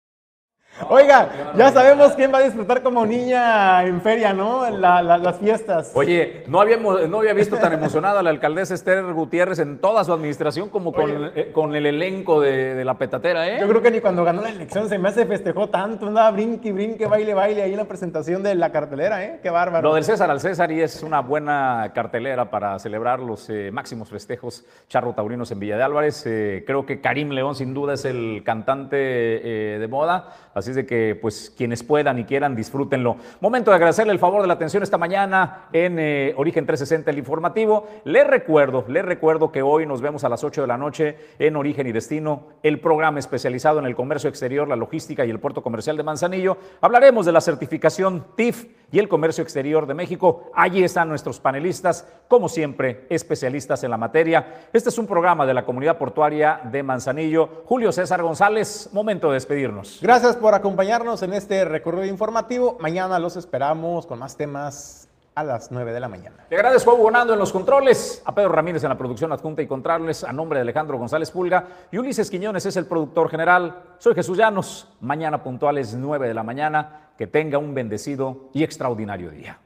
Oiga, 0.93 1.53
ya 1.55 1.71
sabemos 1.71 2.11
quién 2.17 2.33
va 2.33 2.39
a 2.39 2.41
disfrutar 2.41 2.83
como 2.83 3.05
niña 3.05 3.81
en 3.85 4.01
feria, 4.01 4.33
¿no? 4.33 4.67
En 4.67 4.81
las 4.81 5.37
fiestas. 5.37 5.93
Oye, 5.95 6.43
no, 6.47 6.59
habíamos, 6.59 7.07
no 7.07 7.19
había 7.19 7.31
visto 7.31 7.55
tan 7.55 7.71
emocionada 7.71 8.19
a 8.19 8.23
la 8.23 8.29
alcaldesa 8.29 8.73
Esther 8.73 9.01
Gutiérrez 9.13 9.59
en 9.59 9.79
toda 9.79 10.03
su 10.03 10.11
administración 10.11 10.67
como 10.67 10.91
con, 10.91 11.31
eh, 11.33 11.51
con, 11.53 11.77
el 11.77 11.85
elenco 11.85 12.41
de, 12.41 12.83
la 12.83 12.95
petatera, 12.97 13.47
¿eh? 13.47 13.57
Yo 13.61 13.69
creo 13.69 13.81
que 13.81 13.89
ni 13.89 14.01
cuando 14.01 14.25
ganó 14.25 14.41
la 14.41 14.49
elección 14.49 14.89
se 14.89 14.97
me 14.97 15.07
hace 15.07 15.25
festejó 15.25 15.69
tanto, 15.69 16.07
andaba 16.07 16.29
brinque, 16.31 16.73
brinque, 16.73 17.05
baile, 17.05 17.33
baile 17.33 17.61
ahí 17.61 17.71
en 17.71 17.77
la 17.77 17.85
presentación 17.85 18.43
de 18.43 18.55
la 18.55 18.73
cartelera, 18.73 19.23
¿eh? 19.23 19.39
Qué 19.41 19.49
bárbaro. 19.49 19.87
Lo 19.87 19.95
del 19.95 20.03
César 20.03 20.29
al 20.29 20.41
César 20.41 20.73
y 20.73 20.81
es 20.81 21.03
una 21.03 21.21
buena 21.21 21.93
cartelera 21.95 22.51
para 22.51 22.77
celebrar 22.79 23.21
los 23.21 23.49
eh, 23.49 23.71
máximos 23.71 24.09
festejos 24.09 24.65
charro 24.89 25.13
taurinos 25.13 25.51
en 25.51 25.59
Villa 25.61 25.77
de 25.77 25.83
Álvarez. 25.83 26.25
Eh, 26.25 26.65
creo 26.67 26.85
que 26.85 26.99
Karim 26.99 27.29
León 27.29 27.55
sin 27.55 27.73
duda 27.73 27.93
es 27.93 28.03
el 28.03 28.41
cantante 28.43 28.97
de 28.97 29.87
moda, 29.87 30.33
así 30.53 30.73
de 30.73 30.85
que 30.85 31.17
pues 31.21 31.53
quienes 31.55 31.83
puedan 31.83 32.19
y 32.19 32.25
quieran 32.25 32.55
disfrútenlo. 32.55 33.17
Momento 33.39 33.71
de 33.71 33.75
agradecerle 33.75 34.13
el 34.13 34.19
favor 34.19 34.41
de 34.41 34.47
la 34.47 34.53
atención 34.53 34.83
esta 34.83 34.97
mañana 34.97 35.67
en 35.73 35.97
eh, 35.99 36.33
Origen 36.37 36.65
360, 36.65 37.11
el 37.11 37.17
informativo. 37.17 37.87
Les 38.05 38.25
recuerdo, 38.25 38.85
les 38.87 39.05
recuerdo 39.05 39.51
que 39.51 39.61
hoy 39.61 39.85
nos 39.85 40.01
vemos 40.01 40.23
a 40.23 40.29
las 40.29 40.43
8 40.43 40.61
de 40.61 40.67
la 40.67 40.77
noche 40.77 41.17
en 41.39 41.55
Origen 41.55 41.87
y 41.87 41.91
Destino, 41.91 42.47
el 42.63 42.79
programa 42.79 43.19
especializado 43.19 43.79
en 43.79 43.85
el 43.85 43.95
comercio 43.95 44.29
exterior, 44.29 44.67
la 44.67 44.75
logística 44.75 45.25
y 45.25 45.29
el 45.29 45.39
puerto 45.39 45.61
comercial 45.61 45.97
de 45.97 46.03
Manzanillo. 46.03 46.57
Hablaremos 46.81 47.25
de 47.25 47.31
la 47.31 47.41
certificación 47.41 48.25
TIF 48.35 48.65
y 48.91 48.99
el 48.99 49.07
comercio 49.07 49.43
exterior 49.43 49.87
de 49.87 49.93
México. 49.93 50.51
Allí 50.53 50.83
están 50.83 51.09
nuestros 51.09 51.39
panelistas, 51.39 52.07
como 52.27 52.49
siempre, 52.49 53.05
especialistas 53.09 53.83
en 53.83 53.91
la 53.91 53.97
materia. 53.97 54.67
Este 54.73 54.89
es 54.89 54.97
un 54.97 55.07
programa 55.07 55.45
de 55.45 55.53
la 55.53 55.65
comunidad 55.65 55.97
portuaria 55.97 56.61
de 56.65 56.83
Manzanillo. 56.83 57.63
Julio 57.65 57.91
César 57.91 58.21
González, 58.21 58.89
momento 58.93 59.29
de 59.29 59.35
despedirnos. 59.35 59.99
Gracias 60.01 60.35
por 60.35 60.53
acompañarnos 60.53 61.23
en 61.23 61.33
este 61.33 61.65
recorrido 61.65 62.05
informativo. 62.05 62.77
Mañana 62.79 63.19
los 63.19 63.35
esperamos 63.37 64.05
con 64.05 64.19
más 64.19 64.35
temas 64.35 65.07
a 65.33 65.43
las 65.43 65.71
9 65.71 65.93
de 65.93 65.99
la 65.99 66.09
mañana. 66.09 66.45
Le 66.49 66.57
agradezco 66.57 66.91
a 66.91 66.93
Hugo 66.93 67.09
Nando 67.09 67.33
en 67.33 67.39
los 67.39 67.53
controles, 67.53 68.21
a 68.25 68.35
Pedro 68.35 68.49
Ramírez 68.49 68.83
en 68.83 68.89
la 68.89 68.97
producción 68.97 69.31
adjunta 69.31 69.61
y 69.61 69.67
contrarles, 69.67 70.23
a 70.23 70.33
nombre 70.33 70.59
de 70.59 70.63
Alejandro 70.63 70.97
González 70.97 71.31
Pulga 71.31 71.65
y 71.91 71.97
Ulises 71.97 72.29
Quiñones 72.29 72.65
es 72.65 72.75
el 72.75 72.85
productor 72.85 73.29
general. 73.29 73.81
Soy 73.97 74.13
Jesús 74.13 74.37
Llanos, 74.37 74.89
mañana 74.99 75.41
puntuales 75.41 75.93
9 75.93 76.27
de 76.27 76.33
la 76.33 76.43
mañana. 76.43 77.10
Que 77.21 77.27
tenga 77.27 77.59
un 77.59 77.75
bendecido 77.75 78.49
y 78.51 78.63
extraordinario 78.63 79.29
día. 79.29 79.59